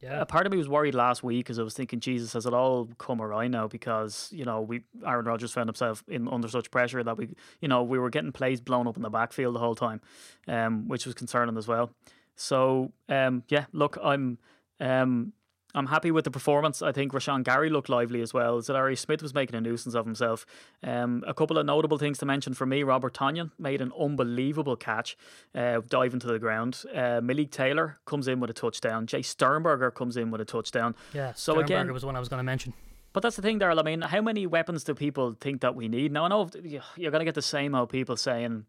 yeah. 0.00 0.22
a 0.22 0.24
part 0.24 0.46
of 0.46 0.52
me 0.52 0.56
was 0.56 0.66
worried 0.66 0.94
last 0.94 1.22
week 1.22 1.44
because 1.44 1.58
I 1.58 1.62
was 1.62 1.74
thinking, 1.74 2.00
Jesus, 2.00 2.32
has 2.32 2.46
it 2.46 2.54
all 2.54 2.88
come 2.96 3.20
awry 3.20 3.46
now? 3.46 3.68
Because, 3.68 4.30
you 4.32 4.46
know, 4.46 4.62
we 4.62 4.84
Aaron 5.06 5.26
Rodgers 5.26 5.52
found 5.52 5.68
himself 5.68 6.02
in 6.08 6.26
under 6.28 6.48
such 6.48 6.70
pressure 6.70 7.04
that 7.04 7.18
we, 7.18 7.28
you 7.60 7.68
know, 7.68 7.82
we 7.82 7.98
were 7.98 8.08
getting 8.08 8.32
plays 8.32 8.62
blown 8.62 8.88
up 8.88 8.96
in 8.96 9.02
the 9.02 9.10
backfield 9.10 9.54
the 9.54 9.60
whole 9.60 9.74
time, 9.74 10.00
um, 10.46 10.88
which 10.88 11.04
was 11.04 11.14
concerning 11.14 11.58
as 11.58 11.68
well. 11.68 11.90
So, 12.36 12.92
um, 13.10 13.42
yeah, 13.48 13.66
look, 13.72 13.98
I'm. 14.02 14.38
Um, 14.80 15.34
I'm 15.74 15.86
happy 15.86 16.10
with 16.10 16.24
the 16.24 16.30
performance. 16.30 16.80
I 16.80 16.92
think 16.92 17.12
Rashan 17.12 17.44
Gary 17.44 17.68
looked 17.68 17.88
lively 17.88 18.22
as 18.22 18.32
well. 18.32 18.60
Za'Darius 18.60 18.98
Smith 18.98 19.22
was 19.22 19.34
making 19.34 19.54
a 19.54 19.60
nuisance 19.60 19.94
of 19.94 20.06
himself. 20.06 20.46
Um, 20.82 21.22
a 21.26 21.34
couple 21.34 21.58
of 21.58 21.66
notable 21.66 21.98
things 21.98 22.18
to 22.18 22.26
mention 22.26 22.54
for 22.54 22.64
me. 22.64 22.82
Robert 22.82 23.14
Tonyan 23.14 23.50
made 23.58 23.82
an 23.82 23.92
unbelievable 23.98 24.76
catch, 24.76 25.16
uh, 25.54 25.80
diving 25.86 26.20
to 26.20 26.26
the 26.26 26.38
ground. 26.38 26.84
Uh, 26.94 27.20
Malik 27.22 27.50
Taylor 27.50 27.98
comes 28.06 28.28
in 28.28 28.40
with 28.40 28.48
a 28.48 28.54
touchdown. 28.54 29.06
Jace 29.06 29.26
Sternberger 29.26 29.90
comes 29.90 30.16
in 30.16 30.30
with 30.30 30.40
a 30.40 30.46
touchdown. 30.46 30.94
Yeah, 31.12 31.32
so 31.34 31.52
Sternberger 31.52 31.74
again, 31.74 31.92
was 31.92 32.04
one 32.04 32.16
I 32.16 32.20
was 32.20 32.28
going 32.30 32.38
to 32.38 32.44
mention. 32.44 32.72
But 33.12 33.22
that's 33.22 33.36
the 33.36 33.42
thing, 33.42 33.58
Daryl. 33.58 33.78
I 33.78 33.82
mean, 33.82 34.02
how 34.02 34.22
many 34.22 34.46
weapons 34.46 34.84
do 34.84 34.94
people 34.94 35.36
think 35.38 35.60
that 35.60 35.74
we 35.74 35.88
need? 35.88 36.12
Now, 36.12 36.24
I 36.24 36.28
know 36.28 36.48
you're 36.96 37.10
going 37.10 37.20
to 37.20 37.24
get 37.24 37.34
the 37.34 37.42
same 37.42 37.74
old 37.74 37.90
people 37.90 38.16
saying, 38.16 38.64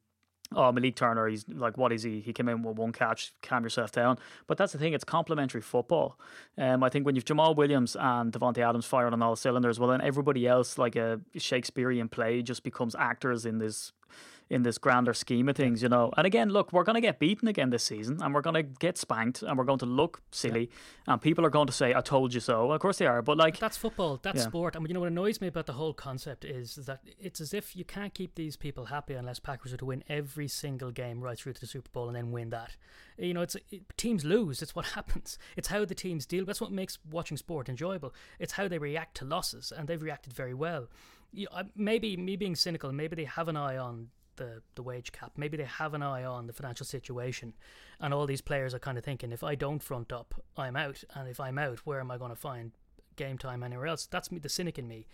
oh, 0.55 0.71
Malik 0.71 0.95
Turner, 0.95 1.27
he's 1.27 1.45
like, 1.47 1.77
what 1.77 1.91
is 1.91 2.03
he? 2.03 2.21
He 2.21 2.33
came 2.33 2.49
in 2.49 2.63
with 2.63 2.77
one 2.77 2.91
catch, 2.91 3.33
calm 3.41 3.63
yourself 3.63 3.91
down. 3.91 4.17
But 4.47 4.57
that's 4.57 4.71
the 4.73 4.79
thing, 4.79 4.93
it's 4.93 5.03
complementary 5.03 5.61
football. 5.61 6.19
Um, 6.57 6.83
I 6.83 6.89
think 6.89 7.05
when 7.05 7.15
you've 7.15 7.25
Jamaal 7.25 7.55
Williams 7.55 7.95
and 7.99 8.33
Davante 8.33 8.59
Adams 8.59 8.85
firing 8.85 9.13
on 9.13 9.21
all 9.21 9.35
cylinders, 9.35 9.79
well, 9.79 9.89
then 9.89 10.01
everybody 10.01 10.47
else, 10.47 10.77
like 10.77 10.95
a 10.95 11.21
Shakespearean 11.37 12.09
play, 12.09 12.41
just 12.41 12.63
becomes 12.63 12.95
actors 12.95 13.45
in 13.45 13.59
this 13.59 13.93
in 14.49 14.63
this 14.63 14.77
grander 14.77 15.13
scheme 15.13 15.47
of 15.47 15.55
things, 15.55 15.83
you 15.83 15.89
know. 15.89 16.11
And 16.17 16.25
again, 16.25 16.49
look, 16.49 16.73
we're 16.73 16.83
going 16.83 16.95
to 16.95 17.01
get 17.01 17.19
beaten 17.19 17.47
again 17.47 17.69
this 17.69 17.83
season, 17.83 18.19
and 18.21 18.33
we're 18.33 18.41
going 18.41 18.55
to 18.55 18.63
get 18.63 18.97
spanked, 18.97 19.43
and 19.43 19.57
we're 19.57 19.63
going 19.63 19.79
to 19.79 19.85
look 19.85 20.21
silly, 20.31 20.69
yeah. 21.07 21.13
and 21.13 21.21
people 21.21 21.45
are 21.45 21.51
going 21.51 21.67
to 21.67 21.73
say, 21.73 21.93
"I 21.93 22.01
told 22.01 22.33
you 22.33 22.39
so." 22.39 22.71
Of 22.71 22.81
course 22.81 22.97
they 22.97 23.05
are, 23.05 23.21
but 23.21 23.37
like 23.37 23.59
that's 23.59 23.77
football, 23.77 24.19
that's 24.21 24.39
yeah. 24.39 24.47
sport. 24.47 24.75
And 24.75 24.87
you 24.87 24.93
know 24.93 25.01
what 25.01 25.09
annoys 25.11 25.39
me 25.39 25.47
about 25.47 25.67
the 25.67 25.73
whole 25.73 25.93
concept 25.93 26.43
is, 26.45 26.75
that 26.75 27.01
it's 27.19 27.39
as 27.39 27.53
if 27.53 27.75
you 27.75 27.85
can't 27.85 28.13
keep 28.13 28.35
these 28.35 28.55
people 28.55 28.85
happy 28.85 29.13
unless 29.13 29.39
Packers 29.39 29.73
are 29.73 29.77
to 29.77 29.85
win 29.85 30.03
every 30.09 30.47
single 30.47 30.91
game 30.91 31.21
right 31.21 31.37
through 31.37 31.53
to 31.53 31.61
the 31.61 31.67
Super 31.67 31.89
Bowl 31.91 32.07
and 32.07 32.15
then 32.15 32.31
win 32.31 32.49
that. 32.49 32.75
You 33.17 33.33
know, 33.33 33.41
it's 33.41 33.55
it, 33.69 33.83
teams 33.97 34.25
lose. 34.25 34.61
It's 34.61 34.75
what 34.75 34.85
happens. 34.95 35.37
It's 35.57 35.67
how 35.67 35.85
the 35.85 35.95
teams 35.95 36.25
deal. 36.25 36.45
That's 36.45 36.61
what 36.61 36.71
makes 36.71 36.97
watching 37.09 37.37
sport 37.37 37.69
enjoyable. 37.69 38.15
It's 38.39 38.53
how 38.53 38.67
they 38.67 38.79
react 38.79 39.17
to 39.17 39.25
losses, 39.25 39.71
and 39.75 39.87
they've 39.87 40.01
reacted 40.01 40.33
very 40.33 40.55
well. 40.55 40.87
You, 41.31 41.47
uh, 41.51 41.65
maybe 41.75 42.17
me 42.17 42.35
being 42.35 42.55
cynical, 42.55 42.91
maybe 42.91 43.15
they 43.15 43.25
have 43.25 43.47
an 43.47 43.55
eye 43.55 43.77
on 43.77 44.07
the, 44.39 44.63
the 44.73 44.81
wage 44.81 45.11
cap. 45.11 45.33
Maybe 45.37 45.55
they 45.55 45.65
have 45.65 45.93
an 45.93 46.01
eye 46.01 46.23
on 46.23 46.47
the 46.47 46.53
financial 46.53 46.85
situation. 46.85 47.53
And 47.99 48.13
all 48.13 48.25
these 48.25 48.41
players 48.41 48.73
are 48.73 48.79
kind 48.79 48.97
of 48.97 49.03
thinking, 49.03 49.31
if 49.31 49.43
I 49.43 49.53
don't 49.53 49.83
front 49.83 50.11
up, 50.11 50.33
I'm 50.57 50.75
out. 50.75 51.03
And 51.13 51.29
if 51.29 51.39
I'm 51.39 51.59
out, 51.59 51.79
where 51.85 51.99
am 51.99 52.09
I 52.09 52.17
going 52.17 52.31
to 52.31 52.35
find 52.35 52.71
game 53.15 53.37
time 53.37 53.61
anywhere 53.61 53.85
else. 53.85 54.07
That's 54.07 54.31
me, 54.31 54.39
the 54.39 54.49
cynic 54.49 54.79
in 54.79 54.87
me. 54.87 55.05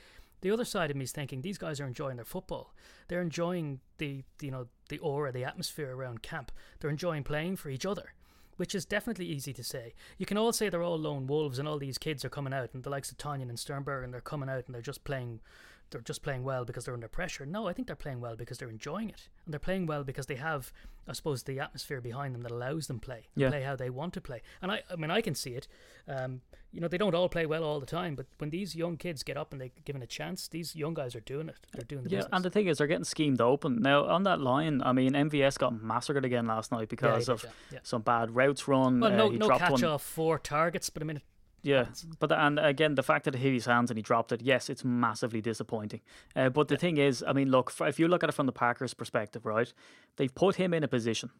The 0.41 0.51
other 0.51 0.63
side 0.63 0.91
of 0.91 0.95
me 0.95 1.03
is 1.03 1.11
thinking 1.11 1.41
these 1.41 1.57
guys 1.57 1.79
are 1.79 1.87
enjoying 1.87 2.17
their 2.17 2.25
football. 2.25 2.73
They're 3.07 3.21
enjoying 3.21 3.79
the 3.97 4.23
you 4.39 4.51
know 4.51 4.67
the 4.89 4.99
aura, 4.99 5.31
the 5.31 5.43
atmosphere 5.43 5.95
around 5.95 6.21
camp. 6.21 6.51
They're 6.79 6.89
enjoying 6.89 7.23
playing 7.23 7.57
for 7.57 7.69
each 7.69 7.85
other 7.85 8.13
which 8.57 8.73
is 8.73 8.85
definitely 8.85 9.25
easy 9.25 9.51
to 9.51 9.63
say. 9.63 9.93
You 10.17 10.25
can 10.25 10.37
all 10.37 10.53
say 10.53 10.69
they're 10.69 10.81
all 10.81 10.97
lone 10.97 11.27
wolves 11.27 11.59
and 11.59 11.67
all 11.67 11.77
these 11.77 11.97
kids 11.97 12.23
are 12.23 12.29
coming 12.29 12.53
out, 12.53 12.69
and 12.73 12.83
the 12.83 12.89
likes 12.89 13.11
of 13.11 13.17
Tonyan 13.17 13.49
and 13.49 13.59
Sternberg, 13.59 14.03
and 14.03 14.13
they're 14.13 14.21
coming 14.21 14.49
out 14.49 14.65
and 14.65 14.73
they're 14.73 14.81
just 14.81 15.03
playing 15.03 15.41
they're 15.89 16.01
just 16.01 16.23
playing 16.23 16.43
well 16.43 16.65
because 16.65 16.85
they're 16.85 16.93
under 16.93 17.07
pressure. 17.07 17.45
No, 17.45 17.67
I 17.67 17.73
think 17.73 17.87
they're 17.87 17.95
playing 17.95 18.21
well 18.21 18.35
because 18.35 18.57
they're 18.57 18.69
enjoying 18.69 19.09
it, 19.09 19.29
and 19.45 19.53
they're 19.53 19.59
playing 19.59 19.85
well 19.85 20.03
because 20.03 20.25
they 20.25 20.35
have, 20.35 20.71
I 21.07 21.13
suppose, 21.13 21.43
the 21.43 21.59
atmosphere 21.59 22.01
behind 22.01 22.33
them 22.35 22.41
that 22.41 22.51
allows 22.51 22.87
them 22.87 22.99
play, 22.99 23.27
yeah. 23.35 23.49
play 23.49 23.63
how 23.63 23.75
they 23.75 23.89
want 23.89 24.13
to 24.13 24.21
play. 24.21 24.41
And 24.61 24.71
I, 24.71 24.83
I 24.91 24.95
mean, 24.95 25.11
I 25.11 25.21
can 25.21 25.35
see 25.35 25.51
it. 25.51 25.67
Um, 26.07 26.41
you 26.71 26.81
know, 26.81 26.89
they 26.89 26.97
don't 26.97 27.15
all 27.15 27.29
play 27.29 27.45
well 27.45 27.63
all 27.63 27.79
the 27.79 27.85
time, 27.85 28.15
but 28.15 28.25
when 28.37 28.49
these 28.49 28.75
young 28.75 28.97
kids 28.97 29.23
get 29.23 29.37
up 29.37 29.53
and 29.53 29.61
they're 29.61 29.69
given 29.85 30.01
a 30.01 30.07
chance, 30.07 30.49
these 30.49 30.75
young 30.75 30.93
guys 30.93 31.15
are 31.15 31.21
doing 31.21 31.47
it. 31.47 31.55
They're 31.71 31.85
doing 31.85 32.03
the 32.03 32.09
yeah. 32.09 32.17
business. 32.17 32.33
And 32.33 32.43
the 32.43 32.49
thing 32.49 32.67
is, 32.67 32.79
they're 32.79 32.87
getting 32.87 33.05
schemed 33.05 33.39
open 33.39 33.81
now 33.81 34.05
on 34.05 34.23
that 34.23 34.41
line. 34.41 34.81
I 34.83 34.91
mean, 34.91 35.13
MVS 35.13 35.57
got 35.57 35.81
massacred 35.81 36.25
again 36.25 36.47
last 36.47 36.73
night 36.73 36.89
because 36.89 37.27
did, 37.27 37.31
of 37.31 37.43
yeah, 37.43 37.49
yeah. 37.73 37.79
some 37.83 38.01
bad 38.01 38.35
routes 38.35 38.67
run. 38.67 38.99
well, 38.99 39.13
uh, 39.13 39.15
no, 39.15 39.29
he 39.29 39.37
no 39.37 39.47
dropped 39.47 39.61
catch 39.61 39.71
one. 39.71 39.83
off 39.85 40.03
four 40.03 40.37
targets, 40.37 40.89
but 40.89 41.01
I 41.01 41.05
mean, 41.05 41.21
Yeah, 41.65 41.85
but 42.19 42.29
the, 42.29 42.39
and 42.39 42.59
again, 42.59 42.93
the 42.93 43.01
fact 43.01 43.25
that 43.25 43.33
it 43.33 43.39
hit 43.39 43.51
his 43.51 43.65
hands 43.65 43.89
and 43.89 43.97
he 43.97 44.03
dropped 44.03 44.31
it, 44.31 44.39
yes, 44.43 44.69
it's 44.69 44.85
massively 44.85 45.41
disappointing. 45.41 46.01
Uh, 46.35 46.49
but 46.49 46.67
the 46.67 46.77
thing 46.77 46.97
is, 46.97 47.23
I 47.27 47.33
mean, 47.33 47.49
look, 47.49 47.73
if 47.81 47.99
you 47.99 48.07
look 48.07 48.23
at 48.23 48.29
it 48.29 48.33
from 48.33 48.45
the 48.45 48.51
Packers' 48.51 48.93
perspective, 48.93 49.47
right, 49.47 49.73
they've 50.17 50.33
put 50.33 50.57
him 50.57 50.75
in 50.75 50.83
a 50.83 50.87
position. 50.87 51.31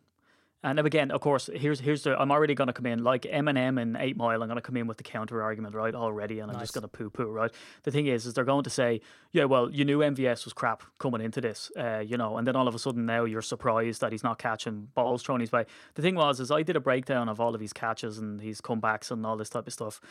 And 0.65 0.79
again, 0.79 1.11
of 1.11 1.21
course, 1.21 1.47
here's 1.53 1.79
here's 1.79 2.01
the. 2.01 2.19
I'm 2.19 2.31
already 2.31 2.55
going 2.55 2.65
to 2.65 2.73
come 2.73 2.87
in 2.87 3.03
like 3.03 3.21
Eminem 3.21 3.79
and 3.79 3.95
Eight 3.99 4.17
Mile. 4.17 4.41
I'm 4.41 4.47
going 4.49 4.55
to 4.55 4.63
come 4.63 4.75
in 4.77 4.87
with 4.87 4.97
the 4.97 5.03
counter 5.03 5.43
argument, 5.43 5.75
right, 5.75 5.93
already, 5.93 6.39
and 6.39 6.51
I'm 6.51 6.59
just 6.59 6.73
going 6.73 6.81
to 6.81 6.87
poo 6.87 7.11
poo, 7.11 7.27
right. 7.27 7.51
The 7.83 7.91
thing 7.91 8.07
is, 8.07 8.25
is 8.25 8.33
they're 8.33 8.45
going 8.45 8.63
to 8.63 8.71
say, 8.71 9.01
yeah, 9.31 9.43
well, 9.43 9.69
you 9.69 9.85
knew 9.85 9.99
MVS 9.99 10.43
was 10.43 10.53
crap 10.53 10.81
coming 10.97 11.21
into 11.21 11.39
this, 11.39 11.71
uh, 11.77 11.99
you 11.99 12.17
know, 12.17 12.37
and 12.37 12.47
then 12.47 12.55
all 12.55 12.67
of 12.67 12.73
a 12.73 12.79
sudden 12.79 13.05
now 13.05 13.25
you're 13.25 13.43
surprised 13.43 14.01
that 14.01 14.11
he's 14.11 14.23
not 14.23 14.39
catching 14.39 14.87
balls 14.95 15.21
thrown 15.21 15.39
his 15.39 15.51
way. 15.51 15.65
The 15.93 16.01
thing 16.01 16.15
was, 16.15 16.39
is 16.39 16.49
I 16.49 16.63
did 16.63 16.75
a 16.75 16.79
breakdown 16.79 17.29
of 17.29 17.39
all 17.39 17.53
of 17.53 17.61
his 17.61 17.71
catches 17.71 18.17
and 18.17 18.41
his 18.41 18.59
comebacks 18.59 19.11
and 19.11 19.23
all 19.23 19.37
this 19.37 19.49
type 19.49 19.67
of 19.67 19.73
stuff, 19.73 20.01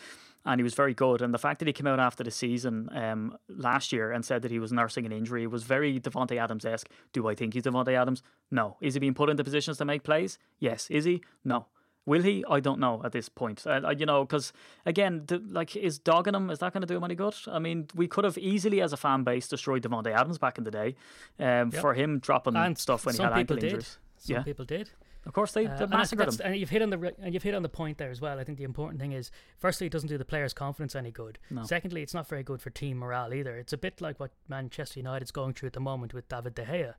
and 0.44 0.58
he 0.58 0.62
was 0.62 0.74
very 0.74 0.94
good. 0.94 1.22
And 1.22 1.32
the 1.32 1.38
fact 1.38 1.58
that 1.60 1.66
he 1.68 1.72
came 1.72 1.86
out 1.86 2.00
after 2.00 2.22
the 2.24 2.30
season 2.30 2.88
um, 2.92 3.36
last 3.48 3.92
year 3.92 4.12
and 4.12 4.24
said 4.24 4.42
that 4.42 4.50
he 4.50 4.58
was 4.58 4.72
nursing 4.72 5.06
an 5.06 5.12
injury 5.12 5.46
was 5.46 5.62
very 5.64 5.98
Davante 6.00 6.36
Adams 6.36 6.64
esque. 6.64 6.88
Do 7.12 7.28
I 7.28 7.34
think 7.34 7.54
he's 7.54 7.62
Davante 7.62 7.94
Adams? 7.94 8.22
No. 8.50 8.76
Is 8.80 8.94
he 8.94 9.00
being 9.00 9.14
put 9.14 9.30
into 9.30 9.42
positions 9.44 9.78
to 9.78 9.84
make 9.84 10.02
plays? 10.02 10.38
Yes. 10.58 10.88
Is 10.90 11.04
he? 11.04 11.22
No. 11.44 11.66
Will 12.06 12.22
he? 12.22 12.44
I 12.50 12.60
don't 12.60 12.80
know 12.80 13.00
at 13.02 13.12
this 13.12 13.30
point. 13.30 13.66
Uh, 13.66 13.80
uh, 13.82 13.94
you 13.98 14.04
know, 14.04 14.24
because 14.24 14.52
again, 14.84 15.22
the, 15.26 15.38
like, 15.48 15.74
is 15.74 15.98
dogging 15.98 16.34
him 16.34 16.50
is 16.50 16.58
that 16.58 16.74
going 16.74 16.82
to 16.82 16.86
do 16.86 16.96
him 16.98 17.04
any 17.04 17.14
good? 17.14 17.34
I 17.46 17.58
mean, 17.58 17.86
we 17.94 18.06
could 18.06 18.24
have 18.24 18.36
easily, 18.36 18.82
as 18.82 18.92
a 18.92 18.98
fan 18.98 19.24
base, 19.24 19.48
destroyed 19.48 19.82
Davante 19.82 20.12
Adams 20.14 20.36
back 20.36 20.58
in 20.58 20.64
the 20.64 20.70
day 20.70 20.96
um, 21.38 21.70
Yep. 21.72 21.80
for 21.80 21.94
him 21.94 22.18
dropping 22.18 22.56
and 22.56 22.76
stuff 22.76 23.06
when 23.06 23.14
he 23.14 23.22
had 23.22 23.32
ankle 23.32 23.42
people 23.42 23.56
did. 23.56 23.64
injuries. 23.64 23.98
Some 24.18 24.36
Yeah. 24.36 24.42
people 24.42 24.66
did. 24.66 24.90
Of 25.26 25.32
course, 25.32 25.52
they, 25.52 25.66
Uh, 25.66 25.76
they 25.76 25.84
and 25.84 25.90
massacred 25.90 26.26
that's, 26.28 26.40
him. 26.40 26.46
and 26.52 26.56
you've 26.56 26.70
hit 26.70 26.82
on 26.82 26.90
the 26.90 26.98
re- 26.98 27.14
and 27.18 27.32
you've 27.32 27.42
hit 27.42 27.54
on 27.54 27.62
the 27.62 27.68
point 27.68 27.96
there 27.98 28.10
as 28.10 28.20
well. 28.20 28.38
I 28.38 28.44
think 28.44 28.58
the 28.58 28.64
important 28.64 29.00
thing 29.00 29.12
is, 29.12 29.30
firstly, 29.58 29.86
it 29.86 29.90
doesn't 29.90 30.08
do 30.08 30.18
the 30.18 30.24
players' 30.24 30.52
confidence 30.52 30.94
any 30.94 31.10
good. 31.10 31.38
Secondly, 31.64 32.02
it's 32.02 32.12
not 32.14 32.28
very 32.28 32.42
good 32.42 32.60
for 32.60 32.70
team 32.70 32.98
morale 32.98 33.32
either. 33.32 33.56
It's 33.56 33.72
a 33.72 33.78
bit 33.78 34.00
like 34.00 34.20
what 34.20 34.32
Manchester 34.48 35.00
United's 35.00 35.30
going 35.30 35.54
through 35.54 35.68
at 35.68 35.72
the 35.72 35.80
moment 35.80 36.12
with 36.12 36.28
David 36.28 36.54
De 36.54 36.64
Gea. 36.66 36.94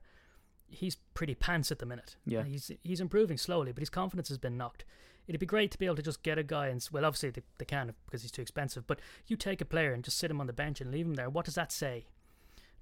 He's 0.68 0.96
pretty 1.14 1.34
pants 1.36 1.70
at 1.70 1.78
the 1.78 1.86
minute. 1.86 2.16
Yeah. 2.26 2.42
he's 2.42 2.72
he's 2.82 3.00
improving 3.00 3.38
slowly, 3.38 3.70
but 3.72 3.80
his 3.82 3.90
confidence 3.90 4.28
has 4.28 4.38
been 4.38 4.56
knocked. 4.56 4.84
It'd 5.28 5.40
be 5.40 5.46
great 5.46 5.70
to 5.72 5.78
be 5.78 5.86
able 5.86 5.96
to 5.96 6.02
just 6.02 6.22
get 6.24 6.38
a 6.38 6.42
guy 6.42 6.68
and 6.68 6.86
well, 6.92 7.04
obviously 7.04 7.30
they, 7.30 7.42
they 7.58 7.64
can 7.64 7.94
because 8.06 8.22
he's 8.22 8.32
too 8.32 8.42
expensive. 8.42 8.86
But 8.86 8.98
you 9.28 9.36
take 9.36 9.60
a 9.60 9.64
player 9.64 9.92
and 9.92 10.02
just 10.02 10.18
sit 10.18 10.30
him 10.30 10.40
on 10.40 10.46
the 10.48 10.52
bench 10.52 10.80
and 10.80 10.90
leave 10.90 11.06
him 11.06 11.14
there. 11.14 11.30
What 11.30 11.44
does 11.44 11.54
that 11.54 11.70
say? 11.70 12.06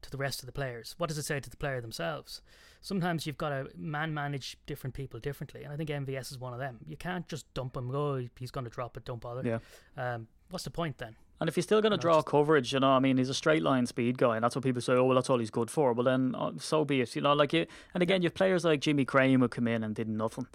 To 0.05 0.11
the 0.11 0.17
rest 0.17 0.40
of 0.40 0.47
the 0.47 0.53
players? 0.53 0.95
What 0.99 1.09
does 1.09 1.19
it 1.19 1.25
say 1.25 1.40
to 1.40 1.51
the 1.51 1.57
player 1.57 1.81
themselves? 1.81 2.40
Sometimes 2.81 3.27
you've 3.27 3.38
got 3.38 3.49
to 3.49 3.69
man 3.77 4.12
manage 4.14 4.57
different 4.67 4.95
people 4.95 5.19
differently, 5.19 5.64
and 5.64 5.73
I 5.73 5.77
think 5.77 5.90
MVS 5.90 6.31
is 6.31 6.38
one 6.38 6.53
of 6.53 6.59
them. 6.59 6.79
You 6.87 6.97
can't 6.97 7.27
just 7.29 7.53
dump 7.55 7.77
him. 7.77 7.90
Oh, 7.95 8.23
he's 8.38 8.51
going 8.51 8.64
to 8.64 8.71
drop 8.71 8.97
it. 8.97 9.05
Don't 9.05 9.21
bother. 9.21 9.43
Yeah. 9.97 10.14
Um, 10.14 10.29
what's 10.51 10.64
the 10.64 10.71
point 10.71 10.99
then? 10.99 11.17
And 11.40 11.49
if 11.49 11.57
he's 11.57 11.64
still 11.64 11.81
going 11.83 11.93
to 11.93 11.99
draw 11.99 12.17
just- 12.19 12.27
coverage, 12.27 12.73
you 12.73 12.81
know, 12.81 12.90
I 12.90 13.01
mean, 13.01 13.17
he's 13.17 13.29
a 13.29 13.35
straight 13.35 13.62
line 13.62 13.87
speed 13.87 14.19
guy, 14.19 14.37
and 14.37 14.45
that's 14.45 14.55
what 14.55 14.64
people 14.64 14.81
say. 14.83 14.93
Oh, 14.93 15.05
well, 15.05 15.17
that's 15.17 15.29
all 15.29 15.38
he's 15.38 15.51
good 15.51 15.71
for. 15.71 15.93
Well, 15.93 16.05
then, 16.05 16.35
uh, 16.35 16.53
so 16.59 16.85
be 16.85 17.01
it. 17.01 17.17
You 17.17 17.23
know, 17.23 17.33
like 17.33 17.53
you, 17.53 17.67
and 17.95 18.03
again, 18.03 18.23
you 18.23 18.27
have 18.27 18.35
players 18.35 18.64
like 18.64 18.81
Jimmy 18.81 19.05
Crane 19.05 19.40
who 19.40 19.49
come 19.49 19.67
in 19.67 19.83
and 19.83 19.95
did 19.95 20.09
nothing. 20.09 20.47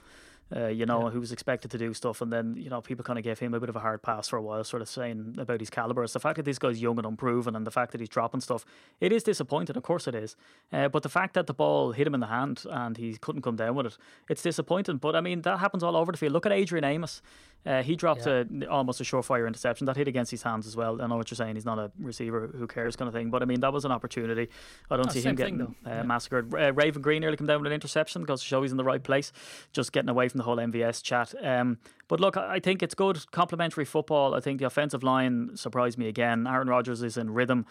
Uh, 0.55 0.65
you 0.65 0.83
know, 0.83 1.03
Yeah. 1.03 1.09
who 1.11 1.19
was 1.19 1.31
expected 1.31 1.69
to 1.69 1.77
do 1.77 1.93
stuff, 1.93 2.21
and 2.21 2.33
then 2.33 2.55
you 2.57 2.71
know 2.71 2.81
people 2.81 3.03
kind 3.03 3.19
of 3.19 3.23
gave 3.23 3.37
him 3.37 3.53
a 3.53 3.59
bit 3.59 3.69
of 3.69 3.75
a 3.75 3.79
hard 3.79 4.01
pass 4.01 4.27
for 4.29 4.37
a 4.37 4.41
while, 4.41 4.63
sort 4.63 4.81
of 4.81 4.89
saying 4.89 5.35
about 5.37 5.59
his 5.59 5.69
caliber. 5.69 6.03
It's 6.03 6.13
the 6.13 6.19
fact 6.19 6.37
that 6.37 6.43
this 6.45 6.57
guy's 6.57 6.81
young 6.81 6.97
and 6.97 7.05
unproven, 7.05 7.55
and 7.55 7.67
the 7.67 7.71
fact 7.71 7.91
that 7.91 8.01
he's 8.01 8.09
dropping 8.09 8.41
stuff, 8.41 8.65
it 8.99 9.13
is 9.13 9.21
disappointing. 9.21 9.77
Of 9.77 9.83
course, 9.83 10.07
it 10.07 10.15
is. 10.15 10.35
Uh, 10.73 10.87
but 10.89 11.03
the 11.03 11.09
fact 11.09 11.35
that 11.35 11.45
the 11.45 11.53
ball 11.53 11.91
hit 11.91 12.07
him 12.07 12.15
in 12.15 12.19
the 12.19 12.27
hand 12.27 12.65
and 12.69 12.97
he 12.97 13.15
couldn't 13.17 13.43
come 13.43 13.57
down 13.57 13.75
with 13.75 13.85
it, 13.85 13.97
it's 14.27 14.41
disappointing. 14.41 14.97
But 14.97 15.15
I 15.15 15.21
mean, 15.21 15.43
that 15.43 15.59
happens 15.59 15.83
all 15.83 15.95
over 15.95 16.11
the 16.11 16.17
field. 16.17 16.33
Look 16.33 16.47
at 16.47 16.51
Adrian 16.51 16.83
Amos. 16.83 17.21
Uh, 17.65 17.83
he 17.83 17.95
dropped 17.95 18.25
Yeah. 18.25 18.43
a, 18.61 18.65
almost 18.67 19.01
a 19.01 19.03
surefire 19.03 19.45
interception 19.45 19.85
that 19.87 19.97
hit 19.97 20.07
against 20.07 20.31
his 20.31 20.43
hands 20.43 20.65
as 20.65 20.75
well. 20.77 21.01
I 21.01 21.07
know 21.07 21.17
what 21.17 21.29
you're 21.29 21.35
saying. 21.35 21.55
He's 21.55 21.65
not 21.65 21.77
a 21.77 21.91
receiver. 21.99 22.47
Who 22.57 22.67
cares, 22.67 22.95
kind 22.95 23.07
of 23.07 23.13
thing. 23.13 23.29
But 23.31 23.41
I 23.41 23.45
mean, 23.45 23.59
that 23.59 23.73
was 23.73 23.83
an 23.85 23.91
opportunity. 23.91 24.49
I 24.89 24.95
don't 24.95 25.07
Oh, 25.07 25.11
see 25.11 25.21
him 25.21 25.35
getting 25.35 25.57
though. 25.57 25.75
uh, 25.85 25.89
Yeah. 25.89 26.03
massacred. 26.03 26.53
Uh, 26.53 26.71
Raven 26.73 27.01
Greene 27.01 27.19
nearly 27.21 27.35
come 27.37 27.47
down 27.47 27.59
with 27.61 27.67
an 27.67 27.73
interception. 27.73 28.21
because 28.21 28.41
to 28.41 28.47
show 28.47 28.61
he's 28.61 28.71
in 28.71 28.77
the 28.77 28.83
right 28.83 29.03
place. 29.03 29.31
Just 29.73 29.91
getting 29.91 30.09
away 30.09 30.29
from 30.29 30.37
the 30.37 30.43
whole 30.45 30.57
MVS 30.57 31.01
chat. 31.03 31.33
Um, 31.43 31.77
but 32.07 32.19
look, 32.19 32.37
I 32.37 32.55
I 32.55 32.59
think 32.59 32.81
it's 32.81 32.95
good 32.95 33.29
complementary 33.31 33.85
football. 33.85 34.33
I 34.35 34.39
think 34.39 34.59
the 34.59 34.65
offensive 34.65 35.03
line 35.03 35.55
surprised 35.55 35.97
me 35.97 36.07
again. 36.07 36.47
Aaron 36.47 36.67
Rodgers 36.69 37.01
is 37.03 37.17
in 37.17 37.29
rhythm. 37.33 37.65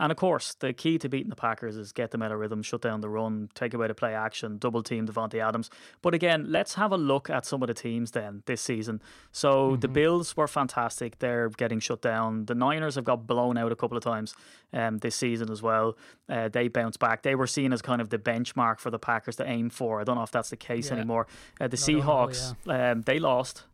And 0.00 0.10
of 0.10 0.18
course, 0.18 0.54
the 0.54 0.72
key 0.72 0.98
to 0.98 1.08
beating 1.08 1.30
the 1.30 1.36
Packers 1.36 1.76
is 1.76 1.92
get 1.92 2.10
them 2.10 2.20
out 2.20 2.32
of 2.32 2.38
rhythm, 2.40 2.62
shut 2.62 2.80
down 2.82 3.00
the 3.00 3.08
run, 3.08 3.48
take 3.54 3.74
away 3.74 3.86
the 3.86 3.94
play 3.94 4.12
action, 4.14 4.58
double 4.58 4.82
team 4.82 5.06
Davante 5.06 5.40
Adams. 5.40 5.70
But 6.02 6.14
again, 6.14 6.46
let's 6.48 6.74
have 6.74 6.90
a 6.90 6.96
look 6.96 7.30
at 7.30 7.46
some 7.46 7.62
of 7.62 7.68
the 7.68 7.74
teams 7.74 8.10
then 8.10 8.42
this 8.46 8.60
season. 8.60 9.00
So 9.30 9.76
the 9.76 9.86
Bills 9.88 10.36
were 10.36 10.48
fantastic; 10.48 11.18
they're 11.20 11.48
getting 11.48 11.78
shut 11.78 12.02
down. 12.02 12.46
The 12.46 12.54
Niners 12.54 12.96
have 12.96 13.04
got 13.04 13.26
blown 13.26 13.56
out 13.56 13.70
a 13.70 13.76
couple 13.76 13.96
of 13.96 14.02
times 14.02 14.34
um, 14.72 14.98
this 14.98 15.14
season 15.14 15.50
as 15.50 15.62
well. 15.62 15.96
Uh, 16.28 16.48
they 16.48 16.66
bounced 16.68 16.98
back. 16.98 17.22
They 17.22 17.34
were 17.36 17.46
seen 17.46 17.72
as 17.72 17.80
kind 17.80 18.00
of 18.00 18.10
the 18.10 18.18
benchmark 18.18 18.80
for 18.80 18.90
the 18.90 18.98
Packers 18.98 19.36
to 19.36 19.48
aim 19.48 19.70
for. 19.70 20.00
I 20.00 20.04
don't 20.04 20.16
know 20.16 20.22
if 20.24 20.32
that's 20.32 20.50
the 20.50 20.56
case 20.56 20.88
Yeah. 20.88 20.96
anymore. 20.96 21.26
Uh, 21.60 21.68
the 21.68 21.76
don't 21.76 21.88
know, 21.98 22.02
Seahawks, 22.02 22.54
um, 22.92 23.02
they 23.02 23.18
lost 23.20 23.64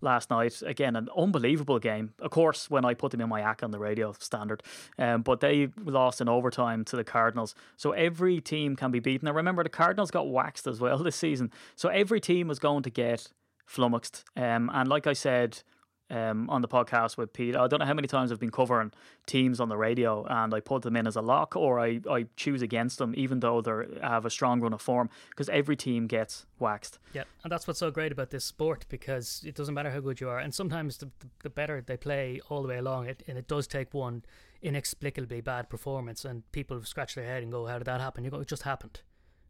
last 0.00 0.30
night. 0.30 0.62
Again, 0.64 0.96
an 0.96 1.08
unbelievable 1.16 1.78
game. 1.78 2.14
Of 2.20 2.30
course, 2.30 2.70
when 2.70 2.84
I 2.84 2.94
put 2.94 3.12
them 3.12 3.20
in 3.20 3.28
my 3.28 3.40
act 3.40 3.62
on 3.62 3.70
the 3.70 3.78
radio, 3.78 4.14
standard. 4.18 4.62
Um, 4.98 5.22
but 5.22 5.40
they 5.40 5.68
lost 5.84 6.20
in 6.20 6.28
overtime 6.28 6.84
to 6.86 6.96
the 6.96 7.04
Cardinals. 7.04 7.54
So 7.76 7.92
every 7.92 8.40
team 8.40 8.76
can 8.76 8.90
be 8.90 9.00
beaten. 9.00 9.26
Now 9.26 9.32
remember, 9.32 9.62
the 9.62 9.68
Cardinals 9.68 10.10
got 10.10 10.28
waxed 10.28 10.66
as 10.66 10.80
well 10.80 10.98
this 11.02 11.16
season. 11.16 11.50
So 11.76 11.88
every 11.88 12.20
team 12.20 12.48
was 12.48 12.58
going 12.58 12.82
to 12.84 12.90
get 12.90 13.28
flummoxed. 13.66 14.24
Um, 14.36 14.70
and 14.72 14.88
like 14.88 15.06
I 15.06 15.12
said. 15.12 15.62
Um, 16.10 16.48
on 16.48 16.62
the 16.62 16.68
podcast 16.68 17.18
with 17.18 17.34
Pete, 17.34 17.54
I 17.54 17.66
don't 17.66 17.80
know 17.80 17.84
how 17.84 17.92
many 17.92 18.08
times 18.08 18.32
I've 18.32 18.40
been 18.40 18.50
covering 18.50 18.92
teams 19.26 19.60
on 19.60 19.68
the 19.68 19.76
radio, 19.76 20.24
and 20.24 20.54
I 20.54 20.60
put 20.60 20.80
them 20.80 20.96
in 20.96 21.06
as 21.06 21.16
a 21.16 21.20
lock, 21.20 21.54
or 21.54 21.78
I, 21.78 22.00
I 22.10 22.24
choose 22.34 22.62
against 22.62 22.96
them, 22.96 23.12
even 23.14 23.40
though 23.40 23.60
they 23.60 23.72
have 24.00 24.24
a 24.24 24.30
strong 24.30 24.62
run 24.62 24.72
of 24.72 24.80
form, 24.80 25.10
because 25.28 25.50
every 25.50 25.76
team 25.76 26.06
gets 26.06 26.46
waxed. 26.58 26.98
Yeah, 27.12 27.24
and 27.44 27.52
that's 27.52 27.66
what's 27.66 27.78
so 27.78 27.90
great 27.90 28.10
about 28.10 28.30
this 28.30 28.46
sport 28.46 28.86
because 28.88 29.44
it 29.46 29.54
doesn't 29.54 29.74
matter 29.74 29.90
how 29.90 30.00
good 30.00 30.18
you 30.18 30.30
are, 30.30 30.38
and 30.38 30.54
sometimes 30.54 30.96
the, 30.96 31.10
the, 31.42 31.50
better 31.50 31.82
they 31.82 31.98
play 31.98 32.40
all 32.48 32.62
the 32.62 32.68
way 32.68 32.78
along, 32.78 33.06
it 33.06 33.22
and 33.28 33.36
it 33.36 33.46
does 33.46 33.66
take 33.66 33.92
one 33.92 34.24
inexplicably 34.62 35.42
bad 35.42 35.68
performance, 35.68 36.24
and 36.24 36.50
people 36.52 36.82
scratch 36.84 37.16
their 37.16 37.26
head 37.26 37.42
and 37.42 37.52
go, 37.52 37.66
"How 37.66 37.76
did 37.76 37.86
that 37.86 38.00
happen?" 38.00 38.24
You 38.24 38.30
go, 38.30 38.40
"It 38.40 38.48
just 38.48 38.62
happened." 38.62 39.00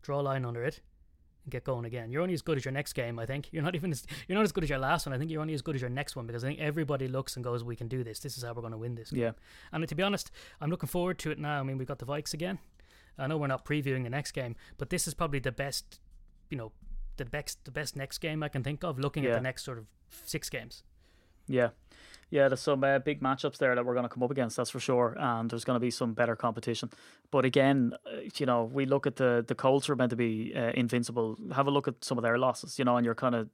Draw 0.03 0.21
a 0.21 0.23
line 0.23 0.45
under 0.45 0.65
it, 0.65 0.81
get 1.51 1.65
going 1.65 1.85
again. 1.85 2.11
You're 2.11 2.23
only 2.23 2.35
as 2.35 2.43
good 2.43 2.57
as 2.57 2.65
your 2.65 2.73
next 2.73 2.93
game, 2.93 3.19
I 3.19 3.27
think. 3.27 3.49
You're 3.53 3.63
not 3.63 3.75
even 3.75 3.91
as, 3.91 4.05
you're 4.27 4.37
not 4.37 4.45
as 4.45 4.53
good 4.53 4.65
as 4.65 4.71
your 4.71 4.79
last 4.79 5.07
one. 5.07 5.13
I 5.13 5.19
think 5.19 5.31
you're 5.31 5.41
only 5.41 5.55
as 5.55 5.63
good 5.63 5.75
as 5.75 5.81
your 5.81 5.91
next 5.91 6.17
one 6.17 6.27
because 6.27 6.45
I 6.45 6.49
think 6.49 6.61
everybody 6.61 7.09
looks 7.09 7.37
and 7.37 7.45
goes, 7.45 7.65
"We 7.65 7.77
can 7.77 7.89
do 7.89 8.05
this. 8.05 8.21
This 8.21 8.37
is 8.37 8.45
how 8.45 8.53
we're 8.53 8.63
going 8.63 8.73
to 8.73 8.79
win 8.79 8.95
this." 8.95 9.11
game." 9.11 9.23
Yeah. 9.23 9.33
And 9.73 9.87
to 9.87 9.95
be 9.95 10.03
honest, 10.03 10.31
I'm 10.61 10.71
looking 10.71 10.89
forward 10.89 11.19
to 11.21 11.31
it 11.31 11.39
now. 11.39 11.61
I 11.61 11.63
mean, 11.63 11.79
we've 11.79 11.89
got 11.89 11.99
the 11.99 12.07
Vikes 12.07 12.35
again. 12.35 12.59
I 13.19 13.27
know 13.27 13.37
we're 13.37 13.49
not 13.49 13.65
previewing 13.65 14.05
the 14.05 14.11
next 14.11 14.33
game, 14.33 14.55
but 14.77 14.91
this 14.91 15.09
is 15.09 15.15
probably 15.15 15.41
the 15.41 15.51
best, 15.51 16.01
you 16.51 16.57
know, 16.57 16.73
the 17.17 17.25
best 17.25 17.65
the 17.65 17.71
best 17.71 17.97
next 17.97 18.19
game 18.19 18.43
I 18.43 18.49
can 18.49 18.63
think 18.63 18.85
of. 18.85 18.99
Looking 18.99 19.27
at 19.27 19.35
the 19.35 19.41
next 19.41 19.65
sort 19.65 19.79
of 19.79 19.87
six 20.25 20.49
games. 20.49 20.85
Yeah. 21.49 21.71
Yeah, 22.31 22.49
there's 22.49 22.61
some 22.61 22.85
uh, 22.85 22.99
big 22.99 23.23
matchups 23.23 23.57
there 23.57 23.75
that 23.75 23.85
we're 23.87 23.95
going 23.95 24.05
to 24.05 24.09
come 24.11 24.23
up 24.23 24.31
against, 24.31 24.57
that's 24.57 24.69
for 24.71 24.81
sure. 24.81 25.17
And 25.19 25.51
there's 25.51 25.65
going 25.65 25.77
to 25.77 25.81
be 25.81 25.91
some 25.91 26.13
better 26.13 26.37
competition. 26.37 26.91
But 27.31 27.45
again, 27.47 27.95
uh, 28.07 28.21
you 28.37 28.45
know, 28.45 28.65
we 28.65 28.85
look 28.85 29.07
at 29.07 29.17
the 29.17 29.45
the 29.47 29.55
Colts 29.55 29.89
are 29.89 29.97
meant 29.97 30.11
to 30.11 30.17
be 30.17 30.53
uh, 30.55 30.73
invincible. 30.75 31.39
Have 31.55 31.67
a 31.67 31.71
look 31.71 31.89
at 31.89 32.05
some 32.05 32.19
of 32.19 32.23
their 32.23 32.37
losses, 32.39 32.79
you 32.79 32.85
know, 32.85 32.97
and 32.97 33.05
you're 33.05 33.15
kind 33.15 33.35
of 33.35 33.49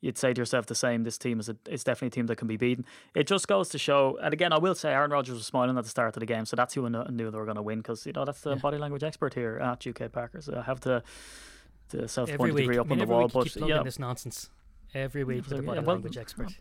you'd 0.00 0.18
say 0.18 0.32
to 0.32 0.40
yourself 0.40 0.66
the 0.66 0.74
same. 0.74 1.04
This 1.04 1.18
team 1.18 1.40
is 1.40 1.48
a, 1.48 1.56
it's 1.66 1.84
definitely 1.84 2.08
a 2.08 2.10
team 2.10 2.26
that 2.26 2.36
can 2.36 2.48
be 2.48 2.56
beaten. 2.56 2.84
It 3.14 3.26
just 3.26 3.48
goes 3.48 3.68
to 3.70 3.78
show. 3.78 4.18
And 4.22 4.32
again, 4.32 4.52
I 4.52 4.58
will 4.58 4.74
say 4.74 4.92
Aaron 4.92 5.10
Rodgers 5.10 5.34
was 5.36 5.46
smiling 5.46 5.76
at 5.76 5.84
the 5.84 5.90
start 5.90 6.16
of 6.16 6.20
the 6.20 6.26
game, 6.26 6.46
so 6.46 6.56
that's 6.56 6.74
who 6.74 6.86
I 6.86 6.88
knew 7.10 7.30
they 7.30 7.38
were 7.38 7.44
going 7.44 7.56
to 7.56 7.62
win 7.62 7.78
because 7.78 8.06
you 8.06 8.12
know 8.12 8.24
that's 8.24 8.40
the 8.40 8.50
Yeah. 8.50 8.56
body 8.56 8.78
language 8.78 9.02
expert 9.02 9.34
here 9.34 9.58
at 9.58 9.86
UK 9.86 10.10
Packers. 10.10 10.48
I 10.48 10.62
have 10.62 10.80
the 10.80 11.02
the 11.90 12.08
self 12.08 12.28
week, 12.38 12.56
degree 12.56 12.78
I 12.78 12.80
up 12.80 12.86
mean, 12.86 13.00
on 13.00 13.06
the 13.06 13.12
wall, 13.12 13.28
but 13.28 13.54
yeah, 13.56 13.82
this 13.82 13.98
nonsense. 13.98 14.50
Every 14.94 15.24
week 15.24 15.42
with 15.42 15.48
so, 15.50 15.56
the 15.56 15.62
yeah, 15.62 15.66
body 15.66 15.80
well, 15.80 15.96
language 15.96 16.16
expert. 16.16 16.54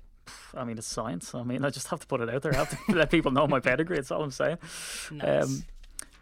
I 0.53 0.63
mean, 0.63 0.77
it's 0.77 0.87
science. 0.87 1.33
I 1.35 1.43
mean, 1.43 1.65
I 1.65 1.69
just 1.69 1.87
have 1.87 1.99
to 1.99 2.07
put 2.07 2.21
it 2.21 2.29
out 2.29 2.41
there. 2.41 2.53
I 2.53 2.57
have 2.57 2.85
to 2.87 2.93
let 2.95 3.11
people 3.11 3.31
know 3.31 3.47
my 3.47 3.59
pedigree. 3.59 3.97
That's 3.97 4.11
all 4.11 4.23
I'm 4.23 4.31
saying. 4.31 4.57
Nice. 5.11 5.43
Um, 5.45 5.63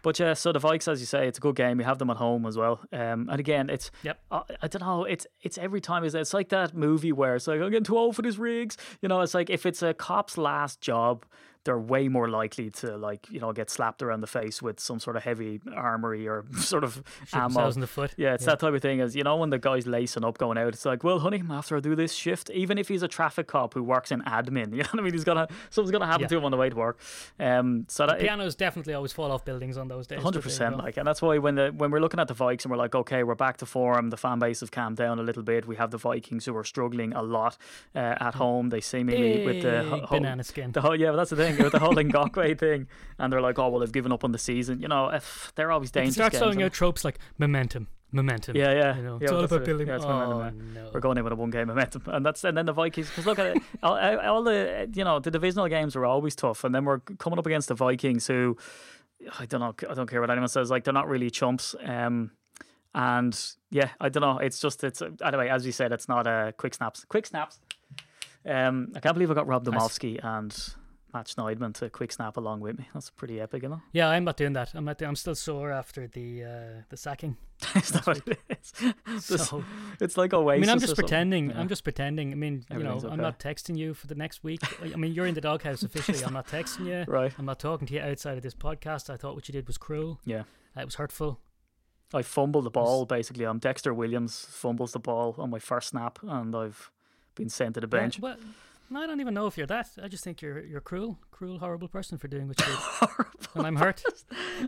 but 0.02 0.18
yeah, 0.18 0.34
so 0.34 0.52
the 0.52 0.60
Vikes, 0.60 0.86
as 0.86 1.00
you 1.00 1.06
say, 1.06 1.26
it's 1.26 1.38
a 1.38 1.40
good 1.40 1.56
game. 1.56 1.78
We 1.78 1.84
have 1.84 1.98
them 1.98 2.10
at 2.10 2.18
home 2.18 2.44
as 2.44 2.58
well. 2.58 2.78
Um, 2.92 3.30
and 3.30 3.40
again, 3.40 3.70
it's 3.70 3.90
Yep. 4.02 4.18
I, 4.30 4.42
I 4.62 4.68
don't 4.68 4.82
know. 4.82 5.04
It's 5.04 5.26
it's 5.40 5.56
every 5.56 5.80
time 5.80 6.04
is 6.04 6.14
it's 6.14 6.34
like 6.34 6.50
that 6.50 6.76
movie 6.76 7.10
where 7.10 7.36
it's 7.36 7.46
like 7.46 7.58
I'm 7.60 7.70
getting 7.70 7.84
too 7.84 7.96
old 7.96 8.14
for 8.14 8.20
these 8.20 8.38
rigs. 8.38 8.76
You 9.00 9.08
know, 9.08 9.22
it's 9.22 9.32
like 9.32 9.48
if 9.48 9.64
it's 9.64 9.82
a 9.82 9.94
cop's 9.94 10.36
last 10.36 10.82
job, 10.82 11.24
they're 11.64 11.78
way 11.78 12.08
more 12.08 12.28
likely 12.28 12.70
to 12.70 12.96
like 12.96 13.26
you 13.30 13.40
know 13.40 13.52
get 13.52 13.70
slapped 13.70 14.02
around 14.02 14.20
the 14.20 14.26
face 14.26 14.60
with 14.62 14.78
some 14.80 15.00
sort 15.00 15.16
of 15.16 15.22
heavy 15.22 15.60
armory 15.74 16.28
or 16.28 16.44
sort 16.58 16.84
of 16.84 17.02
Shoot 17.26 17.36
ammo. 17.38 17.68
in 17.70 17.80
the 17.80 17.86
foot. 17.86 18.12
Yeah, 18.16 18.34
it's 18.34 18.44
that 18.44 18.60
type 18.60 18.74
of 18.74 18.82
thing. 18.82 19.00
As 19.00 19.16
you 19.16 19.22
know, 19.24 19.36
when 19.36 19.50
the 19.50 19.58
guy's 19.58 19.86
lacing 19.86 20.24
up, 20.24 20.38
going 20.38 20.58
out, 20.58 20.68
it's 20.68 20.84
like, 20.84 21.02
well, 21.04 21.18
honey, 21.18 21.42
after 21.50 21.76
I 21.76 21.80
do 21.80 21.94
this 21.94 22.12
shift, 22.12 22.50
even 22.50 22.78
if 22.78 22.88
he's 22.88 23.02
a 23.02 23.08
traffic 23.08 23.46
cop 23.46 23.74
who 23.74 23.82
works 23.82 24.12
in 24.12 24.22
admin, 24.22 24.70
you 24.72 24.82
know 24.82 24.88
what 24.90 25.00
I 25.00 25.02
mean? 25.02 25.12
He's 25.12 25.24
gonna 25.24 25.48
something's 25.70 25.90
gonna 25.92 26.06
happen 26.06 26.22
Yeah. 26.22 26.28
to 26.28 26.36
him 26.38 26.44
on 26.44 26.50
the 26.50 26.56
way 26.56 26.68
to 26.70 26.76
work. 26.76 26.98
Um, 27.40 27.86
so 27.88 28.06
that 28.06 28.16
it- 28.20 28.22
Pianos 28.24 28.54
definitely 28.54 28.94
always 28.94 29.12
fall 29.12 29.30
off 29.32 29.44
buildings 29.44 29.76
on 29.76 29.88
those 29.88 30.06
days. 30.06 30.22
Hundred 30.22 30.42
percent, 30.42 30.76
like, 30.78 30.96
and 30.96 31.06
that's 31.06 31.22
why 31.22 31.38
when 31.38 31.54
the 31.54 31.72
when 31.76 31.90
we're 31.90 32.00
looking 32.00 32.20
at 32.20 32.28
the 32.28 32.34
Vikes 32.34 32.64
and 32.64 32.70
we're 32.70 32.76
like, 32.78 32.94
okay, 32.94 33.22
we're 33.22 33.34
back 33.34 33.56
to 33.58 33.66
form. 33.66 34.10
The 34.10 34.16
fan 34.16 34.38
base 34.38 34.60
have 34.60 34.70
calmed 34.70 34.96
down 34.96 35.18
a 35.18 35.22
little 35.22 35.42
bit. 35.42 35.66
We 35.66 35.76
have 35.76 35.90
the 35.90 35.98
Vikings 35.98 36.44
who 36.44 36.56
are 36.56 36.64
struggling 36.64 37.12
a 37.14 37.22
lot 37.22 37.56
uh, 37.94 37.98
at 38.20 38.34
home. 38.34 38.68
They 38.68 38.80
seemingly 38.80 39.44
with 39.44 39.62
the 39.62 39.84
ho- 39.84 40.00
ho- 40.06 40.16
banana 40.18 40.44
skin. 40.44 40.72
the 40.72 40.80
whole 40.80 40.94
yeah, 40.98 41.10
but 41.10 41.16
that's 41.16 41.30
the 41.30 41.36
thing 41.36 41.53
with 41.58 41.72
the 41.72 41.78
whole 41.78 41.94
Ngakoue 41.94 42.58
thing, 42.58 42.88
and 43.18 43.32
they're 43.32 43.40
like, 43.40 43.58
oh 43.58 43.68
well, 43.68 43.80
they've 43.80 43.92
given 43.92 44.12
up 44.12 44.24
on 44.24 44.32
the 44.32 44.38
season. 44.38 44.80
You 44.80 44.88
know, 44.88 45.08
if 45.08 45.52
they're 45.54 45.70
always 45.70 45.90
dangerous. 45.90 46.14
start 46.14 46.34
throwing 46.34 46.62
out 46.62 46.72
tropes 46.72 47.04
like 47.04 47.18
momentum, 47.38 47.88
momentum. 48.12 48.56
Yeah, 48.56 48.72
yeah, 48.72 48.96
You 48.96 49.02
know, 49.02 49.18
yeah, 49.20 49.24
it's 49.24 49.32
all 49.32 49.44
about 49.44 49.64
building. 49.64 49.88
Yeah, 49.88 49.96
it's 49.96 50.04
oh 50.04 50.08
momentum, 50.08 50.74
no. 50.74 50.90
we're 50.92 51.00
going 51.00 51.18
in 51.18 51.24
with 51.24 51.32
a 51.32 51.36
one 51.36 51.50
game 51.50 51.68
momentum, 51.68 52.02
and 52.06 52.24
that's 52.24 52.44
and 52.44 52.56
then 52.56 52.66
the 52.66 52.72
Vikings 52.72 53.08
because 53.08 53.26
look 53.26 53.38
at 53.38 53.56
it, 53.56 53.62
all, 53.82 53.98
all 53.98 54.42
the 54.42 54.90
you 54.94 55.04
know 55.04 55.18
the 55.18 55.30
divisional 55.30 55.68
games 55.68 55.96
are 55.96 56.04
always 56.04 56.34
tough, 56.34 56.64
and 56.64 56.74
then 56.74 56.84
we're 56.84 57.00
coming 57.00 57.38
up 57.38 57.46
against 57.46 57.68
the 57.68 57.74
Vikings 57.74 58.26
who 58.26 58.56
I 59.38 59.46
don't 59.46 59.60
know, 59.60 59.74
I 59.88 59.94
don't 59.94 60.08
care 60.08 60.20
what 60.20 60.30
anyone 60.30 60.48
says, 60.48 60.70
like 60.70 60.84
they're 60.84 60.94
not 60.94 61.08
really 61.08 61.30
chumps. 61.30 61.74
Um, 61.84 62.32
and 62.94 63.38
yeah, 63.70 63.90
I 64.00 64.08
don't 64.08 64.20
know. 64.20 64.38
It's 64.38 64.60
just 64.60 64.84
it's 64.84 65.02
anyway. 65.24 65.48
As 65.48 65.64
we 65.64 65.72
said, 65.72 65.92
it's 65.92 66.08
not 66.08 66.26
a 66.26 66.30
uh, 66.30 66.52
quick 66.52 66.74
snaps. 66.74 67.04
Quick 67.04 67.26
snaps. 67.26 67.58
Um, 68.46 68.92
I 68.94 69.00
can't 69.00 69.14
believe 69.14 69.30
I 69.30 69.34
got 69.34 69.46
Rob 69.46 69.66
Nice. 69.66 69.98
And 70.22 70.56
Matt 71.14 71.26
Schneidman 71.26 71.72
to 71.74 71.88
quick 71.88 72.10
snap 72.12 72.36
along 72.36 72.60
with 72.60 72.76
me. 72.78 72.88
That's 72.92 73.08
pretty 73.10 73.40
epic, 73.40 73.62
you 73.62 73.68
know. 73.68 73.80
Yeah, 73.92 74.08
I'm 74.08 74.24
not 74.24 74.36
doing 74.36 74.52
that. 74.54 74.72
I'm 74.74 74.84
not. 74.84 75.00
I'm 75.00 75.14
still 75.16 75.34
sore 75.36 75.70
after 75.70 76.08
the 76.08 76.44
uh, 76.44 76.48
the 76.90 76.96
sacking. 76.96 77.36
That 77.74 78.02
what 78.06 78.20
it 78.26 78.38
is? 78.50 78.72
So 79.46 79.64
it's 80.00 80.16
like 80.16 80.32
a 80.32 80.40
waste. 80.40 80.58
I 80.58 80.60
mean, 80.60 80.70
I'm 80.70 80.80
just 80.80 80.96
pretending. 80.96 81.50
Yeah. 81.50 81.60
I'm 81.60 81.68
just 81.68 81.84
pretending. 81.84 82.32
I 82.32 82.34
mean, 82.34 82.64
you 82.70 82.78
know, 82.80 82.90
Everything's 82.96 83.04
I'm 83.12 83.20
not 83.20 83.38
texting 83.38 83.76
you 83.78 83.94
for 83.94 84.08
the 84.08 84.16
next 84.16 84.42
week. 84.42 84.60
I 84.82 84.96
mean, 84.96 85.12
you're 85.14 85.26
in 85.26 85.34
the 85.34 85.40
doghouse 85.40 85.82
officially. 85.84 86.22
I'm 86.24 86.34
not 86.34 86.48
texting 86.48 86.86
you. 86.86 87.04
Right. 87.06 87.32
I'm 87.38 87.46
not 87.46 87.60
talking 87.60 87.86
to 87.86 87.94
you 87.94 88.00
outside 88.00 88.36
of 88.36 88.42
this 88.42 88.54
podcast. 88.54 89.08
I 89.08 89.16
thought 89.16 89.34
what 89.36 89.48
you 89.48 89.52
did 89.52 89.66
was 89.68 89.78
cruel. 89.78 90.18
Yeah. 90.26 90.42
Uh, 90.76 90.80
It 90.80 90.84
was 90.86 90.96
hurtful. 90.96 91.38
I 92.12 92.22
fumbled 92.22 92.64
the 92.64 92.70
ball 92.70 93.06
basically. 93.06 93.44
I'm 93.44 93.58
Dexter 93.58 93.94
Williams 93.94 94.46
fumbles 94.50 94.92
the 94.92 94.98
ball 95.00 95.34
on 95.38 95.50
my 95.50 95.58
first 95.60 95.88
snap, 95.88 96.18
and 96.22 96.54
I've 96.54 96.90
been 97.34 97.48
sent 97.48 97.74
to 97.74 97.80
the 97.80 97.86
bench. 97.88 98.18
well, 98.20 98.36
no, 98.90 99.00
I 99.00 99.06
don't 99.06 99.20
even 99.20 99.34
know 99.34 99.46
if 99.46 99.56
you're 99.56 99.66
that. 99.66 99.90
I 100.02 100.08
just 100.08 100.24
think 100.24 100.42
you're 100.42 100.60
you're 100.60 100.80
cruel, 100.80 101.18
cruel, 101.30 101.58
horrible 101.58 101.88
person 101.88 102.18
for 102.18 102.28
doing 102.28 102.48
what 102.48 102.60
you 102.60 102.66
did. 102.66 103.26
and 103.54 103.66
I'm 103.66 103.76
hurt. 103.76 104.02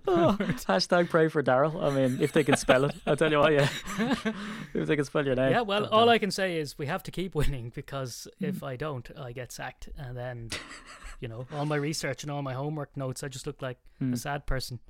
Oh, 0.07 0.37
hashtag 0.41 1.11
pray 1.11 1.29
for 1.29 1.43
Daryl. 1.43 1.83
I 1.83 1.91
mean, 1.91 2.19
if 2.21 2.33
they 2.33 2.43
can 2.43 2.57
spell 2.57 2.85
it, 2.85 2.95
I'll 3.07 3.17
tell 3.17 3.31
you 3.31 3.39
what. 3.39 3.53
Yeah, 3.53 3.69
if 4.75 4.87
they 4.87 4.97
can 4.97 5.05
spell 5.05 5.25
your 5.25 5.35
name. 5.35 5.53
Yeah, 5.53 5.61
well, 5.63 5.87
all 5.87 6.09
uh, 6.09 6.13
I 6.13 6.19
can 6.19 6.31
say 6.31 6.59
is 6.59 6.79
we 6.79 6.87
have 6.87 7.03
to 7.05 7.11
keep 7.11 7.35
winning 7.35 7.73
because 7.75 8.27
if 8.41 8.63
I 8.63 8.77
don't, 8.77 9.09
I 9.19 9.33
get 9.33 9.53
sacked, 9.53 9.89
and 9.97 10.17
then, 10.17 10.51
you 11.21 11.29
know, 11.29 11.47
all 11.53 11.67
my 11.67 11.77
research 11.77 12.23
and 12.23 12.31
all 12.33 12.43
my 12.43 12.55
homework 12.55 12.97
notes, 12.97 13.23
I 13.23 13.29
just 13.29 13.47
look 13.47 13.61
like 13.63 13.79
a 14.01 14.05
hmm. 14.05 14.15
sad 14.15 14.47
person, 14.47 14.81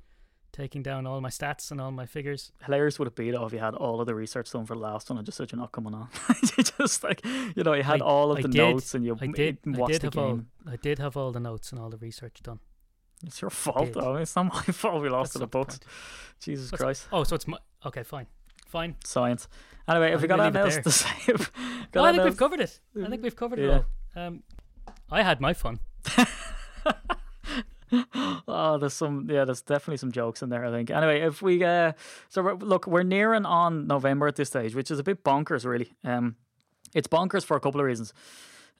taking 0.57 0.81
down 0.81 1.05
all 1.05 1.21
my 1.21 1.29
stats 1.29 1.69
and 1.71 1.79
all 1.79 1.91
my 1.91 2.05
figures. 2.07 2.51
hilarious 2.65 2.97
would 2.97 3.07
it 3.07 3.15
be 3.15 3.29
though 3.31 3.45
if 3.45 3.53
you 3.53 3.59
had 3.59 3.75
all 3.75 4.01
of 4.01 4.07
the 4.07 4.15
research 4.15 4.51
done 4.51 4.65
for 4.65 4.73
the 4.73 4.79
last 4.81 5.07
one 5.09 5.17
and 5.19 5.25
just 5.25 5.37
said 5.37 5.51
you're 5.51 5.59
not 5.59 5.71
coming 5.71 5.93
on. 5.93 6.09
you 6.57 6.63
just 6.63 7.03
like 7.03 7.23
you 7.55 7.63
know 7.63 7.73
you 7.73 7.83
had 7.83 8.01
I- 8.01 8.05
all 8.05 8.31
of 8.31 8.39
I 8.39 8.41
the 8.41 8.47
did. 8.47 8.57
notes 8.57 8.95
and 8.95 9.05
you 9.05 9.15
I 9.21 9.27
did. 9.27 9.59
I 9.65 9.69
watched 9.77 9.91
did 9.93 10.01
the 10.01 10.05
have 10.07 10.17
all. 10.17 10.35
game. 10.37 10.47
I 10.67 10.75
did 10.77 10.97
have 10.99 11.15
all 11.15 11.31
the 11.31 11.39
notes 11.39 11.71
and 11.71 11.79
all 11.79 11.89
the 11.89 11.97
research 11.97 12.41
done. 12.41 12.59
It's 13.25 13.39
your 13.41 13.49
fault 13.51 13.93
though. 13.93 14.15
It's 14.15 14.35
not 14.35 14.45
my 14.53 14.61
fault. 14.81 15.01
We 15.01 15.09
lost 15.09 15.33
to 15.33 15.39
the 15.39 15.47
Bucs. 15.47 15.51
point. 15.67 15.79
Jesus 16.39 16.71
What's- 16.71 16.81
Christ, 16.83 17.07
Oh, 17.11 17.23
so 17.23 17.35
it's 17.35 17.47
my. 17.47 17.57
Okay, 17.85 18.03
fine, 18.03 18.25
fine. 18.67 18.95
science. 19.05 19.47
Anyway, 19.87 20.11
if 20.13 20.21
we 20.21 20.27
got 20.27 20.39
anything 20.39 20.61
else 20.61 20.77
to 20.79 20.91
say, 20.91 21.07
No, 21.95 22.03
I 22.03 22.11
think 22.11 22.23
we've 22.25 22.35
covered 22.35 22.59
it. 22.59 22.79
I 23.03 23.07
think 23.09 23.21
we've 23.23 23.35
covered 23.35 23.59
Yeah. 23.59 23.65
it 23.77 23.85
all. 24.17 24.23
Um, 24.23 24.43
I 25.11 25.21
had 25.21 25.39
my 25.39 25.53
fun. 25.53 25.79
Oh, 28.49 28.77
there's 28.77 28.93
some, 28.93 29.27
yeah, 29.29 29.43
there's 29.43 29.61
definitely 29.61 29.97
some 29.97 30.11
jokes 30.11 30.41
in 30.41 30.49
there. 30.49 30.65
I 30.65 30.71
think. 30.71 30.89
Anyway, 30.89 31.19
if 31.21 31.41
we, 31.41 31.63
uh, 31.63 31.91
so 32.29 32.41
we're, 32.41 32.55
look, 32.55 32.87
we're 32.87 33.03
nearing 33.03 33.45
on 33.45 33.87
November 33.87 34.27
at 34.27 34.35
this 34.37 34.47
stage, 34.49 34.73
which 34.73 34.89
is 34.89 34.99
a 34.99 35.03
bit 35.03 35.23
bonkers, 35.23 35.65
really. 35.65 35.93
Um, 36.03 36.35
it's 36.95 37.07
bonkers 37.07 37.43
for 37.43 37.57
a 37.57 37.59
couple 37.59 37.81
of 37.81 37.85
reasons. 37.85 38.13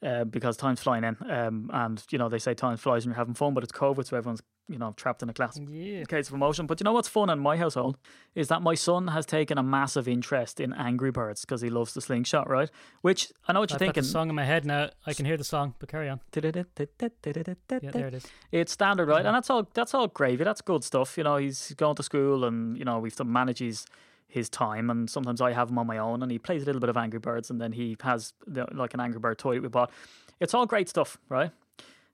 Uh, 0.03 0.23
because 0.25 0.55
time's 0.57 0.79
flying 0.79 1.03
in, 1.03 1.17
um, 1.27 1.71
and 1.73 2.03
you 2.11 2.19
know 2.19 2.29
they 2.29 2.37
say 2.37 2.53
time 2.53 2.77
flies 2.77 3.03
when 3.03 3.11
you're 3.11 3.17
having 3.17 3.33
fun, 3.33 3.55
but 3.55 3.63
it's 3.63 3.71
COVID, 3.71 4.05
so 4.05 4.15
everyone's 4.15 4.43
you 4.69 4.77
know 4.77 4.93
trapped 4.95 5.23
in 5.23 5.29
a 5.29 5.33
class 5.33 5.59
Yeah. 5.67 6.03
case 6.03 6.27
of 6.27 6.35
emotion. 6.35 6.67
But 6.67 6.79
you 6.79 6.83
know 6.83 6.93
what's 6.93 7.07
fun 7.07 7.31
in 7.31 7.39
my 7.39 7.57
household 7.57 7.97
is 8.35 8.47
that 8.49 8.61
my 8.61 8.75
son 8.75 9.07
has 9.07 9.25
taken 9.25 9.57
a 9.57 9.63
massive 9.63 10.07
interest 10.07 10.59
in 10.59 10.71
Angry 10.71 11.09
Birds 11.09 11.41
because 11.41 11.61
he 11.61 11.71
loves 11.71 11.95
the 11.95 12.01
slingshot, 12.01 12.47
right? 12.47 12.69
Which 13.01 13.31
I 13.47 13.53
know 13.53 13.61
what 13.61 13.71
you're 13.71 13.77
I've 13.77 13.79
got 13.79 13.85
thinking. 13.95 14.03
the 14.03 14.09
song 14.09 14.29
in 14.29 14.35
my 14.35 14.43
head 14.45 14.65
now. 14.65 14.91
I 15.07 15.13
can 15.13 15.25
hear 15.25 15.35
the 15.37 15.43
song, 15.43 15.73
but 15.79 15.89
carry 15.89 16.09
on. 16.09 16.19
Yeah, 16.35 17.91
there 17.91 18.07
it 18.07 18.13
is. 18.13 18.25
It's 18.51 18.71
standard, 18.71 19.07
right? 19.07 19.25
And 19.25 19.35
that's 19.35 19.49
all. 19.49 19.67
That's 19.73 19.93
all 19.93 20.07
gravy. 20.07 20.43
That's 20.43 20.61
good 20.61 20.83
stuff. 20.83 21.17
You 21.17 21.23
know, 21.23 21.37
he's 21.37 21.73
going 21.75 21.95
to 21.95 22.03
school, 22.03 22.43
and 22.45 22.77
you 22.77 22.85
know, 22.85 22.99
we've 22.99 23.15
to 23.15 23.23
manage 23.23 23.59
his 23.59 23.85
his 24.27 24.49
time. 24.49 24.89
And 24.89 25.09
sometimes 25.09 25.41
I 25.41 25.53
have 25.53 25.69
him 25.69 25.77
on 25.77 25.87
my 25.87 25.97
own, 25.97 26.21
and 26.21 26.31
he 26.31 26.39
plays 26.39 26.63
a 26.63 26.65
little 26.65 26.81
bit 26.81 26.89
of 26.89 26.97
Angry 26.97 27.19
Birds, 27.19 27.49
and 27.49 27.59
then 27.59 27.71
he 27.71 27.97
has 28.01 28.33
the, 28.45 28.67
like 28.73 28.93
an 28.93 28.99
Angry 28.99 29.19
Bird 29.19 29.37
toy 29.37 29.55
that 29.55 29.61
we 29.61 29.67
bought. 29.69 29.91
It's 30.39 30.53
all 30.53 30.65
great 30.65 30.89
stuff, 30.89 31.17
right? 31.29 31.51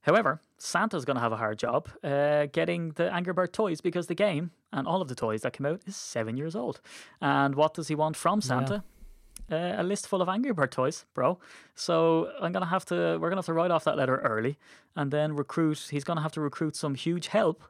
However, 0.01 0.41
Santa's 0.57 1.05
going 1.05 1.15
to 1.15 1.21
have 1.21 1.31
a 1.31 1.37
hard 1.37 1.57
job 1.57 1.89
uh, 2.03 2.47
getting 2.51 2.89
the 2.91 3.13
Angry 3.13 3.33
Bird 3.33 3.53
toys 3.53 3.79
because 3.81 4.07
the 4.07 4.15
game 4.15 4.51
and 4.71 4.87
all 4.87 5.01
of 5.01 5.07
the 5.07 5.15
toys 5.15 5.41
that 5.41 5.53
came 5.53 5.65
out 5.65 5.81
is 5.85 5.95
seven 5.95 6.35
years 6.35 6.55
old. 6.55 6.81
And 7.21 7.55
what 7.55 7.73
does 7.73 7.87
he 7.87 7.95
want 7.95 8.17
from 8.17 8.41
Santa? 8.41 8.83
uh, 9.51 9.75
a 9.77 9.83
list 9.83 10.07
full 10.07 10.21
of 10.21 10.29
Angry 10.29 10.53
Bird 10.53 10.71
toys, 10.71 11.05
bro. 11.13 11.39
So 11.75 12.31
I'm 12.41 12.51
gonna 12.51 12.65
have 12.65 12.85
to. 12.85 13.17
We're 13.19 13.29
gonna 13.29 13.39
have 13.39 13.45
to 13.47 13.53
write 13.53 13.71
off 13.71 13.83
that 13.85 13.97
letter 13.97 14.17
early, 14.17 14.57
and 14.95 15.11
then 15.11 15.35
recruit. 15.35 15.87
He's 15.91 16.03
gonna 16.03 16.21
have 16.21 16.31
to 16.33 16.41
recruit 16.41 16.75
some 16.75 16.95
huge 16.95 17.27
help 17.27 17.63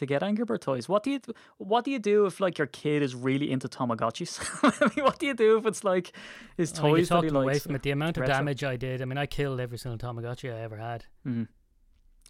to 0.00 0.06
get 0.06 0.22
Angry 0.22 0.44
Bird 0.44 0.62
toys. 0.62 0.88
What 0.88 1.02
do 1.02 1.10
you 1.10 1.20
What 1.58 1.84
do 1.84 1.90
you 1.90 1.98
do 1.98 2.26
if 2.26 2.40
like 2.40 2.58
your 2.58 2.66
kid 2.66 3.02
is 3.02 3.14
really 3.14 3.50
into 3.50 3.68
Tamagotchis? 3.68 4.32
I 4.82 4.96
mean, 4.96 5.04
what 5.04 5.18
do 5.18 5.26
you 5.26 5.34
do 5.34 5.58
if 5.58 5.66
it's 5.66 5.84
like 5.84 6.12
his 6.56 6.78
I 6.78 6.82
mean, 6.82 6.90
you 6.90 6.96
toys 6.96 7.08
that 7.10 7.22
he 7.24 7.28
away 7.28 7.58
from 7.58 7.74
it. 7.76 7.82
The 7.82 7.90
amount 7.92 8.16
of 8.16 8.22
retro. 8.22 8.34
damage 8.34 8.64
I 8.64 8.76
did. 8.76 9.02
I 9.02 9.04
mean, 9.04 9.18
I 9.18 9.26
killed 9.26 9.60
every 9.60 9.78
single 9.78 9.98
Tamagotchi 9.98 10.52
I 10.52 10.60
ever 10.60 10.76
had. 10.76 11.04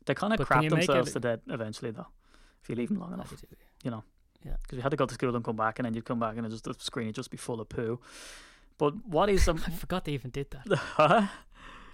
They 0.06 0.14
kind 0.14 0.32
of 0.32 0.46
crap 0.46 0.68
themselves 0.68 1.10
it- 1.10 1.12
to 1.14 1.20
death 1.20 1.40
eventually, 1.48 1.92
though. 1.92 2.08
If 2.62 2.68
you 2.68 2.74
leave 2.74 2.88
them 2.88 2.98
long 2.98 3.14
enough, 3.14 3.32
you 3.84 3.90
know. 3.90 4.04
Yeah. 4.44 4.56
Because 4.62 4.76
you 4.76 4.82
had 4.82 4.90
to 4.90 4.96
go 4.96 5.06
to 5.06 5.14
school 5.14 5.34
and 5.36 5.44
come 5.44 5.56
back, 5.56 5.78
and 5.78 5.86
then 5.86 5.94
you'd 5.94 6.04
come 6.04 6.18
back, 6.18 6.36
and 6.36 6.50
just 6.50 6.64
the 6.64 6.74
screen 6.78 7.06
would 7.06 7.14
just 7.14 7.30
be 7.30 7.36
full 7.36 7.60
of 7.60 7.68
poo. 7.68 8.00
But 8.78 9.06
what 9.06 9.28
is 9.28 9.46
um, 9.50 9.62
I 9.66 9.70
forgot 9.70 10.04
they 10.06 10.12
even 10.12 10.30
did 10.30 10.50
that. 10.50 10.78
huh? 10.78 11.26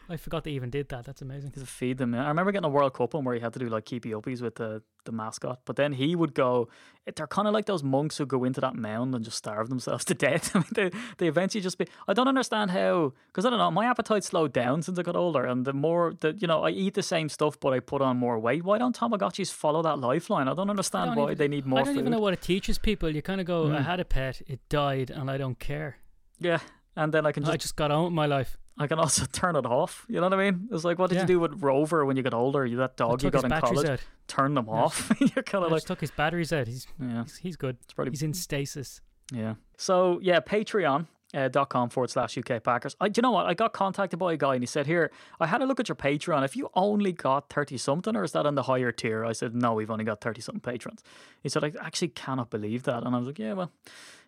I 0.09 0.17
forgot 0.17 0.45
they 0.45 0.53
even 0.53 0.71
did 0.71 0.89
that. 0.91 1.05
That's 1.05 1.21
amazing. 1.23 1.51
to 1.53 1.67
feed 1.67 1.99
them. 1.99 2.15
I 2.15 2.29
remember 2.29 2.53
getting 2.53 2.65
a 2.67 2.69
World 2.69 2.95
Cup 2.95 3.15
one 3.15 3.25
where 3.25 3.35
he 3.35 3.41
had 3.41 3.53
to 3.55 3.59
do 3.59 3.69
like 3.69 3.85
keepy 3.85 4.11
uppies 4.11 4.41
with 4.41 4.55
the, 4.55 4.83
the 5.05 5.11
mascot. 5.13 5.61
But 5.65 5.77
then 5.77 5.93
he 5.95 6.15
would 6.15 6.33
go, 6.35 6.69
they're 7.17 7.27
kind 7.27 7.49
of 7.49 7.55
like 7.55 7.67
those 7.67 7.83
monks 7.83 8.17
who 8.19 8.27
go 8.27 8.45
into 8.45 8.61
that 8.61 8.75
mound 8.77 9.15
and 9.15 9.25
just 9.25 9.37
starve 9.37 9.69
themselves 9.69 10.05
to 10.05 10.15
death. 10.27 10.55
I 10.55 10.59
mean, 10.61 10.69
they, 10.73 10.91
they 11.19 11.27
eventually 11.29 11.61
just 11.61 11.77
be. 11.79 11.87
I 12.07 12.13
don't 12.13 12.29
understand 12.29 12.71
how, 12.71 13.15
because 13.29 13.45
I 13.45 13.51
don't 13.51 13.59
know, 13.59 13.71
my 13.71 13.87
appetite 13.87 14.23
slowed 14.23 14.53
down 14.53 14.83
since 14.83 14.99
I 14.99 15.03
got 15.03 15.17
older. 15.17 15.45
And 15.45 15.65
the 15.65 15.73
more 15.73 16.15
that, 16.21 16.41
you 16.41 16.47
know, 16.47 16.63
I 16.63 16.71
eat 16.71 16.95
the 16.95 17.03
same 17.03 17.29
stuff, 17.29 17.59
but 17.59 17.73
I 17.73 17.81
put 17.81 18.01
on 18.01 18.17
more 18.17 18.39
weight. 18.39 18.63
Why 18.65 18.79
don't 18.79 18.97
Tamagotchis 18.97 19.53
follow 19.53 19.83
that 19.83 19.99
lifeline? 19.99 20.47
I 20.49 20.55
don't 20.55 20.71
understand 20.71 21.11
I 21.11 21.15
don't 21.15 21.25
why 21.25 21.31
even- 21.33 21.39
they 21.39 21.49
need 21.49 21.67
more 21.67 21.81
I 21.81 21.83
don't 21.83 21.95
food. 21.95 22.01
even 22.01 22.13
know 22.13 22.21
what 22.21 22.33
it 22.33 22.43
teaches 22.43 22.79
people. 22.79 23.15
You 23.15 23.23
kind 23.23 23.41
of 23.41 23.47
go, 23.47 23.67
I 23.73 23.77
Mm. 23.81 23.85
had 23.85 24.01
a 24.01 24.05
pet, 24.05 24.43
it 24.47 24.61
died, 24.69 25.11
and 25.11 25.31
I 25.31 25.37
don't 25.37 25.59
care. 25.59 25.97
Yeah. 26.39 26.61
And 26.95 27.13
then 27.13 27.27
I 27.27 27.33
can 27.33 27.43
just... 27.43 27.53
I 27.53 27.57
just, 27.57 27.63
just 27.65 27.77
got 27.77 27.91
on 27.91 28.05
with 28.05 28.13
my 28.13 28.27
life. 28.27 28.57
I 28.79 28.87
can 28.87 28.99
also 28.99 29.25
turn 29.33 29.57
it 29.57 29.67
off. 29.67 30.05
You 30.09 30.17
know 30.17 30.29
what 30.29 30.35
I 30.39 30.51
mean? 30.51 30.69
It's 30.71 30.85
like, 30.85 30.99
what 30.99 31.09
did 31.11 31.17
Yeah. 31.17 31.23
you 31.23 31.27
do 31.29 31.41
with 31.41 31.63
Rover 31.63 32.05
when 32.05 32.17
you 32.17 32.23
got 32.23 32.35
older? 32.35 32.65
You 32.67 32.77
that 32.79 32.97
dog 32.97 33.23
you 33.23 33.31
got 33.31 33.45
in 33.45 33.51
college, 33.51 33.89
out. 33.89 34.01
turn 34.29 34.55
them 34.55 34.69
off. 34.69 35.11
You're 35.21 35.43
kind 35.43 35.65
of 35.65 35.73
like, 35.73 35.85
took 35.85 36.01
his 36.01 36.11
batteries 36.11 36.53
out. 36.53 36.67
He's 36.67 36.87
yeah. 37.01 37.23
he's, 37.25 37.37
he's 37.39 37.57
good. 37.57 37.77
It's 37.85 37.95
probably 37.95 38.11
He's 38.13 38.23
in 38.23 38.35
stasis. 38.35 39.01
Yeah. 39.33 39.55
So 39.77 40.19
yeah, 40.23 40.41
Patreon. 40.41 41.07
Uh, 41.35 41.49
dot 41.49 41.69
com 41.69 41.91
forward 41.91 42.09
slash 42.09 42.39
UK 42.39 42.63
Packers. 42.63 42.95
I, 43.01 43.09
do 43.09 43.19
you 43.19 43.23
know 43.23 43.33
what? 43.33 43.47
I 43.47 43.53
got 43.53 43.73
contacted 43.73 44.17
by 44.19 44.33
a 44.35 44.37
guy 44.37 44.55
and 44.55 44.63
he 44.63 44.67
said, 44.67 44.87
Here, 44.87 45.11
I 45.41 45.47
had 45.49 45.61
a 45.61 45.67
look 45.67 45.81
at 45.81 45.89
your 45.89 45.97
Patreon. 45.97 46.45
If 46.45 46.55
you 46.57 46.71
only 46.75 47.11
got 47.13 47.51
30 47.51 47.77
something, 47.79 48.15
or 48.15 48.23
is 48.23 48.31
that 48.33 48.47
on 48.47 48.55
the 48.55 48.63
higher 48.63 48.93
tier? 48.93 49.25
I 49.25 49.33
said, 49.33 49.53
No, 49.55 49.75
we've 49.75 49.91
only 49.91 50.05
got 50.05 50.21
30 50.21 50.41
something 50.41 50.61
patrons. 50.61 51.03
He 51.43 51.49
said, 51.49 51.65
I 51.65 51.73
actually 51.83 52.09
cannot 52.09 52.51
believe 52.51 52.85
that. 52.85 53.03
And 53.05 53.13
I 53.15 53.19
was 53.19 53.27
like, 53.27 53.41
Yeah, 53.41 53.55
well, 53.55 53.73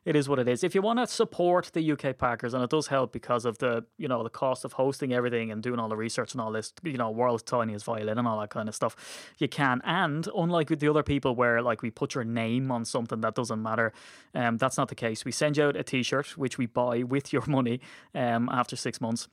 it 0.09 0.17
is 0.17 0.27
what 0.27 0.39
it 0.39 0.49
is. 0.49 0.65
If 0.65 0.75
you 0.75 0.81
want 0.81 0.99
to 1.01 1.07
support 1.07 1.71
the 1.75 1.93
UK 1.93 2.17
Packers, 2.17 2.55
and 2.55 2.65
it 2.65 2.71
does 2.71 2.87
help 2.87 3.13
because 3.13 3.45
of 3.45 3.59
the 3.59 3.85
you 3.99 4.09
know 4.09 4.23
the 4.23 4.31
cost 4.31 4.65
of 4.65 4.73
hosting 4.73 5.13
everything 5.13 5.53
and 5.53 5.63
doing 5.63 5.79
all 5.79 5.91
the 5.91 5.99
research 5.99 6.33
and 6.33 6.41
all 6.41 6.51
this, 6.51 6.73
you 6.83 6.97
know, 6.97 7.11
world's 7.11 7.43
tiniest 7.43 7.85
violin 7.85 8.17
and 8.17 8.27
all 8.27 8.41
that 8.41 8.49
kind 8.49 8.71
of 8.71 8.75
stuff, 8.75 8.97
you 9.37 9.49
can. 9.49 9.83
And 9.85 10.27
unlike 10.35 10.71
with 10.71 10.81
the 10.81 10.89
other 10.89 11.03
people 11.03 11.35
where 11.35 11.61
like 11.61 11.83
we 11.83 11.91
put 11.91 12.15
your 12.15 12.25
name 12.25 12.73
on 12.73 12.87
something 12.87 13.21
that 13.21 13.35
doesn't 13.35 13.63
matter, 13.63 13.93
um, 14.35 14.57
that's 14.57 14.79
not 14.79 14.89
the 14.89 14.95
case. 14.95 15.27
We 15.27 15.33
send 15.33 15.59
you 15.59 15.65
out 15.65 15.77
a 15.77 15.83
T-shirt 15.83 16.39
which 16.39 16.57
we 16.57 16.65
buy 16.65 17.03
with 17.15 17.31
your 17.31 17.45
money 17.47 17.79
um, 18.15 18.49
after 18.51 18.77
six 18.77 19.03
months. 19.03 19.29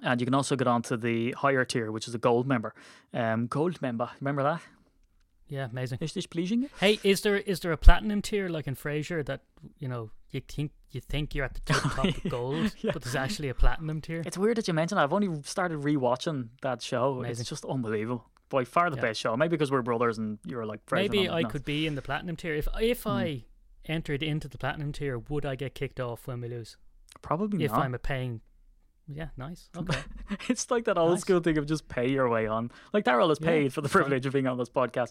And 0.00 0.20
you 0.20 0.26
can 0.26 0.34
also 0.34 0.54
get 0.54 0.68
onto 0.68 0.96
the 0.96 1.32
higher 1.32 1.64
tier, 1.64 1.90
which 1.90 2.06
is 2.06 2.14
a 2.14 2.18
gold 2.18 2.46
member. 2.46 2.72
Um, 3.12 3.48
gold 3.48 3.82
member, 3.82 4.10
remember 4.20 4.44
that? 4.44 4.60
Yeah, 5.48 5.66
amazing. 5.70 5.98
Is 6.00 6.12
this 6.14 6.26
pleasing? 6.26 6.68
Hey, 6.80 6.98
is 7.02 7.20
there 7.20 7.36
is 7.36 7.60
there 7.60 7.72
a 7.72 7.76
platinum 7.76 8.22
tier 8.22 8.48
like 8.48 8.66
in 8.66 8.74
Frasier 8.76 9.24
that 9.26 9.42
you 9.78 9.88
know 9.88 10.10
you 10.30 10.40
think 10.40 10.72
you 10.90 11.00
think 11.00 11.34
you're 11.34 11.44
at 11.44 11.54
the 11.54 11.60
tip 11.60 11.82
top 11.94 12.04
of 12.06 12.30
gold, 12.30 12.74
Yeah. 12.78 12.92
but 12.92 13.02
there's 13.02 13.14
actually 13.16 13.48
a 13.50 13.54
platinum 13.54 14.00
tier? 14.00 14.22
It's 14.24 14.38
weird 14.38 14.56
that 14.56 14.66
you 14.68 14.74
mention 14.74 14.96
that. 14.96 15.02
I've 15.04 15.12
only 15.12 15.42
started 15.42 15.80
rewatching 15.80 16.48
that 16.62 16.82
show. 16.82 17.18
Amazing. 17.18 17.42
It's 17.42 17.50
just 17.50 17.64
unbelievable. 17.64 18.24
By 18.48 18.64
far 18.64 18.88
the 18.90 18.96
Yeah. 18.96 19.02
best 19.02 19.20
show. 19.20 19.36
Maybe 19.36 19.50
because 19.50 19.70
we're 19.70 19.82
brothers 19.82 20.18
and 20.18 20.38
you're 20.44 20.64
like 20.66 20.84
Frasier 20.86 20.96
Maybe. 21.10 21.28
I 21.28 21.44
could 21.44 21.64
be 21.64 21.86
in 21.86 21.94
the 21.94 22.02
platinum 22.02 22.36
tier 22.36 22.54
if 22.54 22.68
if 22.80 23.02
Hmm. 23.02 23.08
I 23.10 23.44
entered 23.86 24.22
into 24.22 24.48
the 24.48 24.56
platinum 24.58 24.92
tier. 24.92 25.18
Would 25.18 25.44
I 25.44 25.56
get 25.56 25.74
kicked 25.74 26.00
off 26.00 26.26
when 26.26 26.40
we 26.40 26.48
lose? 26.48 26.76
probably 27.22 27.64
If 27.64 27.70
not. 27.70 27.80
I'm 27.84 27.94
a 27.94 27.98
paying, 27.98 28.40
yeah, 29.12 29.28
nice. 29.36 29.68
Okay, 29.76 29.98
it's 30.48 30.70
like 30.70 30.84
that 30.84 30.96
old 30.98 31.12
Nice. 31.12 31.20
school 31.20 31.40
thing 31.40 31.58
of 31.58 31.66
just 31.66 31.88
pay 31.88 32.08
your 32.08 32.28
way 32.28 32.46
on. 32.46 32.70
Like 32.92 33.04
Daryl 33.04 33.30
is 33.30 33.38
Yeah, 33.40 33.46
paid 33.48 33.72
for 33.72 33.80
the 33.80 33.88
privilege 33.88 34.24
of 34.26 34.32
being 34.32 34.46
on 34.46 34.56
this 34.58 34.70
podcast. 34.70 35.10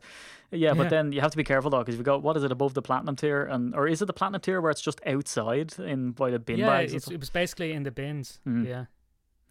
Yeah, 0.51 0.73
but 0.73 0.89
then 0.89 1.11
you 1.11 1.21
have 1.21 1.31
to 1.31 1.37
be 1.37 1.43
careful 1.43 1.69
though 1.71 1.79
because 1.79 1.95
if 1.95 1.99
you 1.99 2.03
go, 2.03 2.17
what 2.17 2.35
is 2.37 2.43
it 2.43 2.51
above 2.51 2.73
the 2.73 2.81
platinum 2.81 3.15
tier, 3.15 3.43
and 3.43 3.75
or 3.75 3.87
is 3.87 4.01
it 4.01 4.05
the 4.05 4.13
platinum 4.13 4.41
tier 4.41 4.61
where 4.61 4.71
it's 4.71 4.81
just 4.81 4.99
outside 5.05 5.77
in 5.79 6.11
by 6.11 6.31
the 6.31 6.39
bin 6.39 6.57
yeah, 6.59 6.67
bags? 6.67 6.93
it's, 6.93 7.09
it 7.09 7.19
was 7.19 7.29
basically 7.29 7.71
in 7.73 7.83
the 7.83 7.91
bins. 7.91 8.39
Mm. 8.47 8.67
Yeah. 8.67 8.85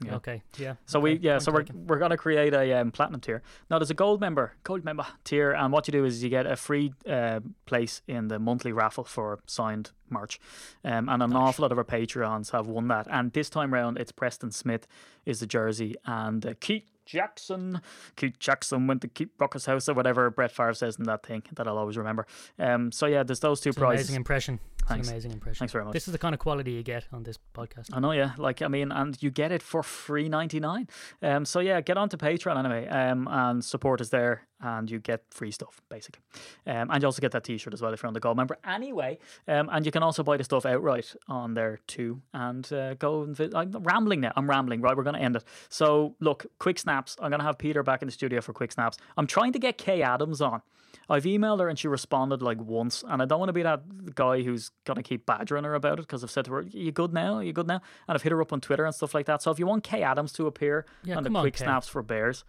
Yeah. 0.06 0.16
Okay. 0.16 0.42
Yeah. 0.58 0.74
So 0.86 1.00
we 1.00 1.12
okay, 1.12 1.20
yeah, 1.22 1.32
point 1.34 1.42
so 1.42 1.52
we're 1.52 1.64
we're 1.86 1.98
gonna 1.98 2.16
create 2.16 2.54
a 2.54 2.72
um, 2.80 2.90
platinum 2.90 3.20
tier. 3.20 3.42
Now 3.70 3.78
there's 3.78 3.90
a 3.90 3.94
gold 3.94 4.20
member, 4.20 4.54
gold 4.64 4.84
member 4.84 5.06
tier, 5.24 5.52
and 5.52 5.72
what 5.72 5.86
you 5.88 5.92
do 5.92 6.04
is 6.04 6.22
you 6.22 6.28
get 6.30 6.46
a 6.46 6.56
free 6.56 6.92
uh, 7.08 7.40
place 7.66 8.02
in 8.06 8.28
the 8.28 8.38
monthly 8.38 8.72
raffle 8.72 9.04
for 9.04 9.40
signed 9.46 9.90
merch, 10.10 10.38
um, 10.84 11.08
and 11.08 11.22
an 11.22 11.34
awful 11.34 11.62
lot 11.62 11.72
of 11.72 11.78
our 11.78 11.84
Patreons 11.84 12.50
have 12.52 12.66
won 12.66 12.88
that. 12.88 13.06
And 13.10 13.32
this 13.32 13.48
time 13.50 13.72
round, 13.72 13.98
it's 13.98 14.12
Preston 14.12 14.50
Smith 14.50 14.86
is 15.24 15.40
the 15.40 15.46
jersey, 15.46 15.94
and 16.04 16.44
uh, 16.44 16.54
Keith 16.60 16.88
Jackson, 17.04 17.80
Keith 18.16 18.38
Jackson 18.38 18.86
went 18.86 19.00
to 19.02 19.08
Keith 19.08 19.30
Ruckus 19.38 19.66
house 19.66 19.88
or 19.88 19.94
whatever 19.94 20.30
Brett 20.30 20.52
Favre 20.52 20.72
says 20.74 20.96
in 20.98 21.04
that 21.04 21.24
thing 21.26 21.42
that 21.54 21.66
I'll 21.66 21.76
always 21.78 21.96
remember. 21.96 22.26
Um, 22.58 22.92
so 22.92 23.06
yeah, 23.06 23.22
there's 23.22 23.40
those 23.40 23.60
two 23.60 23.70
It's 23.70 23.76
an 23.76 23.80
prizes. 23.82 24.06
amazing 24.06 24.16
impression. 24.16 24.60
Thanks. 24.88 25.08
an 25.08 25.14
amazing 25.14 25.32
impression. 25.32 25.58
Thanks 25.60 25.72
very 25.72 25.84
much. 25.84 25.92
This 25.92 26.08
is 26.08 26.12
the 26.12 26.18
kind 26.18 26.34
of 26.34 26.38
quality 26.38 26.72
you 26.72 26.82
get 26.82 27.06
on 27.12 27.22
this 27.22 27.38
podcast. 27.54 27.90
I 27.92 28.00
know, 28.00 28.12
yeah. 28.12 28.32
Like, 28.38 28.62
I 28.62 28.68
mean, 28.68 28.92
and 28.92 29.20
you 29.22 29.30
get 29.30 29.52
it 29.52 29.62
for 29.62 29.82
free 29.82 30.28
ninety 30.28 30.60
nine. 30.60 30.88
Um, 31.22 31.44
so 31.44 31.60
yeah, 31.60 31.80
get 31.80 31.96
onto 31.96 32.16
Patreon 32.16 32.58
anyway. 32.58 32.88
Um, 32.88 33.28
and 33.30 33.64
support 33.64 34.00
us 34.00 34.08
there, 34.10 34.42
and 34.62 34.90
you 34.90 34.98
get 34.98 35.22
free 35.30 35.50
stuff 35.50 35.80
basically. 35.88 36.22
Um, 36.66 36.90
and 36.90 37.02
you 37.02 37.06
also 37.06 37.20
get 37.20 37.32
that 37.32 37.44
T-shirt 37.44 37.74
as 37.74 37.82
well 37.82 37.92
if 37.92 38.02
you're 38.02 38.08
on 38.08 38.14
the 38.14 38.20
Gold 38.20 38.36
member. 38.36 38.56
Anyway, 38.64 39.18
um, 39.48 39.68
and 39.72 39.84
you 39.84 39.92
can 39.92 40.02
also 40.02 40.22
buy 40.22 40.36
the 40.36 40.44
stuff 40.44 40.64
outright 40.64 41.14
on 41.28 41.54
there 41.54 41.80
too. 41.86 42.22
And 42.32 42.70
uh, 42.72 42.94
go 42.94 43.22
and 43.22 43.36
vi- 43.36 43.50
I'm 43.54 43.72
rambling 43.82 44.20
now. 44.20 44.32
I'm 44.36 44.48
rambling. 44.48 44.80
Right, 44.80 44.96
we're 44.96 45.02
gonna 45.02 45.18
end 45.18 45.36
it. 45.36 45.44
So 45.68 46.14
look, 46.20 46.46
quick 46.58 46.78
snaps. 46.78 47.16
I'm 47.20 47.30
gonna 47.30 47.42
have 47.42 47.58
Peter 47.58 47.82
back 47.82 48.02
in 48.02 48.06
the 48.08 48.12
studio 48.12 48.40
for 48.40 48.52
quick 48.52 48.72
snaps. 48.72 48.96
I'm 49.16 49.26
trying 49.26 49.52
to 49.52 49.58
get 49.58 49.76
Kay 49.78 50.02
Adams 50.02 50.40
on. 50.40 50.62
I've 51.08 51.24
emailed 51.24 51.60
her 51.60 51.68
and 51.68 51.78
she 51.78 51.88
responded 51.88 52.42
like 52.42 52.60
once, 52.60 53.02
and 53.08 53.20
I 53.20 53.24
don't 53.24 53.38
want 53.38 53.48
to 53.48 53.52
be 53.54 53.62
that 53.62 54.14
guy 54.14 54.42
who's 54.42 54.70
gonna 54.84 55.02
keep 55.02 55.26
badgering 55.26 55.64
her 55.64 55.74
about 55.74 55.98
it 55.98 56.02
because 56.02 56.22
I've 56.22 56.30
said 56.30 56.44
to 56.46 56.52
her, 56.52 56.62
"You 56.62 56.92
good 56.92 57.12
now? 57.12 57.36
Are 57.36 57.42
you 57.42 57.52
good 57.52 57.66
now?" 57.66 57.80
And 58.06 58.14
I've 58.14 58.22
hit 58.22 58.30
her 58.32 58.40
up 58.40 58.52
on 58.52 58.60
Twitter 58.60 58.84
and 58.84 58.94
stuff 58.94 59.14
like 59.14 59.26
that. 59.26 59.42
So 59.42 59.50
if 59.50 59.58
you 59.58 59.66
want 59.66 59.84
Kay 59.84 60.02
Adams 60.02 60.32
to 60.34 60.46
appear 60.46 60.86
Yeah, 61.02 61.16
on 61.16 61.22
the 61.24 61.30
on, 61.30 61.42
quick 61.42 61.56
snaps 61.56 61.88
for 61.88 62.02
Bears, 62.02 62.44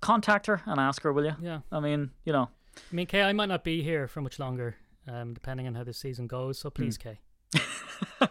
contact 0.00 0.46
her 0.46 0.62
and 0.66 0.78
ask 0.80 1.02
her, 1.02 1.12
will 1.12 1.24
you? 1.24 1.34
Yeah. 1.40 1.60
I 1.72 1.80
mean, 1.80 2.10
you 2.24 2.32
know, 2.32 2.48
I 2.76 2.94
mean, 2.94 3.06
Kay, 3.06 3.22
I 3.22 3.32
might 3.32 3.46
not 3.48 3.64
be 3.64 3.82
here 3.82 4.08
for 4.08 4.20
much 4.20 4.38
longer, 4.38 4.76
um, 5.08 5.34
depending 5.34 5.66
on 5.66 5.74
how 5.74 5.84
this 5.84 5.98
season 5.98 6.26
goes. 6.26 6.58
So 6.58 6.70
please, 6.70 6.96
Hmm. 6.96 7.10
Kay. 7.10 7.18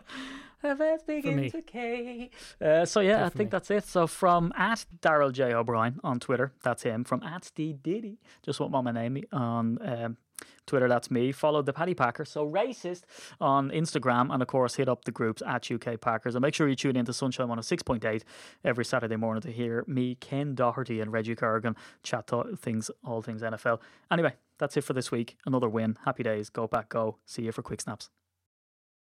Let's 0.64 1.04
begin 1.04 1.52
to 1.52 1.62
K. 1.62 2.30
Uh, 2.62 2.86
so 2.86 3.02
yeah, 3.02 3.20
Yeah, 3.20 3.26
I 3.26 3.30
think 3.30 3.52
that's 3.52 3.70
it. 3.70 3.84
So 3.84 4.08
from 4.08 4.54
at 4.56 4.86
Daryl 5.02 5.32
J 5.34 5.54
O'Brien 5.54 6.00
on 6.06 6.22
Twitter, 6.22 6.54
that's 6.64 6.84
him. 6.84 7.04
From 7.04 7.22
at 7.22 7.44
Steve 7.44 7.84
Diddy, 7.84 8.20
just 8.44 8.62
what 8.62 8.72
Mama 8.72 8.94
named 8.94 9.14
me 9.16 9.24
on 9.34 9.78
um, 9.86 10.18
Twitter, 10.66 10.88
that's 10.88 11.12
me. 11.12 11.32
Follow 11.32 11.62
the 11.62 11.74
Paddy 11.74 11.94
Packer, 11.94 12.26
so 12.26 12.50
racist 12.50 13.04
on 13.42 13.70
Instagram, 13.72 14.34
and 14.34 14.42
of 14.42 14.48
course 14.48 14.76
hit 14.76 14.88
up 14.88 15.06
the 15.06 15.12
groups 15.12 15.42
at 15.46 15.70
UK 15.70 16.00
Packers. 16.00 16.36
And 16.36 16.42
make 16.42 16.54
sure 16.54 16.68
you 16.68 16.76
tune 16.76 16.96
in 16.96 17.06
to 17.06 17.14
Sunshine 17.14 17.50
on 17.50 17.58
a 17.58 17.60
oh 17.60 17.62
six 17.62 17.84
point 17.84 18.06
eight 18.06 18.24
every 18.64 18.86
Saturday 18.86 19.16
morning 19.16 19.42
to 19.42 19.52
hear 19.52 19.84
me, 19.88 20.16
Ken 20.16 20.56
Doherty, 20.56 21.02
and 21.02 21.12
Reggie 21.12 21.36
Corrigan 21.36 21.76
chat 22.02 22.30
things, 22.58 22.90
all 23.04 23.22
things 23.22 23.42
NFL. 23.42 23.80
Anyway, 24.12 24.34
that's 24.58 24.78
it 24.78 24.84
for 24.84 24.94
this 24.94 25.12
week. 25.12 25.38
Another 25.46 25.70
win. 25.70 25.98
Happy 26.06 26.24
days. 26.24 26.50
Go 26.50 26.68
back. 26.68 26.90
Go. 26.90 27.18
See 27.26 27.44
you 27.44 27.52
for 27.52 27.62
quick 27.62 27.82
snaps. 27.82 28.10